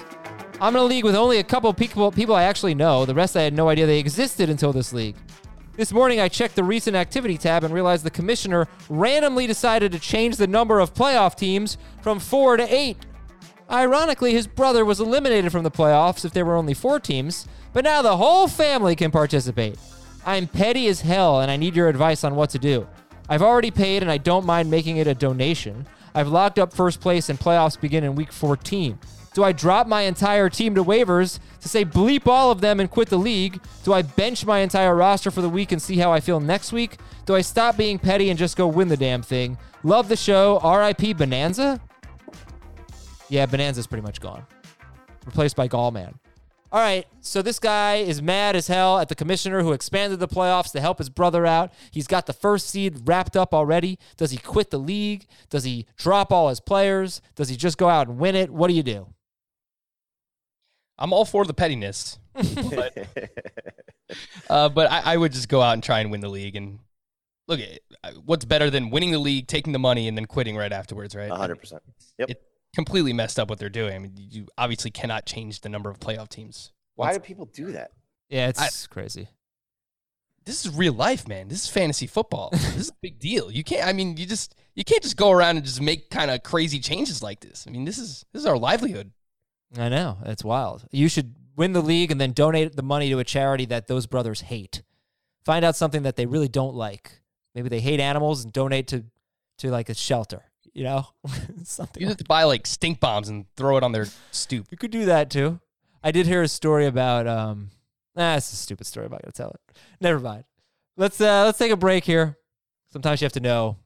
I'm 0.60 0.76
in 0.76 0.82
a 0.82 0.84
league 0.84 1.04
with 1.04 1.14
only 1.14 1.38
a 1.38 1.42
couple 1.42 1.72
people 1.72 2.12
people 2.12 2.34
I 2.34 2.42
actually 2.42 2.74
know. 2.74 3.06
The 3.06 3.14
rest 3.14 3.38
I 3.38 3.40
had 3.40 3.54
no 3.54 3.70
idea 3.70 3.86
they 3.86 3.98
existed 3.98 4.50
until 4.50 4.70
this 4.70 4.92
league. 4.92 5.16
This 5.78 5.94
morning, 5.94 6.20
I 6.20 6.28
checked 6.28 6.56
the 6.56 6.62
recent 6.62 6.94
activity 6.94 7.38
tab 7.38 7.64
and 7.64 7.72
realized 7.72 8.04
the 8.04 8.10
commissioner 8.10 8.68
randomly 8.90 9.46
decided 9.46 9.92
to 9.92 9.98
change 9.98 10.36
the 10.36 10.46
number 10.46 10.78
of 10.78 10.92
playoff 10.92 11.34
teams 11.34 11.78
from 12.02 12.18
four 12.18 12.58
to 12.58 12.64
eight. 12.70 12.98
Ironically, 13.70 14.32
his 14.32 14.46
brother 14.46 14.84
was 14.84 15.00
eliminated 15.00 15.52
from 15.52 15.64
the 15.64 15.70
playoffs 15.70 16.26
if 16.26 16.34
there 16.34 16.44
were 16.44 16.56
only 16.56 16.74
four 16.74 17.00
teams, 17.00 17.48
but 17.72 17.84
now 17.84 18.02
the 18.02 18.18
whole 18.18 18.46
family 18.46 18.94
can 18.94 19.10
participate. 19.10 19.78
I'm 20.26 20.48
petty 20.48 20.86
as 20.86 21.00
hell 21.00 21.40
and 21.40 21.50
I 21.50 21.56
need 21.56 21.74
your 21.74 21.88
advice 21.88 22.24
on 22.24 22.34
what 22.34 22.50
to 22.50 22.58
do. 22.58 22.86
I've 23.28 23.42
already 23.42 23.70
paid 23.70 24.02
and 24.02 24.10
I 24.10 24.18
don't 24.18 24.46
mind 24.46 24.70
making 24.70 24.98
it 24.98 25.06
a 25.06 25.14
donation. 25.14 25.86
I've 26.14 26.28
locked 26.28 26.58
up 26.58 26.72
first 26.72 27.00
place 27.00 27.28
and 27.28 27.38
playoffs 27.38 27.80
begin 27.80 28.04
in 28.04 28.14
week 28.14 28.32
14. 28.32 28.98
Do 29.34 29.44
I 29.44 29.52
drop 29.52 29.86
my 29.86 30.02
entire 30.02 30.48
team 30.48 30.74
to 30.76 30.82
waivers 30.82 31.40
to 31.60 31.68
say 31.68 31.84
bleep 31.84 32.26
all 32.26 32.50
of 32.50 32.62
them 32.62 32.80
and 32.80 32.90
quit 32.90 33.10
the 33.10 33.18
league? 33.18 33.60
Do 33.84 33.92
I 33.92 34.00
bench 34.00 34.46
my 34.46 34.60
entire 34.60 34.94
roster 34.94 35.30
for 35.30 35.42
the 35.42 35.48
week 35.50 35.72
and 35.72 35.82
see 35.82 35.98
how 35.98 36.10
I 36.10 36.20
feel 36.20 36.40
next 36.40 36.72
week? 36.72 36.96
Do 37.26 37.34
I 37.34 37.42
stop 37.42 37.76
being 37.76 37.98
petty 37.98 38.30
and 38.30 38.38
just 38.38 38.56
go 38.56 38.66
win 38.66 38.88
the 38.88 38.96
damn 38.96 39.20
thing? 39.20 39.58
Love 39.82 40.08
the 40.08 40.16
show. 40.16 40.58
RIP 40.60 41.18
Bonanza? 41.18 41.78
Yeah, 43.28 43.44
Bonanza's 43.44 43.86
pretty 43.86 44.02
much 44.02 44.22
gone. 44.22 44.46
Replaced 45.26 45.56
by 45.56 45.68
Gallman. 45.68 46.14
All 46.72 46.80
right, 46.80 47.06
so 47.20 47.42
this 47.42 47.58
guy 47.58 47.96
is 47.96 48.20
mad 48.20 48.56
as 48.56 48.66
hell 48.66 48.98
at 48.98 49.08
the 49.08 49.14
commissioner 49.14 49.62
who 49.62 49.72
expanded 49.72 50.18
the 50.18 50.26
playoffs 50.26 50.72
to 50.72 50.80
help 50.80 50.98
his 50.98 51.08
brother 51.08 51.46
out. 51.46 51.72
He's 51.92 52.08
got 52.08 52.26
the 52.26 52.32
first 52.32 52.68
seed 52.68 53.02
wrapped 53.06 53.36
up 53.36 53.54
already. 53.54 53.98
Does 54.16 54.32
he 54.32 54.36
quit 54.36 54.70
the 54.70 54.78
league? 54.78 55.26
Does 55.48 55.64
he 55.64 55.86
drop 55.96 56.32
all 56.32 56.48
his 56.48 56.60
players? 56.60 57.22
Does 57.36 57.48
he 57.48 57.56
just 57.56 57.78
go 57.78 57.88
out 57.88 58.08
and 58.08 58.18
win 58.18 58.34
it? 58.34 58.50
What 58.50 58.68
do 58.68 58.74
you 58.74 58.82
do? 58.82 59.06
I'm 60.98 61.12
all 61.12 61.24
for 61.24 61.44
the 61.44 61.54
pettiness, 61.54 62.18
but, 62.34 62.96
uh, 64.50 64.68
but 64.70 64.90
I, 64.90 65.12
I 65.12 65.16
would 65.16 65.32
just 65.32 65.48
go 65.48 65.60
out 65.60 65.74
and 65.74 65.82
try 65.82 66.00
and 66.00 66.10
win 66.10 66.20
the 66.20 66.28
league. 66.28 66.56
And 66.56 66.78
look, 67.46 67.60
at 67.60 68.16
what's 68.24 68.44
better 68.44 68.70
than 68.70 68.90
winning 68.90 69.12
the 69.12 69.18
league, 69.18 69.46
taking 69.46 69.72
the 69.72 69.78
money, 69.78 70.08
and 70.08 70.16
then 70.16 70.24
quitting 70.24 70.56
right 70.56 70.72
afterwards, 70.72 71.14
right? 71.14 71.30
100%. 71.30 71.80
Yep. 72.18 72.30
It 72.30 72.42
completely 72.76 73.12
messed 73.12 73.40
up 73.40 73.50
what 73.50 73.58
they're 73.58 73.68
doing. 73.68 73.94
I 73.94 73.98
mean, 73.98 74.12
you 74.16 74.46
obviously 74.56 74.92
cannot 74.92 75.26
change 75.26 75.62
the 75.62 75.68
number 75.68 75.90
of 75.90 75.98
playoff 75.98 76.28
teams. 76.28 76.70
Why 76.94 77.06
Once- 77.08 77.16
do 77.16 77.20
people 77.24 77.46
do 77.46 77.72
that? 77.72 77.90
Yeah, 78.28 78.48
it's 78.48 78.86
crazy. 78.86 79.28
this 80.44 80.64
is 80.64 80.74
real 80.76 80.92
life, 80.92 81.26
man. 81.26 81.48
This 81.48 81.64
is 81.64 81.68
fantasy 81.70 82.06
football. 82.06 82.50
this 82.52 82.76
is 82.76 82.88
a 82.90 82.96
big 83.02 83.18
deal. 83.18 83.50
You 83.50 83.64
can't. 83.64 83.86
I 83.86 83.92
mean, 83.92 84.16
you 84.16 84.26
just 84.26 84.54
you 84.74 84.84
can't 84.84 85.02
just 85.02 85.16
go 85.16 85.30
around 85.32 85.56
and 85.56 85.64
just 85.66 85.80
make 85.80 86.10
kind 86.10 86.30
of 86.30 86.42
crazy 86.42 86.78
changes 86.78 87.22
like 87.22 87.40
this. 87.40 87.64
I 87.66 87.70
mean, 87.70 87.84
this 87.84 87.98
is 87.98 88.24
this 88.32 88.40
is 88.40 88.46
our 88.46 88.58
livelihood. 88.58 89.10
I 89.76 89.88
know. 89.88 90.18
It's 90.24 90.44
wild. 90.44 90.86
You 90.92 91.08
should 91.08 91.34
win 91.56 91.72
the 91.72 91.80
league 91.82 92.10
and 92.12 92.20
then 92.20 92.32
donate 92.32 92.76
the 92.76 92.82
money 92.82 93.08
to 93.10 93.18
a 93.18 93.24
charity 93.24 93.64
that 93.66 93.86
those 93.88 94.06
brothers 94.06 94.42
hate. 94.42 94.82
Find 95.44 95.64
out 95.64 95.76
something 95.76 96.02
that 96.02 96.16
they 96.16 96.26
really 96.26 96.48
don't 96.48 96.74
like. 96.74 97.20
Maybe 97.54 97.68
they 97.68 97.80
hate 97.80 98.00
animals 98.00 98.44
and 98.44 98.52
donate 98.52 98.88
to 98.88 99.04
to 99.58 99.70
like 99.70 99.88
a 99.88 99.94
shelter, 99.94 100.42
you 100.76 100.84
know? 100.84 101.06
something. 101.64 102.00
You 102.00 102.06
like 102.06 102.12
have 102.12 102.18
to 102.18 102.24
buy 102.24 102.44
like 102.44 102.66
stink 102.66 103.00
bombs 103.00 103.30
and 103.30 103.46
throw 103.56 103.78
it 103.78 103.82
on 103.82 103.92
their 103.92 104.06
stoop. 104.30 104.66
You 104.70 104.76
could 104.76 104.90
do 104.90 105.06
that 105.06 105.30
too. 105.30 105.58
I 106.04 106.12
did 106.12 106.26
hear 106.26 106.42
a 106.42 106.48
story 106.48 106.86
about 106.86 107.26
um 107.26 107.70
nah, 108.14 108.36
it's 108.36 108.52
a 108.52 108.56
stupid 108.56 108.86
story. 108.86 109.06
I'm 109.06 109.12
not 109.12 109.22
gonna 109.22 109.32
tell 109.32 109.50
it. 109.50 109.76
Never 110.00 110.20
mind. 110.20 110.44
Let's 110.96 111.18
uh 111.20 111.44
let's 111.44 111.58
take 111.58 111.72
a 111.72 111.76
break 111.76 112.04
here. 112.04 112.36
Sometimes 112.92 113.20
you 113.20 113.24
have 113.24 113.32
to 113.32 113.40
know. 113.40 113.78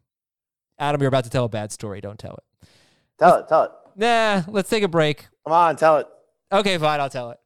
Adam, 0.79 1.01
you're 1.01 1.09
about 1.09 1.25
to 1.25 1.31
tell 1.31 1.45
a 1.45 1.49
bad 1.49 1.71
story. 1.71 2.01
Don't 2.01 2.19
tell 2.19 2.35
it. 2.35 2.69
Tell 3.19 3.37
it. 3.37 3.49
Tell 3.49 3.63
it. 3.65 3.71
Nah, 3.95 4.43
let's 4.49 4.69
take 4.69 4.83
a 4.83 4.89
break. 4.89 5.29
Come 5.45 5.53
on, 5.53 5.77
tell 5.77 5.99
it. 5.99 6.07
Okay, 6.51 6.77
fine, 6.79 7.01
I'll 7.01 7.11
tell 7.11 7.31
it. 7.31 7.39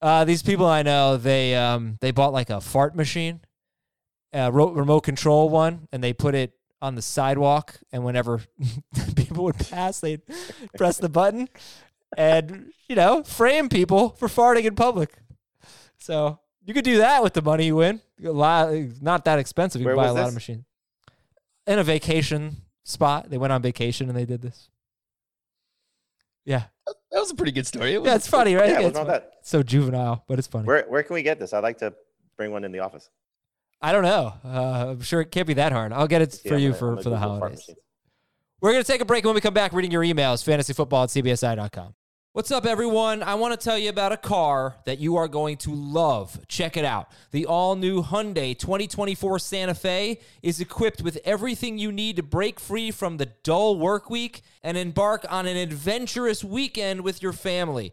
Uh, 0.00 0.24
these 0.24 0.42
people 0.42 0.66
I 0.66 0.82
know, 0.82 1.16
they 1.16 1.56
um 1.56 1.98
they 2.00 2.12
bought 2.12 2.32
like 2.32 2.50
a 2.50 2.60
fart 2.60 2.94
machine, 2.94 3.40
a 4.32 4.52
ro- 4.52 4.70
remote 4.70 5.00
control 5.00 5.48
one, 5.48 5.88
and 5.90 6.04
they 6.04 6.12
put 6.12 6.36
it 6.36 6.52
on 6.84 6.94
the 6.94 7.02
sidewalk. 7.02 7.80
And 7.92 8.04
whenever 8.04 8.42
people 9.16 9.44
would 9.44 9.58
pass, 9.58 10.00
they'd 10.00 10.20
press 10.76 10.98
the 10.98 11.08
button, 11.08 11.48
and 12.16 12.72
you 12.88 12.94
know, 12.94 13.22
frame 13.22 13.68
people 13.68 14.10
for 14.10 14.28
farting 14.28 14.64
in 14.64 14.74
public. 14.76 15.14
So 15.98 16.38
you 16.64 16.74
could 16.74 16.84
do 16.84 16.98
that 16.98 17.22
with 17.22 17.32
the 17.32 17.42
money 17.42 17.66
you 17.66 17.76
win. 17.76 18.00
A 18.24 18.30
lot, 18.30 18.72
not 19.00 19.24
that 19.24 19.38
expensive. 19.38 19.80
You 19.80 19.86
Where 19.86 19.96
buy 19.96 20.06
a 20.06 20.12
was 20.12 20.20
lot 20.20 20.28
of 20.28 20.34
machines. 20.34 20.64
In 21.66 21.78
a 21.78 21.84
vacation 21.84 22.56
spot, 22.84 23.30
they 23.30 23.38
went 23.38 23.52
on 23.52 23.62
vacation 23.62 24.08
and 24.08 24.16
they 24.16 24.26
did 24.26 24.42
this. 24.42 24.68
Yeah, 26.44 26.64
That 27.10 27.20
was 27.20 27.30
a 27.30 27.34
pretty 27.34 27.52
good 27.52 27.66
story. 27.66 27.94
It 27.94 28.02
was, 28.02 28.08
yeah, 28.08 28.16
it's 28.16 28.28
funny, 28.28 28.54
right? 28.54 28.68
Yeah, 28.68 28.80
it's 28.80 28.98
that? 28.98 29.30
so 29.42 29.62
juvenile, 29.62 30.24
but 30.28 30.38
it's 30.38 30.46
funny. 30.46 30.66
Where 30.66 30.84
where 30.88 31.02
can 31.02 31.14
we 31.14 31.22
get 31.22 31.38
this? 31.38 31.54
I'd 31.54 31.62
like 31.62 31.78
to 31.78 31.94
bring 32.36 32.50
one 32.50 32.64
in 32.64 32.72
the 32.72 32.80
office. 32.80 33.08
I 33.80 33.92
don't 33.92 34.02
know. 34.02 34.32
Uh, 34.44 34.86
I'm 34.90 35.02
sure 35.02 35.20
it 35.20 35.30
can't 35.30 35.46
be 35.46 35.54
that 35.54 35.72
hard. 35.72 35.92
I'll 35.92 36.08
get 36.08 36.22
it 36.22 36.40
Yeah, 36.44 36.52
for 36.52 36.58
you 36.58 36.70
I'm 36.70 36.74
for, 36.74 36.96
for 37.02 37.10
the 37.10 37.18
holidays. 37.18 37.68
We're 38.60 38.72
going 38.72 38.82
to 38.82 38.90
take 38.90 39.02
a 39.02 39.04
break 39.04 39.24
when 39.24 39.34
we 39.34 39.40
come 39.42 39.52
back 39.54 39.72
reading 39.74 39.90
your 39.90 40.02
emails, 40.02 40.42
fantasyfootball 40.42 41.04
at 41.04 41.10
cbsi.com. 41.10 41.94
What's 42.32 42.50
up, 42.50 42.66
everyone? 42.66 43.22
I 43.22 43.34
want 43.34 43.52
to 43.58 43.62
tell 43.62 43.78
you 43.78 43.90
about 43.90 44.10
a 44.10 44.16
car 44.16 44.74
that 44.86 44.98
you 44.98 45.14
are 45.14 45.28
going 45.28 45.56
to 45.58 45.70
love. 45.72 46.40
Check 46.48 46.76
it 46.76 46.84
out. 46.84 47.08
The 47.30 47.46
all 47.46 47.76
new 47.76 48.02
Hyundai 48.02 48.58
2024 48.58 49.38
Santa 49.38 49.74
Fe 49.74 50.18
is 50.42 50.60
equipped 50.60 51.00
with 51.00 51.16
everything 51.24 51.78
you 51.78 51.92
need 51.92 52.16
to 52.16 52.24
break 52.24 52.58
free 52.58 52.90
from 52.90 53.18
the 53.18 53.26
dull 53.44 53.78
work 53.78 54.10
week 54.10 54.42
and 54.64 54.76
embark 54.76 55.24
on 55.30 55.46
an 55.46 55.56
adventurous 55.56 56.42
weekend 56.42 57.02
with 57.02 57.22
your 57.22 57.32
family. 57.32 57.92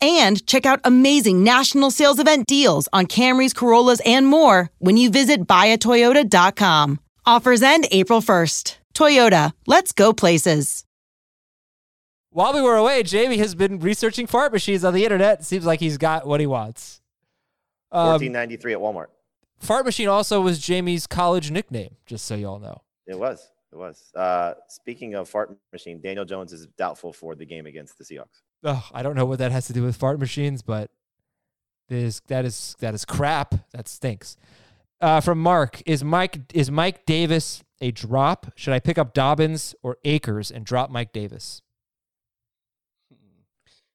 and 0.00 0.44
check 0.46 0.66
out 0.66 0.80
amazing 0.84 1.42
national 1.44 1.90
sales 1.90 2.18
event 2.18 2.46
deals 2.46 2.88
on 2.92 3.06
Camrys, 3.06 3.54
Corollas, 3.54 4.00
and 4.04 4.26
more 4.26 4.70
when 4.78 4.96
you 4.96 5.10
visit 5.10 5.46
buyatoyota.com. 5.46 7.00
Offers 7.26 7.62
end 7.62 7.86
April 7.90 8.20
1st. 8.20 8.76
Toyota, 8.94 9.52
let's 9.66 9.92
go 9.92 10.12
places. 10.12 10.84
While 12.30 12.52
we 12.54 12.60
were 12.62 12.76
away, 12.76 13.02
Jamey 13.02 13.38
has 13.38 13.54
been 13.54 13.78
researching 13.80 14.26
fart 14.26 14.52
machines 14.52 14.84
on 14.84 14.92
the 14.94 15.04
internet. 15.04 15.44
Seems 15.44 15.64
like 15.64 15.80
he's 15.80 15.98
got 15.98 16.26
what 16.26 16.40
he 16.40 16.46
wants. 16.46 17.00
Um, 17.90 18.10
Fourteen 18.10 18.32
ninety 18.32 18.56
three 18.56 18.74
at 18.74 18.78
Walmart. 18.80 19.06
fart 19.60 19.86
machine 19.86 20.08
also 20.08 20.40
was 20.40 20.58
Jamey's 20.60 21.06
college 21.06 21.50
nickname, 21.50 21.96
just 22.06 22.26
so 22.26 22.34
y'all 22.34 22.58
know. 22.58 22.82
It 23.06 23.18
was. 23.18 23.50
It 23.72 23.76
was. 23.76 24.10
Uh, 24.14 24.54
speaking 24.68 25.14
of 25.14 25.28
fart 25.28 25.56
machine, 25.72 26.00
Daniel 26.02 26.24
Jones 26.26 26.52
is 26.52 26.66
doubtful 26.76 27.12
for 27.14 27.34
the 27.34 27.46
game 27.46 27.64
against 27.66 27.96
the 27.98 28.04
Seahawks. 28.04 28.42
Ugh, 28.64 28.82
I 28.92 29.02
don't 29.02 29.14
know 29.14 29.26
what 29.26 29.38
that 29.38 29.52
has 29.52 29.66
to 29.68 29.72
do 29.72 29.82
with 29.82 29.96
fart 29.96 30.18
machines, 30.18 30.62
but 30.62 30.90
that 31.88 31.96
is 31.96 32.20
that 32.28 32.44
is 32.44 32.76
that 32.80 32.94
is 32.94 33.04
crap. 33.04 33.54
That 33.72 33.88
stinks. 33.88 34.36
Uh, 35.00 35.20
from 35.20 35.40
Mark, 35.40 35.80
is 35.86 36.02
Mike 36.02 36.40
is 36.52 36.70
Mike 36.70 37.06
Davis 37.06 37.62
a 37.80 37.92
drop? 37.92 38.52
Should 38.56 38.74
I 38.74 38.80
pick 38.80 38.98
up 38.98 39.14
Dobbins 39.14 39.74
or 39.82 39.98
Akers 40.04 40.50
and 40.50 40.64
drop 40.64 40.90
Mike 40.90 41.12
Davis? 41.12 41.62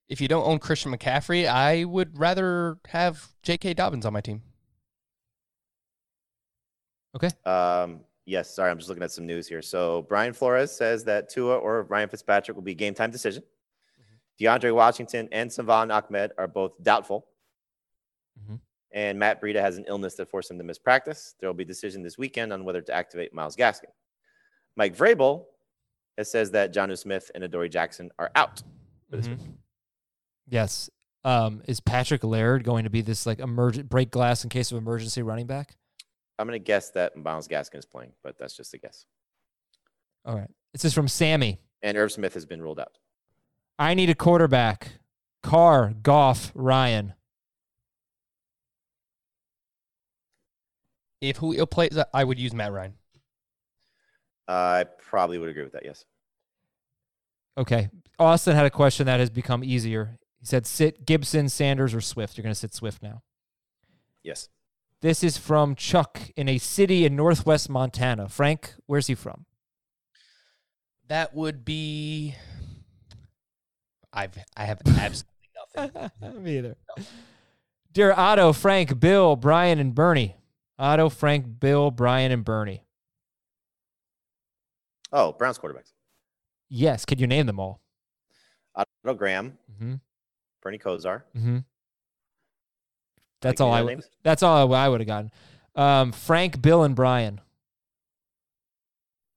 If 0.09 0.21
you 0.21 0.27
don't 0.27 0.45
own 0.45 0.59
Christian 0.59 0.95
McCaffrey, 0.95 1.47
I 1.47 1.85
would 1.85 2.19
rather 2.19 2.77
have 2.89 3.29
J.K. 3.41 3.73
Dobbins 3.73 4.05
on 4.05 4.13
my 4.13 4.21
team. 4.21 4.43
Okay. 7.15 7.29
Um, 7.45 8.01
yes, 8.25 8.53
sorry, 8.53 8.69
I'm 8.69 8.77
just 8.77 8.89
looking 8.89 9.03
at 9.03 9.11
some 9.11 9.25
news 9.25 9.47
here. 9.47 9.61
So 9.61 10.05
Brian 10.09 10.33
Flores 10.33 10.71
says 10.71 11.03
that 11.05 11.29
Tua 11.29 11.57
or 11.57 11.83
Ryan 11.83 12.09
Fitzpatrick 12.09 12.55
will 12.55 12.63
be 12.63 12.75
game 12.75 12.93
time 12.93 13.11
decision. 13.11 13.43
DeAndre 14.39 14.73
Washington 14.73 15.29
and 15.31 15.51
Salvon 15.51 15.91
Ahmed 15.91 16.31
are 16.37 16.47
both 16.47 16.71
doubtful. 16.83 17.27
Mhm. 18.39 18.59
And 18.91 19.19
Matt 19.19 19.41
Breida 19.41 19.59
has 19.61 19.77
an 19.77 19.85
illness 19.87 20.15
that 20.15 20.29
forced 20.29 20.49
him 20.51 20.57
to 20.57 20.63
miss 20.63 20.77
practice. 20.79 21.35
There 21.39 21.49
will 21.49 21.53
be 21.55 21.63
a 21.63 21.67
decision 21.67 22.03
this 22.03 22.17
weekend 22.17 22.51
on 22.53 22.63
whether 22.65 22.81
to 22.81 22.93
activate 22.93 23.33
Myles 23.33 23.55
Gaskin. 23.55 23.91
Mike 24.75 24.95
Vrabel 24.95 25.45
has 26.17 26.29
says 26.31 26.51
that 26.51 26.73
Jonnu 26.73 26.97
Smith 26.97 27.31
and 27.33 27.43
Adoree 27.43 27.69
Jackson 27.69 28.11
are 28.19 28.31
out 28.35 28.61
for 29.09 29.17
this 29.17 29.27
Mhm. 29.27 29.37
week. 29.39 29.47
Yes. 30.47 30.89
Um, 31.23 31.63
is 31.67 31.79
Patrick 31.79 32.23
Laird 32.23 32.63
going 32.63 32.83
to 32.83 32.89
be 32.89 33.01
this 33.01 33.25
like 33.25 33.39
emergent 33.39 33.89
break 33.89 34.11
glass 34.11 34.43
in 34.43 34.49
case 34.49 34.71
of 34.71 34.77
emergency 34.77 35.21
running 35.21 35.47
back? 35.47 35.75
I'm 36.37 36.47
going 36.47 36.59
to 36.59 36.63
guess 36.63 36.89
that 36.91 37.15
Myles 37.15 37.47
Gaskin 37.47 37.77
is 37.77 37.85
playing, 37.85 38.13
but 38.23 38.37
that's 38.37 38.55
just 38.57 38.73
a 38.73 38.77
guess. 38.77 39.05
All 40.25 40.35
right. 40.35 40.49
This 40.73 40.83
is 40.85 40.93
from 40.93 41.07
Sammy. 41.07 41.61
And 41.81 41.97
Irv 41.97 42.11
Smith 42.11 42.33
has 42.33 42.45
been 42.45 42.61
ruled 42.61 42.79
out. 42.79 42.97
I 43.83 43.95
need 43.95 44.09
a 44.09 44.15
quarterback. 44.15 44.93
Carr, 45.41 45.93
Goff, 46.01 46.53
Ryan. 46.55 47.15
If 51.19 51.35
Julio 51.35 51.65
plays, 51.65 51.97
I 52.13 52.23
would 52.23 52.39
use 52.39 52.53
Matt 52.53 52.71
Ryan. 52.71 52.93
I 54.47 54.85
probably 54.99 55.37
would 55.37 55.49
agree 55.49 55.63
with 55.63 55.73
that. 55.73 55.83
Yes. 55.83 56.05
Okay. 57.57 57.89
Austin 58.17 58.55
had 58.55 58.65
a 58.65 58.69
question 58.69 59.05
that 59.07 59.19
has 59.19 59.29
become 59.29 59.65
easier. 59.65 60.17
He 60.39 60.45
said, 60.45 60.65
sit 60.65 61.05
Gibson, 61.05 61.49
Sanders, 61.49 61.93
or 61.93 61.99
Swift. 61.99 62.37
You're 62.37 62.43
going 62.43 62.55
to 62.55 62.59
sit 62.59 62.73
Swift 62.73 63.03
now. 63.03 63.21
Yes. 64.23 64.47
This 65.01 65.25
is 65.25 65.37
from 65.37 65.75
Chuck 65.75 66.21
in 66.37 66.47
a 66.47 66.57
city 66.57 67.03
in 67.03 67.17
northwest 67.17 67.69
Montana. 67.69 68.29
Frank, 68.29 68.75
where's 68.85 69.07
he 69.07 69.15
from? 69.15 69.45
That 71.09 71.35
would 71.35 71.65
be. 71.65 72.35
I've 74.13 74.37
I 74.55 74.65
have 74.65 74.79
absolutely 74.87 75.27
nothing. 75.75 76.43
Me 76.43 76.57
either. 76.59 76.75
Dear 77.91 78.13
Otto, 78.15 78.53
Frank, 78.53 78.99
Bill, 78.99 79.35
Brian, 79.35 79.79
and 79.79 79.93
Bernie. 79.95 80.35
Otto, 80.79 81.09
Frank, 81.09 81.59
Bill, 81.59 81.91
Brian, 81.91 82.31
and 82.31 82.43
Bernie. 82.45 82.83
Oh, 85.11 85.31
Browns 85.33 85.59
quarterbacks. 85.59 85.91
Yes. 86.69 87.05
Could 87.05 87.21
you 87.21 87.27
name 87.27 87.45
them 87.45 87.59
all? 87.59 87.79
Otto 88.75 89.13
Graham, 89.15 89.57
Mm-hmm. 89.71 89.95
Bernie 90.61 90.79
Kosar. 90.79 91.21
Mm-hmm. 91.37 91.59
That's 93.41 93.59
Like, 93.59 93.67
all 93.67 93.73
I. 93.73 93.77
other 93.77 93.85
would- 93.85 93.91
names? 93.91 94.09
That's 94.23 94.41
all 94.43 94.73
I 94.73 94.87
would 94.89 95.01
have 95.01 95.07
gotten. 95.07 95.31
Um, 95.75 96.11
Frank, 96.11 96.61
Bill, 96.61 96.83
and 96.83 96.95
Brian. 96.95 97.41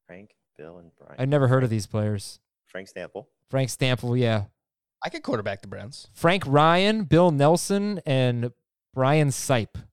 Frank, 0.06 0.30
Bill, 0.56 0.78
and 0.78 0.90
Brian. 0.98 1.16
I've 1.18 1.28
never 1.28 1.48
heard 1.48 1.64
of 1.64 1.70
these 1.70 1.86
players. 1.86 2.38
Frank 2.66 2.88
Stampfl. 2.90 3.26
Frank 3.50 3.68
Stampfl, 3.70 4.18
yeah. 4.18 4.44
I 5.06 5.08
could 5.08 5.22
quarterback 5.22 5.62
the 5.62 5.68
Browns. 5.68 6.08
Frank 6.14 6.42
Ryan, 6.44 7.04
Bill 7.04 7.30
Nelsen, 7.30 8.00
and 8.04 8.50
Brian 8.92 9.28
Sipe. 9.28 9.84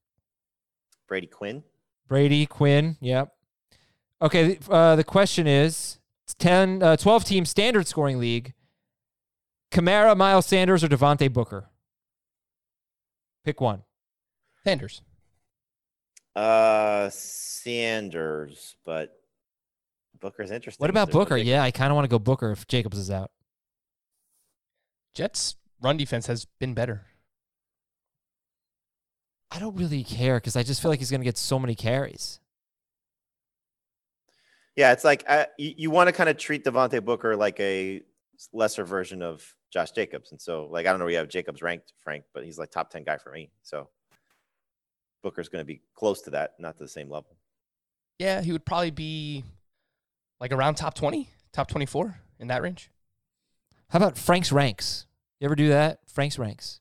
Brady 1.06 1.28
Quinn. 1.28 1.62
Brady 2.08 2.46
Quinn, 2.46 2.96
yep. 3.00 3.32
Okay, 4.20 4.58
uh, 4.68 4.96
the 4.96 5.04
question 5.04 5.46
is 5.46 6.00
it's 6.24 6.34
10, 6.34 6.82
uh, 6.82 6.96
12 6.96 7.24
team 7.24 7.44
standard 7.44 7.86
scoring 7.86 8.18
league. 8.18 8.54
Kamara, 9.70 10.16
Miles 10.16 10.46
Sanders, 10.46 10.82
or 10.82 10.88
Devontae 10.88 11.32
Booker? 11.32 11.70
Pick 13.44 13.60
one. 13.60 13.84
Sanders. 14.64 15.00
Uh, 16.34 17.08
Sanders, 17.10 18.74
but 18.84 19.16
Booker's 20.18 20.50
interesting. 20.50 20.82
What 20.82 20.90
about 20.90 21.12
Booker? 21.12 21.36
Jacobs. 21.36 21.48
Yeah, 21.50 21.62
I 21.62 21.70
kind 21.70 21.92
of 21.92 21.94
want 21.94 22.04
to 22.04 22.10
go 22.10 22.18
Booker 22.18 22.50
if 22.50 22.66
Jacobs 22.66 22.98
is 22.98 23.12
out. 23.12 23.30
Jets 25.14 25.56
run 25.80 25.96
defense 25.96 26.26
has 26.26 26.44
been 26.58 26.74
better. 26.74 27.06
I 29.50 29.60
don't 29.60 29.76
really 29.76 30.02
care 30.02 30.36
because 30.36 30.56
I 30.56 30.64
just 30.64 30.82
feel 30.82 30.90
like 30.90 30.98
he's 30.98 31.10
going 31.10 31.20
to 31.20 31.24
get 31.24 31.38
so 31.38 31.58
many 31.58 31.74
carries. 31.76 32.40
Yeah, 34.74 34.90
it's 34.90 35.04
like 35.04 35.24
uh, 35.28 35.44
you, 35.56 35.74
you 35.76 35.90
want 35.90 36.08
to 36.08 36.12
kind 36.12 36.28
of 36.28 36.36
treat 36.36 36.64
Devontae 36.64 37.04
Booker 37.04 37.36
like 37.36 37.60
a 37.60 38.02
lesser 38.52 38.84
version 38.84 39.22
of 39.22 39.54
Josh 39.72 39.92
Jacobs, 39.92 40.32
and 40.32 40.40
so 40.40 40.66
like 40.70 40.86
I 40.86 40.90
don't 40.90 40.98
know 40.98 41.04
where 41.04 41.12
you 41.12 41.18
have 41.18 41.28
Jacobs 41.28 41.62
ranked, 41.62 41.92
Frank, 42.00 42.24
but 42.34 42.44
he's 42.44 42.58
like 42.58 42.72
top 42.72 42.90
ten 42.90 43.04
guy 43.04 43.16
for 43.16 43.30
me. 43.30 43.50
So 43.62 43.88
Booker's 45.22 45.48
going 45.48 45.62
to 45.62 45.66
be 45.66 45.80
close 45.94 46.22
to 46.22 46.30
that, 46.30 46.54
not 46.58 46.76
to 46.78 46.82
the 46.82 46.88
same 46.88 47.08
level. 47.08 47.36
Yeah, 48.18 48.42
he 48.42 48.50
would 48.50 48.64
probably 48.64 48.90
be 48.90 49.44
like 50.40 50.52
around 50.52 50.74
top 50.74 50.94
20, 50.94 51.28
top 51.52 51.68
24 51.68 52.16
in 52.40 52.48
that 52.48 52.62
range. 52.62 52.90
How 53.90 53.98
about 53.98 54.18
Frank's 54.18 54.50
ranks? 54.52 55.06
You 55.40 55.46
ever 55.46 55.54
do 55.54 55.68
that? 55.68 56.00
Frank's 56.06 56.38
ranks. 56.38 56.80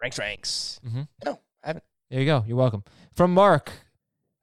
Ranks, 0.00 0.18
ranks. 0.18 0.80
Mhm. 0.86 1.08
No, 1.24 1.40
I 1.64 1.68
haven't. 1.68 1.84
There 2.10 2.20
you 2.20 2.26
go. 2.26 2.44
You're 2.46 2.56
welcome. 2.56 2.84
From 3.12 3.32
Mark, 3.34 3.72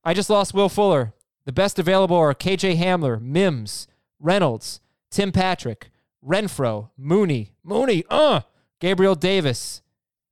I 0.03 0.13
just 0.13 0.29
lost 0.29 0.53
Will 0.53 0.69
Fuller. 0.69 1.13
The 1.45 1.51
best 1.53 1.77
available 1.79 2.15
are 2.15 2.33
KJ 2.33 2.75
Hamler, 2.77 3.21
Mims, 3.21 3.87
Reynolds, 4.19 4.79
Tim 5.11 5.31
Patrick, 5.31 5.89
Renfrow, 6.25 6.89
Mooney, 6.97 7.51
Mooney, 7.63 8.03
uh, 8.09 8.41
Gabriel 8.79 9.15
Davis, 9.15 9.81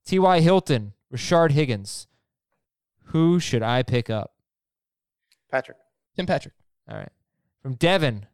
T.Y. 0.04 0.40
Hilton, 0.40 0.94
Richard 1.10 1.52
Higgins. 1.52 2.06
Who 3.06 3.38
should 3.38 3.62
I 3.62 3.82
pick 3.82 4.08
up? 4.10 4.34
Patrick, 5.50 5.76
Tim 6.16 6.26
Patrick. 6.26 6.54
All 6.88 6.96
right. 6.96 7.12
From 7.60 7.74
Devin, 7.74 8.26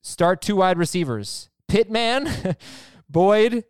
start 0.00 0.40
two 0.40 0.56
wide 0.56 0.78
receivers 0.78 1.50
Pittman, 1.68 2.56
Boyd, 3.08 3.64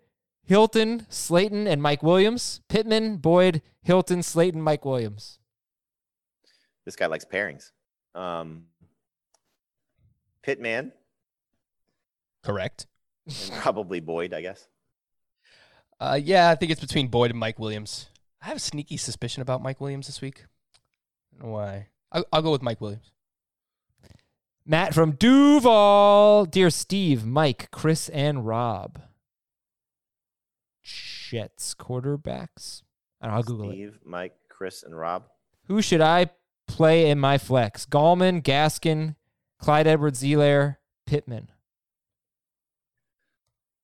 Hilton, 0.45 1.07
Slayton, 1.11 1.67
and 1.67 1.83
Mike 1.83 2.03
Williams. 2.03 2.61
Pittman, 2.69 3.17
Boyd, 3.19 3.61
Hilton, 3.83 4.23
Slayton, 4.23 4.63
Mike 4.63 4.85
Williams. 4.85 5.39
this 6.85 6.97
guy 6.97 7.07
likes 7.07 7.25
pairings. 7.25 7.73
Um, 8.15 8.65
Pittman 10.43 10.93
Correct. 12.43 12.87
probably 13.61 14.01
Boyd, 14.01 14.33
I 14.33 14.41
guess. 14.41 14.67
Uh, 16.01 16.19
yeah, 16.23 16.49
I 16.51 16.55
think 16.55 16.71
it's 16.73 16.81
between 16.81 17.09
Boyd 17.09 17.31
and 17.31 17.39
Mike 17.41 17.59
Williams. 17.59 18.07
I 18.41 18.47
have 18.47 18.57
a 18.57 18.61
sneaky 18.61 18.97
suspicion 18.97 19.43
about 19.43 19.63
Mike 19.63 19.81
Williams 19.81 20.07
this 20.07 20.21
week. 20.21 20.45
I 21.35 21.41
don't 21.43 21.49
know 21.49 21.55
why. 21.55 21.89
I'll, 22.13 22.25
I'll 22.33 22.43
go 22.43 22.53
with 22.53 22.63
Mike 22.63 22.81
Williams. 22.81 23.13
Matt 24.71 24.93
from 24.93 25.13
Duval. 25.13 26.45
Dear 26.45 26.69
Steve, 26.69 27.25
Mike, 27.25 27.71
Chris, 27.71 28.11
and 28.11 28.47
Rob. 28.47 29.01
Jets 30.85 31.75
quarterbacks. 31.75 32.83
I 33.21 33.27
don't 33.27 33.33
know. 33.33 33.37
I'll 33.39 33.43
Google 33.43 33.71
it. 33.71 33.73
Steve, 33.73 34.01
Mike, 34.05 34.37
Chris, 34.51 34.83
and 34.83 34.97
Rob. 34.97 35.25
Who 35.69 35.81
should 35.81 36.03
I 36.03 36.27
play 36.67 37.09
in 37.09 37.19
my 37.19 37.39
flex? 37.39 37.87
Gallman, 37.87 38.43
Gaskin, 38.43 39.17
Clyde 39.59 39.87
Edwards-Helaire, 39.87 40.77
Pittman. 41.07 41.49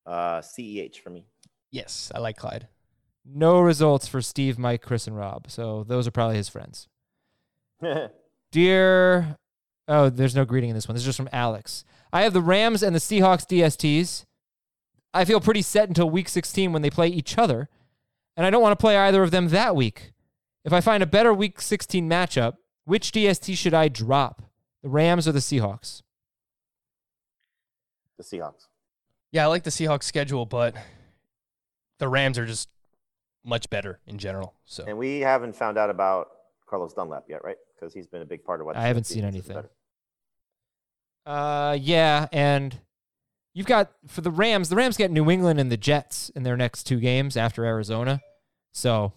Uh, 0.05 0.43
CEH 0.43 0.97
for 0.99 1.09
me. 1.09 1.25
Yes, 1.71 2.13
I 2.15 2.19
like 2.19 2.37
Clyde. 2.37 2.69
No 3.25 3.59
results 3.59 4.07
for 4.07 4.21
Steve, 4.21 4.59
Mike, 4.59 4.83
Chris, 4.83 5.07
and 5.07 5.17
Rob. 5.17 5.51
So 5.51 5.83
those 5.85 6.07
are 6.07 6.11
probably 6.11 6.37
his 6.37 6.51
friends. 6.51 6.89
Dear, 8.53 9.39
oh, 9.89 10.09
there's 10.09 10.35
no 10.35 10.45
greeting 10.45 10.71
in 10.71 10.75
this 10.75 10.89
one. 10.89 10.95
This 10.95 11.03
is 11.03 11.07
just 11.07 11.17
from 11.17 11.29
Alex. 11.33 11.85
I 12.13 12.23
have 12.23 12.33
the 12.33 12.41
Rams 12.41 12.83
and 12.83 12.95
the 12.95 13.01
Seahawks 13.01 13.47
DSTs. 13.47 14.25
I 15.13 15.25
feel 15.25 15.41
pretty 15.41 15.63
set 15.63 15.89
until 15.89 16.11
week 16.11 16.29
16 16.29 16.73
when 16.73 16.83
they 16.83 16.91
play 16.91 17.09
each 17.09 17.39
other, 17.39 17.69
and 18.37 18.47
I 18.47 18.51
don't 18.51 18.63
want 18.63 18.73
to 18.79 18.83
play 18.83 18.97
either 18.97 19.23
of 19.23 19.31
them 19.31 19.49
that 19.49 19.77
week. 19.77 20.13
If 20.65 20.73
I 20.73 20.81
find 20.81 21.03
a 21.03 21.07
better 21.07 21.33
week 21.33 21.61
16 21.61 22.09
matchup, 22.09 22.55
which 22.85 23.13
DST 23.13 23.57
should 23.57 23.75
I 23.75 23.89
drop? 23.89 24.43
The 24.83 24.89
Rams 24.89 25.29
or 25.29 25.33
the 25.33 25.39
Seahawks? 25.39 26.03
the 28.17 28.23
Seahawks. 28.23 28.69
Yeah, 29.33 29.45
I 29.45 29.47
like 29.47 29.65
the 29.65 29.71
Seahawks 29.71 30.05
schedule, 30.05 30.47
but 30.47 30.75
the 31.99 32.09
Rams 32.09 32.39
are 32.39 32.47
just 32.47 32.69
much 33.45 33.69
better 33.71 34.01
in 34.07 34.19
general. 34.19 34.55
So 34.65 34.85
And 34.87 34.99
we 34.99 35.21
haven't 35.21 35.57
found 35.57 35.77
out 35.77 35.91
about 35.91 36.29
Carlos 36.69 36.95
Dunlap 36.95 37.25
yet, 37.29 37.45
right? 37.45 37.57
Because 37.85 37.93
he's 37.93 38.07
been 38.07 38.23
a 38.23 38.27
big 38.27 38.45
part 38.45 38.61
of 38.61 38.67
what 38.67 38.77
I 38.77 38.87
haven't 38.87 39.05
seen 39.05 39.25
anything. 39.25 39.63
Uh, 41.27 41.77
yeah, 41.79 42.29
and 42.33 42.81
you've 43.53 43.67
got 43.67 43.93
for 44.09 44.23
the 44.23 44.31
Rams. 44.31 44.71
The 44.71 44.77
Rams 44.77 44.97
get 44.97 45.11
New 45.11 45.31
England 45.31 45.61
and 45.61 45.71
the 45.71 45.77
Jets 45.77 46.31
in 46.31 46.45
their 46.45 46.57
next 46.57 46.85
two 46.85 46.99
games 46.99 47.37
after 47.37 47.67
Arizona, 47.67 48.23
so 48.73 49.13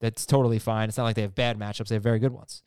that's 0.00 0.26
totally 0.26 0.58
fine. 0.58 0.88
It's 0.88 0.98
not 0.98 1.04
like 1.04 1.14
they 1.14 1.22
have 1.22 1.36
bad 1.36 1.56
matchups; 1.56 1.86
they 1.86 1.94
have 1.94 2.02
very 2.02 2.18
good 2.18 2.32
ones. 2.32 2.64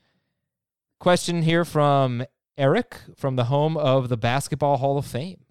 Question 1.02 1.42
here 1.42 1.66
from 1.66 2.24
Eric 2.58 2.96
from 3.18 3.36
the 3.36 3.46
home 3.46 3.76
of 3.76 4.08
the 4.08 4.16
Basketball 4.16 4.78
Hall 4.78 4.98
of 4.98 5.06
Fame. 5.06 5.44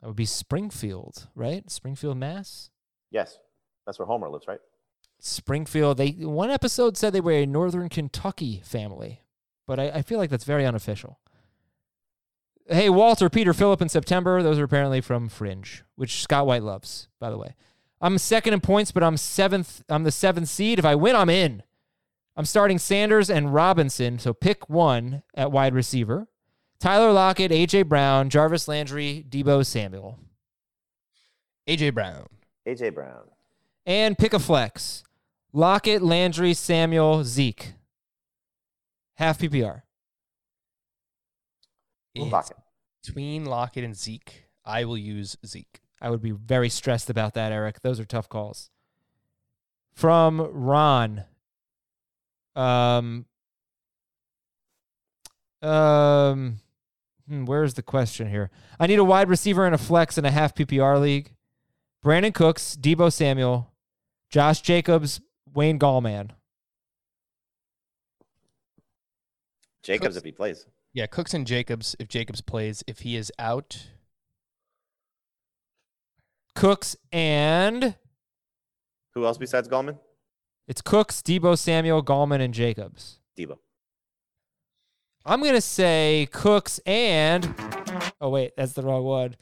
That 0.00 0.06
would 0.06 0.16
be 0.16 0.24
Springfield, 0.24 1.26
right? 1.34 1.68
Springfield, 1.68 2.16
Mass. 2.16 2.70
Yes, 3.10 3.40
that's 3.86 3.98
where 3.98 4.06
Homer 4.06 4.28
lives, 4.28 4.46
right? 4.46 4.60
Springfield. 5.24 5.96
They 5.96 6.10
one 6.10 6.50
episode 6.50 6.96
said 6.96 7.12
they 7.12 7.20
were 7.20 7.32
a 7.32 7.46
Northern 7.46 7.88
Kentucky 7.88 8.60
family, 8.64 9.22
but 9.66 9.80
I, 9.80 9.88
I 9.90 10.02
feel 10.02 10.18
like 10.18 10.30
that's 10.30 10.44
very 10.44 10.66
unofficial. 10.66 11.18
Hey, 12.66 12.88
Walter, 12.88 13.28
Peter, 13.28 13.52
Philip, 13.52 13.82
in 13.82 13.88
September. 13.88 14.42
Those 14.42 14.58
are 14.58 14.64
apparently 14.64 15.00
from 15.00 15.28
Fringe, 15.28 15.82
which 15.96 16.22
Scott 16.22 16.46
White 16.46 16.62
loves, 16.62 17.08
by 17.20 17.30
the 17.30 17.38
way. 17.38 17.54
I'm 18.00 18.18
second 18.18 18.52
in 18.52 18.60
points, 18.60 18.92
but 18.92 19.02
I'm 19.02 19.16
seventh. 19.16 19.82
I'm 19.88 20.04
the 20.04 20.12
seventh 20.12 20.48
seed. 20.48 20.78
If 20.78 20.84
I 20.84 20.94
win, 20.94 21.16
I'm 21.16 21.30
in. 21.30 21.62
I'm 22.36 22.44
starting 22.44 22.78
Sanders 22.78 23.30
and 23.30 23.54
Robinson, 23.54 24.18
so 24.18 24.34
pick 24.34 24.68
one 24.68 25.22
at 25.34 25.52
wide 25.52 25.74
receiver. 25.74 26.28
Tyler 26.80 27.12
Lockett, 27.12 27.50
AJ 27.50 27.88
Brown, 27.88 28.28
Jarvis 28.28 28.68
Landry, 28.68 29.24
Deebo 29.28 29.64
Samuel. 29.64 30.18
AJ 31.66 31.94
Brown. 31.94 32.26
AJ 32.66 32.94
Brown. 32.94 33.22
And 33.86 34.18
pick 34.18 34.34
a 34.34 34.38
flex. 34.38 35.04
Lockett, 35.56 36.02
Landry, 36.02 36.52
Samuel, 36.52 37.22
Zeke. 37.22 37.74
Half 39.14 39.38
PPR. 39.38 39.82
It's 42.12 42.32
Lockett. 42.32 42.56
Between 43.04 43.44
Lockett 43.44 43.84
and 43.84 43.96
Zeke, 43.96 44.46
I 44.64 44.84
will 44.84 44.98
use 44.98 45.36
Zeke. 45.46 45.80
I 46.00 46.10
would 46.10 46.20
be 46.20 46.32
very 46.32 46.68
stressed 46.68 47.08
about 47.08 47.34
that, 47.34 47.52
Eric. 47.52 47.82
Those 47.82 48.00
are 48.00 48.04
tough 48.04 48.28
calls. 48.28 48.70
From 49.92 50.40
Ron. 50.40 51.22
Um 52.56 53.26
um 55.62 56.58
hmm, 57.28 57.44
where's 57.44 57.74
the 57.74 57.82
question 57.82 58.28
here? 58.28 58.50
I 58.80 58.88
need 58.88 58.98
a 58.98 59.04
wide 59.04 59.28
receiver 59.28 59.66
and 59.66 59.74
a 59.74 59.78
flex 59.78 60.18
in 60.18 60.24
a 60.24 60.32
half 60.32 60.54
PPR 60.54 61.00
league. 61.00 61.32
Brandin 62.04 62.34
Cooks, 62.34 62.76
Deebo 62.76 63.12
Samuel, 63.12 63.72
Josh 64.30 64.60
Jacobs, 64.60 65.20
Wayne 65.54 65.78
Gallman. 65.78 66.30
Jacobs 69.82 70.08
Cooks. 70.08 70.16
if 70.16 70.24
he 70.24 70.32
plays. 70.32 70.66
Yeah, 70.92 71.06
Cooks 71.06 71.34
and 71.34 71.46
Jacobs. 71.46 71.94
If 71.98 72.08
Jacobs 72.08 72.40
plays, 72.40 72.82
if 72.86 73.00
he 73.00 73.16
is 73.16 73.30
out, 73.38 73.88
Cooks 76.54 76.96
and 77.12 77.96
Who 79.14 79.24
else 79.26 79.38
besides 79.38 79.68
Gallman? 79.68 79.98
it's 80.66 80.80
Cooks, 80.80 81.20
Deebo 81.20 81.58
Samuel, 81.58 82.02
Gallman, 82.02 82.40
and 82.40 82.54
Jacobs. 82.54 83.20
Deebo. 83.36 83.58
I'm 85.26 85.42
gonna 85.42 85.60
say 85.60 86.28
Cooks 86.32 86.80
and 86.86 87.54
oh 88.20 88.28
wait, 88.30 88.52
that's 88.56 88.72
the 88.72 88.82
wrong 88.82 89.04
one. 89.04 89.36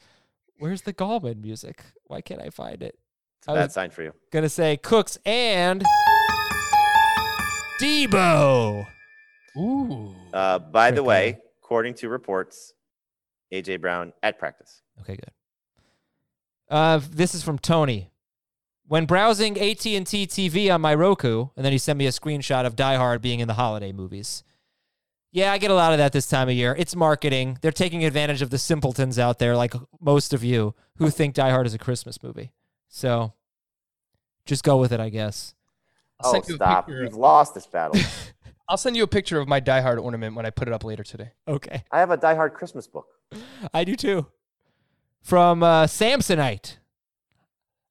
Where's 0.59 0.81
the 0.83 0.93
Gallman 0.93 1.41
music? 1.41 1.83
Why 2.05 2.21
can't 2.21 2.41
I 2.41 2.49
find 2.49 2.81
it? 2.83 2.97
It's 3.43 3.47
a 3.49 3.51
I 3.51 3.55
bad 3.55 3.71
sign 3.73 3.89
for 3.89 4.03
you. 4.03 4.13
gonna 4.31 4.47
say 4.47 4.77
Cooks 4.77 5.17
and 5.25 5.83
Deebo. 7.81 8.87
ooh, 9.57 10.15
Uh, 10.33 10.59
by 10.59 10.91
the 10.91 10.97
Trick 10.97 11.05
way, 11.07 11.37
according 11.61 11.95
to 11.95 12.07
reports, 12.07 12.73
AJ 13.51 13.81
Brown 13.81 14.13
at 14.23 14.39
practice. 14.39 14.81
Okay, 15.01 15.17
good. 15.17 15.31
Uh, 16.69 17.01
this 17.11 17.35
is 17.35 17.43
from 17.43 17.59
Tony. 17.59 18.09
When 18.87 19.05
browsing 19.05 19.59
AT&T 19.59 19.99
TV 20.27 20.73
on 20.73 20.79
my 20.79 20.93
Roku, 20.95 21.47
and 21.57 21.65
then 21.65 21.73
he 21.73 21.77
sent 21.77 21.99
me 21.99 22.07
a 22.07 22.11
screenshot 22.11 22.65
of 22.65 22.77
Die 22.77 22.95
Hard 22.95 23.21
being 23.21 23.41
in 23.41 23.47
the 23.49 23.53
holiday 23.55 23.91
movies. 23.91 24.43
Yeah, 25.33 25.51
I 25.51 25.57
get 25.57 25.69
a 25.71 25.75
lot 25.75 25.91
of 25.91 25.97
that 25.97 26.13
this 26.13 26.29
time 26.29 26.47
of 26.47 26.53
year. 26.55 26.75
It's 26.77 26.95
marketing. 26.95 27.57
They're 27.61 27.71
taking 27.71 28.05
advantage 28.05 28.41
of 28.41 28.51
the 28.51 28.57
simpletons 28.57 29.19
out 29.19 29.39
there, 29.39 29.55
like 29.57 29.73
most 29.99 30.33
of 30.33 30.43
you, 30.45 30.75
who 30.97 31.09
think 31.09 31.33
Die 31.33 31.49
Hard 31.49 31.65
is 31.67 31.73
a 31.73 31.77
Christmas 31.79 32.23
movie. 32.23 32.51
So, 32.95 33.33
just 34.45 34.63
go 34.63 34.77
with 34.77 34.91
it, 34.91 34.99
I 34.99 35.09
guess. 35.09 35.55
I'll 36.19 36.29
Oh, 36.29 36.33
send 36.33 36.47
you 36.47 36.53
a 36.53 36.57
stop. 36.57 36.85
picture- 36.85 37.03
You've 37.03 37.15
lost 37.15 37.55
this 37.55 37.65
battle. 37.65 37.99
I'll 38.69 38.77
send 38.77 38.95
you 38.95 39.01
a 39.01 39.07
picture 39.07 39.39
of 39.39 39.47
my 39.47 39.59
Die 39.59 39.81
Hard 39.81 39.97
ornament 39.97 40.35
when 40.35 40.45
I 40.45 40.51
put 40.51 40.67
it 40.67 40.73
up 40.75 40.83
later 40.83 41.01
today. 41.03 41.31
Okay. 41.47 41.83
I 41.91 41.99
have 41.99 42.11
a 42.11 42.17
Die 42.17 42.35
Hard 42.35 42.53
Christmas 42.53 42.85
book. 42.85 43.07
I 43.73 43.83
do 43.83 43.95
too. 43.95 44.27
From 45.23 45.63
uh, 45.63 45.85
Samsonite. 45.85 46.77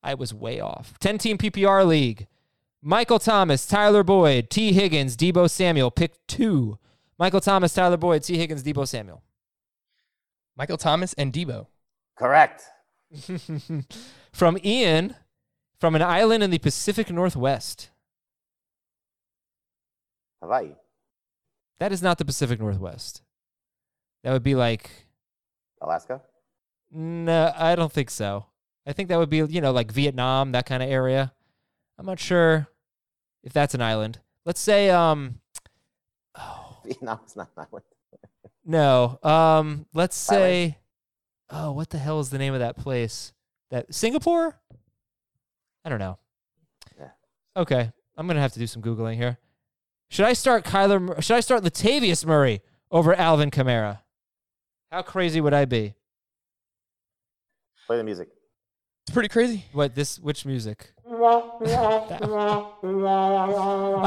I 0.04 0.14
was 0.14 0.32
way 0.32 0.60
off. 0.60 0.96
10 1.00 1.18
team 1.18 1.36
PPR 1.36 1.84
league. 1.84 2.28
Michael 2.80 3.18
Thomas, 3.18 3.66
Tyler 3.66 4.04
Boyd, 4.04 4.50
Tee 4.50 4.72
Higgins, 4.72 5.16
Deebo 5.16 5.50
Samuel. 5.50 5.90
Pick 5.90 6.24
two. 6.28 6.78
Michael 7.18 7.40
Thomas, 7.40 7.74
Tyler 7.74 7.96
Boyd, 7.96 8.22
Tee 8.22 8.38
Higgins, 8.38 8.62
Deebo 8.62 8.86
Samuel. 8.86 9.20
Michael 10.56 10.76
Thomas 10.78 11.12
and 11.14 11.32
Deebo. 11.32 11.66
Correct. 12.16 12.62
From 14.32 14.58
Ian, 14.64 15.14
from 15.78 15.94
an 15.94 16.02
island 16.02 16.42
in 16.42 16.50
the 16.50 16.58
Pacific 16.58 17.10
Northwest. 17.10 17.90
Hawaii. 20.42 20.74
That 21.78 21.92
is 21.92 22.02
not 22.02 22.18
the 22.18 22.24
Pacific 22.24 22.60
Northwest. 22.60 23.22
That 24.24 24.32
would 24.32 24.42
be 24.42 24.54
like, 24.54 24.90
Alaska. 25.80 26.22
no, 26.90 27.52
I 27.56 27.74
don't 27.74 27.92
think 27.92 28.10
so. 28.10 28.46
I 28.86 28.92
think 28.92 29.08
that 29.08 29.18
would 29.18 29.30
be, 29.30 29.38
you 29.38 29.60
know, 29.60 29.72
like 29.72 29.92
Vietnam, 29.92 30.52
that 30.52 30.66
kind 30.66 30.82
of 30.82 30.88
area. 30.88 31.32
I'm 31.98 32.06
not 32.06 32.18
sure 32.20 32.68
if 33.42 33.52
that's 33.52 33.74
an 33.74 33.82
island. 33.82 34.18
Let's 34.44 34.60
say, 34.60 34.90
um, 34.90 35.40
Vietnam 36.84 37.20
is 37.26 37.36
not 37.36 37.50
an 37.56 37.66
island. 37.68 37.84
no, 38.64 39.18
um, 39.22 39.86
let's 39.92 40.16
Thailand. 40.16 40.28
say, 40.28 40.78
oh, 41.50 41.72
what 41.72 41.90
the 41.90 41.98
hell 41.98 42.20
is 42.20 42.30
the 42.30 42.38
name 42.38 42.54
of 42.54 42.60
that 42.60 42.76
place? 42.76 43.32
That 43.72 43.92
Singapore? 43.92 44.56
I 45.82 45.88
don't 45.88 45.98
know. 45.98 46.18
Yeah. 46.98 47.08
Okay, 47.56 47.90
I'm 48.18 48.26
gonna 48.26 48.40
have 48.40 48.52
to 48.52 48.58
do 48.58 48.66
some 48.66 48.82
googling 48.82 49.16
here. 49.16 49.38
Should 50.10 50.26
I 50.26 50.34
start 50.34 50.66
Kyler? 50.66 51.22
Should 51.22 51.36
I 51.36 51.40
start 51.40 51.64
Latavius 51.64 52.26
Murray 52.26 52.60
over 52.90 53.14
Alvin 53.14 53.50
Kamara? 53.50 54.00
How 54.90 55.00
crazy 55.00 55.40
would 55.40 55.54
I 55.54 55.64
be? 55.64 55.94
Play 57.86 57.96
the 57.96 58.04
music. 58.04 58.28
It's 59.06 59.14
pretty 59.14 59.30
crazy. 59.30 59.64
What 59.72 59.94
this? 59.94 60.18
Which 60.18 60.44
music? 60.44 60.92
I 61.06 61.10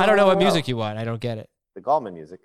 don't 0.05 0.15
know 0.15 0.27
what 0.27 0.37
music 0.37 0.67
you 0.67 0.77
want. 0.77 0.99
I 0.99 1.03
don't 1.03 1.19
get 1.19 1.39
it. 1.39 1.49
The 1.73 1.81
Gallman 1.81 2.13
music. 2.13 2.39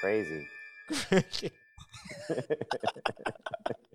Crazy. 0.00 0.46
Crazy. 0.88 1.50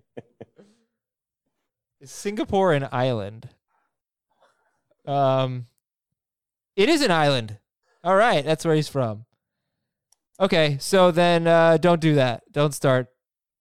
Is 2.03 2.11
Singapore 2.11 2.73
an 2.73 2.89
island? 2.91 3.47
Um, 5.05 5.67
it 6.75 6.89
is 6.89 7.01
an 7.01 7.11
island. 7.11 7.59
All 8.03 8.17
right, 8.17 8.43
that's 8.43 8.65
where 8.65 8.75
he's 8.75 8.89
from. 8.89 9.23
Okay, 10.37 10.75
so 10.81 11.11
then 11.11 11.47
uh, 11.47 11.77
don't 11.77 12.01
do 12.01 12.15
that. 12.15 12.43
Don't 12.51 12.73
start 12.73 13.07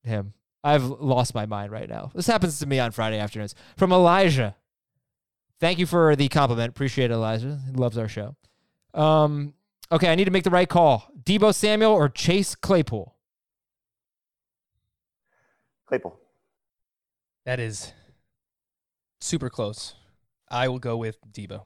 him. 0.03 0.33
I've 0.65 0.83
lost 0.83 1.37
my 1.37 1.47
mind 1.47 1.71
right 1.71 1.89
now. 1.89 2.11
This 2.17 2.27
happens 2.27 2.59
to 2.59 2.67
me 2.67 2.81
on 2.81 2.91
Friday 2.91 3.21
afternoons. 3.21 3.55
From 3.77 3.93
Elijah. 3.93 4.57
Thank 5.61 5.79
you 5.79 5.87
for 5.87 6.17
the 6.17 6.29
compliment. 6.29 6.71
Appreciate 6.71 7.13
it, 7.13 7.15
Elijah. 7.15 7.61
He 7.65 7.77
loves 7.77 7.97
our 7.97 8.09
show. 8.09 8.35
Um, 8.93 9.55
okay, 9.93 10.11
I 10.11 10.17
need 10.17 10.25
to 10.25 10.33
make 10.33 10.43
the 10.43 10.51
right 10.51 10.69
call. 10.69 11.09
Deebo 11.23 11.55
Samuel 11.55 11.93
or 11.93 12.09
Chase 12.09 12.57
Claypool? 12.57 13.15
Claypool. 15.87 16.19
That 17.45 17.61
is 17.61 17.93
super 19.23 19.51
close. 19.51 19.95
I 20.51 20.69
will 20.69 20.79
go 20.79 20.97
with 20.97 21.19
Deebo. 21.33 21.65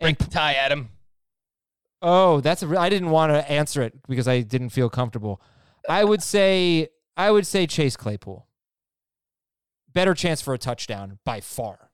And 0.00 0.16
Break 0.16 0.18
the 0.18 0.30
tie, 0.30 0.54
Adam. 0.54 0.90
Oh, 2.00 2.40
that's 2.40 2.62
a 2.62 2.68
re- 2.68 2.76
I 2.76 2.88
didn't 2.88 3.10
want 3.10 3.32
to 3.32 3.50
answer 3.50 3.82
it 3.82 3.94
because 4.08 4.28
I 4.28 4.42
didn't 4.42 4.70
feel 4.70 4.88
comfortable. 4.88 5.40
I 5.88 6.04
would 6.04 6.22
say 6.22 6.88
I 7.16 7.30
would 7.30 7.46
say 7.46 7.66
Chase 7.66 7.96
Claypool. 7.96 8.46
Better 9.92 10.14
chance 10.14 10.40
for 10.40 10.54
a 10.54 10.58
touchdown 10.58 11.18
by 11.24 11.40
far. 11.40 11.90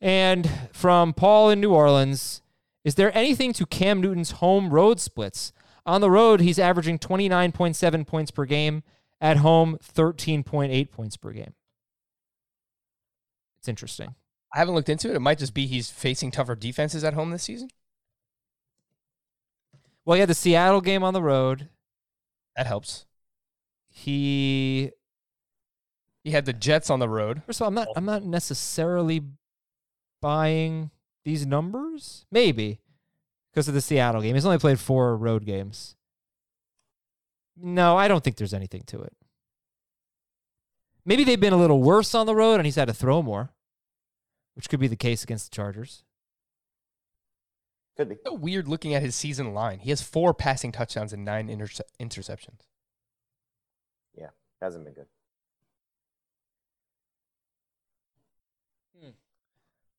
And 0.00 0.48
from 0.72 1.12
Paul 1.12 1.50
in 1.50 1.60
New 1.60 1.72
Orleans, 1.72 2.42
is 2.84 2.94
there 2.94 3.16
anything 3.16 3.52
to 3.54 3.66
Cam 3.66 4.00
Newton's 4.00 4.32
home 4.32 4.70
road 4.70 5.00
splits? 5.00 5.52
On 5.84 6.00
the 6.00 6.10
road, 6.10 6.40
he's 6.40 6.58
averaging 6.58 6.98
29.7 6.98 8.06
points 8.06 8.30
per 8.30 8.44
game. 8.44 8.84
At 9.20 9.38
home, 9.38 9.78
13.8 9.82 10.90
points 10.92 11.16
per 11.16 11.32
game. 11.32 11.54
It's 13.60 13.68
interesting. 13.68 14.14
I 14.54 14.58
haven't 14.58 14.74
looked 14.74 14.88
into 14.88 15.10
it. 15.10 15.16
It 15.16 15.20
might 15.20 15.38
just 15.38 15.54
be 15.54 15.66
he's 15.66 15.90
facing 15.90 16.30
tougher 16.30 16.54
defenses 16.54 17.04
at 17.04 17.14
home 17.14 17.30
this 17.30 17.42
season. 17.42 17.68
Well, 20.04 20.14
he 20.14 20.20
had 20.20 20.28
the 20.28 20.34
Seattle 20.34 20.80
game 20.80 21.04
on 21.04 21.12
the 21.12 21.22
road. 21.22 21.68
That 22.56 22.66
helps. 22.66 23.04
He 23.90 24.92
He 26.24 26.30
had 26.30 26.46
the 26.46 26.52
Jets 26.52 26.88
on 26.88 26.98
the 26.98 27.08
road. 27.08 27.42
First 27.44 27.60
of 27.60 27.64
all, 27.64 27.68
I'm 27.68 27.74
not 27.74 27.88
oh. 27.88 27.92
I'm 27.96 28.06
not 28.06 28.24
necessarily 28.24 29.22
buying 30.22 30.90
these 31.24 31.46
numbers. 31.46 32.24
Maybe 32.30 32.80
because 33.52 33.68
of 33.68 33.74
the 33.74 33.80
Seattle 33.80 34.22
game. 34.22 34.34
He's 34.34 34.46
only 34.46 34.58
played 34.58 34.80
four 34.80 35.16
road 35.16 35.44
games. 35.44 35.96
No, 37.60 37.96
I 37.96 38.08
don't 38.08 38.22
think 38.22 38.36
there's 38.36 38.54
anything 38.54 38.84
to 38.86 39.02
it. 39.02 39.12
Maybe 41.08 41.24
they've 41.24 41.40
been 41.40 41.54
a 41.54 41.58
little 41.58 41.82
worse 41.82 42.14
on 42.14 42.26
the 42.26 42.34
road 42.34 42.56
and 42.56 42.66
he's 42.66 42.74
had 42.74 42.88
to 42.88 42.92
throw 42.92 43.22
more, 43.22 43.48
which 44.52 44.68
could 44.68 44.78
be 44.78 44.88
the 44.88 44.94
case 44.94 45.24
against 45.24 45.50
the 45.50 45.56
Chargers. 45.56 46.04
Could 47.96 48.10
be. 48.10 48.16
So 48.26 48.34
weird 48.34 48.68
looking 48.68 48.92
at 48.92 49.00
his 49.00 49.16
season 49.16 49.54
line. 49.54 49.78
He 49.78 49.88
has 49.88 50.02
four 50.02 50.34
passing 50.34 50.70
touchdowns 50.70 51.14
and 51.14 51.24
nine 51.24 51.48
interce- 51.48 51.80
interceptions. 51.98 52.60
Yeah, 54.14 54.28
hasn't 54.60 54.84
been 54.84 54.92
good. 54.92 55.06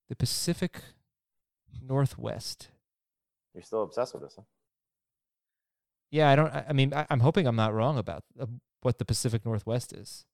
The 0.09 0.15
Pacific 0.15 0.79
Northwest. 1.81 2.69
You're 3.55 3.63
still 3.63 3.81
obsessed 3.81 4.13
with 4.13 4.21
this, 4.21 4.33
huh? 4.35 4.43
Yeah, 6.11 6.29
I 6.29 6.35
don't. 6.35 6.53
I 6.53 6.65
I 6.69 6.73
mean, 6.73 6.93
I, 6.93 7.07
I'm 7.09 7.21
hoping 7.21 7.47
I'm 7.47 7.55
not 7.55 7.73
wrong 7.73 7.97
about 7.97 8.23
uh, 8.39 8.45
what 8.81 8.99
the 8.99 9.05
Pacific 9.05 9.43
Northwest 9.43 9.91
is. 9.91 10.25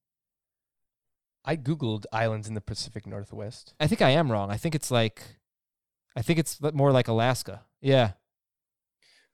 I 1.46 1.56
googled 1.58 2.06
islands 2.12 2.48
in 2.48 2.56
the 2.56 2.62
Pacific 2.62 3.06
Northwest. 3.06 3.74
I 3.80 3.88
think 3.88 4.02
I 4.02 4.10
am 4.10 4.32
wrong. 4.32 4.50
I 4.52 4.58
think 4.58 4.74
it's 4.76 4.89
like, 4.89 5.22
I 6.16 6.22
think 6.22 6.39
it's 6.39 6.60
more 6.74 6.91
like 6.91 7.08
Alaska. 7.08 7.62
Yeah, 7.82 8.12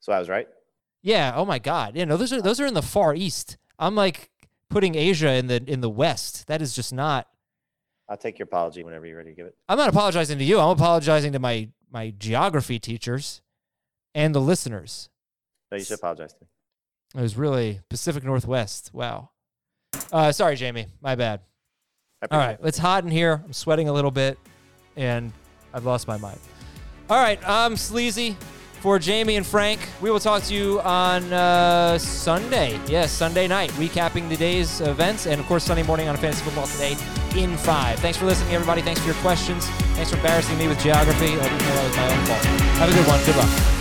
So 0.02 0.12
I 0.12 0.20
was 0.20 0.28
right. 0.28 0.48
yeah. 1.02 1.32
Oh 1.36 1.46
my 1.46 1.58
God. 1.58 1.96
Yeah, 1.96 2.04
no, 2.06 2.18
those 2.18 2.34
are 2.34 2.42
those 2.42 2.60
are 2.60 2.66
in 2.66 2.74
the 2.74 2.82
far 2.82 3.16
east. 3.16 3.58
I'm 3.80 3.96
like 3.96 4.30
putting 4.70 4.96
Asia 4.96 5.32
in 5.34 5.48
the 5.48 5.64
in 5.66 5.80
the 5.82 5.90
west. 5.90 6.48
That 6.48 6.62
is 6.62 6.76
just 6.76 6.92
not. 6.92 7.28
I'll 8.10 8.18
take 8.18 8.38
your 8.40 8.44
apology 8.46 8.84
whenever 8.84 9.06
you're 9.06 9.16
ready 9.18 9.30
to 9.30 9.36
give 9.36 9.46
it. 9.46 9.56
I'm 9.70 9.78
not 9.78 9.88
apologizing 9.88 10.38
to 10.40 10.44
you. 10.44 10.60
I'm 10.60 10.70
apologizing 10.72 11.32
to 11.32 11.40
my 11.40 11.70
my 11.90 12.14
geography 12.18 12.78
teachers 12.78 13.42
and 14.14 14.36
the 14.36 14.42
listeners. 14.42 15.10
No, 15.72 15.78
you 15.78 15.86
should 15.86 15.98
apologize 15.98 16.34
to 16.34 16.40
me. 16.42 16.48
It 17.16 17.22
was 17.22 17.38
really 17.38 17.80
Pacific 17.90 18.24
Northwest. 18.26 18.92
Wow. 18.94 19.30
Uh, 20.12 20.32
sorry, 20.34 20.56
Jamey. 20.58 20.88
My 21.02 21.16
bad. 21.16 21.40
All 22.30 22.56
it's 22.64 22.78
hot 22.78 23.04
in 23.04 23.10
here. 23.10 23.42
I'm 23.44 23.52
sweating 23.54 23.90
a 23.90 23.94
little 23.94 24.12
bit, 24.12 24.38
and 24.96 25.34
I've 25.74 25.86
lost 25.86 26.08
my 26.08 26.18
mind. 26.18 26.38
All 27.10 27.18
right, 27.18 27.40
I'm 27.50 27.76
Sleazy 27.76 28.38
for 28.80 29.00
Jamey 29.00 29.38
and 29.38 29.46
Frank. 29.46 29.80
We 30.02 30.12
will 30.12 30.20
talk 30.20 30.44
to 30.44 30.54
you 30.54 30.80
on 30.82 31.34
uh, 31.34 31.98
Sunday. 31.98 32.80
Yes, 32.88 33.12
Sunday 33.12 33.48
night, 33.48 33.72
recapping 33.72 34.30
the 34.30 34.38
day's 34.38 34.82
events, 34.82 35.26
and 35.26 35.42
of 35.42 35.48
course, 35.48 35.64
Sunday 35.64 35.82
morning 35.82 36.10
on 36.10 36.18
Fantasy 36.18 36.44
Football 36.44 36.68
Today 36.68 36.96
in 37.36 37.58
five. 37.58 37.98
Thanks 38.00 38.20
for 38.20 38.26
listening, 38.26 38.54
everybody. 38.54 38.84
Thanks 38.84 39.02
for 39.02 39.08
your 39.08 39.16
questions. 39.16 39.66
Thanks 39.96 40.12
for 40.12 40.18
embarrassing 40.18 40.60
me 40.60 40.68
with 40.68 40.80
geography. 40.80 41.26
I 41.26 41.50
didn't 41.50 41.58
know 41.58 41.74
that 41.74 41.88
was 41.88 41.96
my 41.98 42.18
own 42.18 42.26
fault. 42.28 42.46
Have 42.78 42.90
a 42.92 42.94
good 42.94 43.08
one. 43.08 43.26
Good 43.26 43.36
luck. 43.36 43.81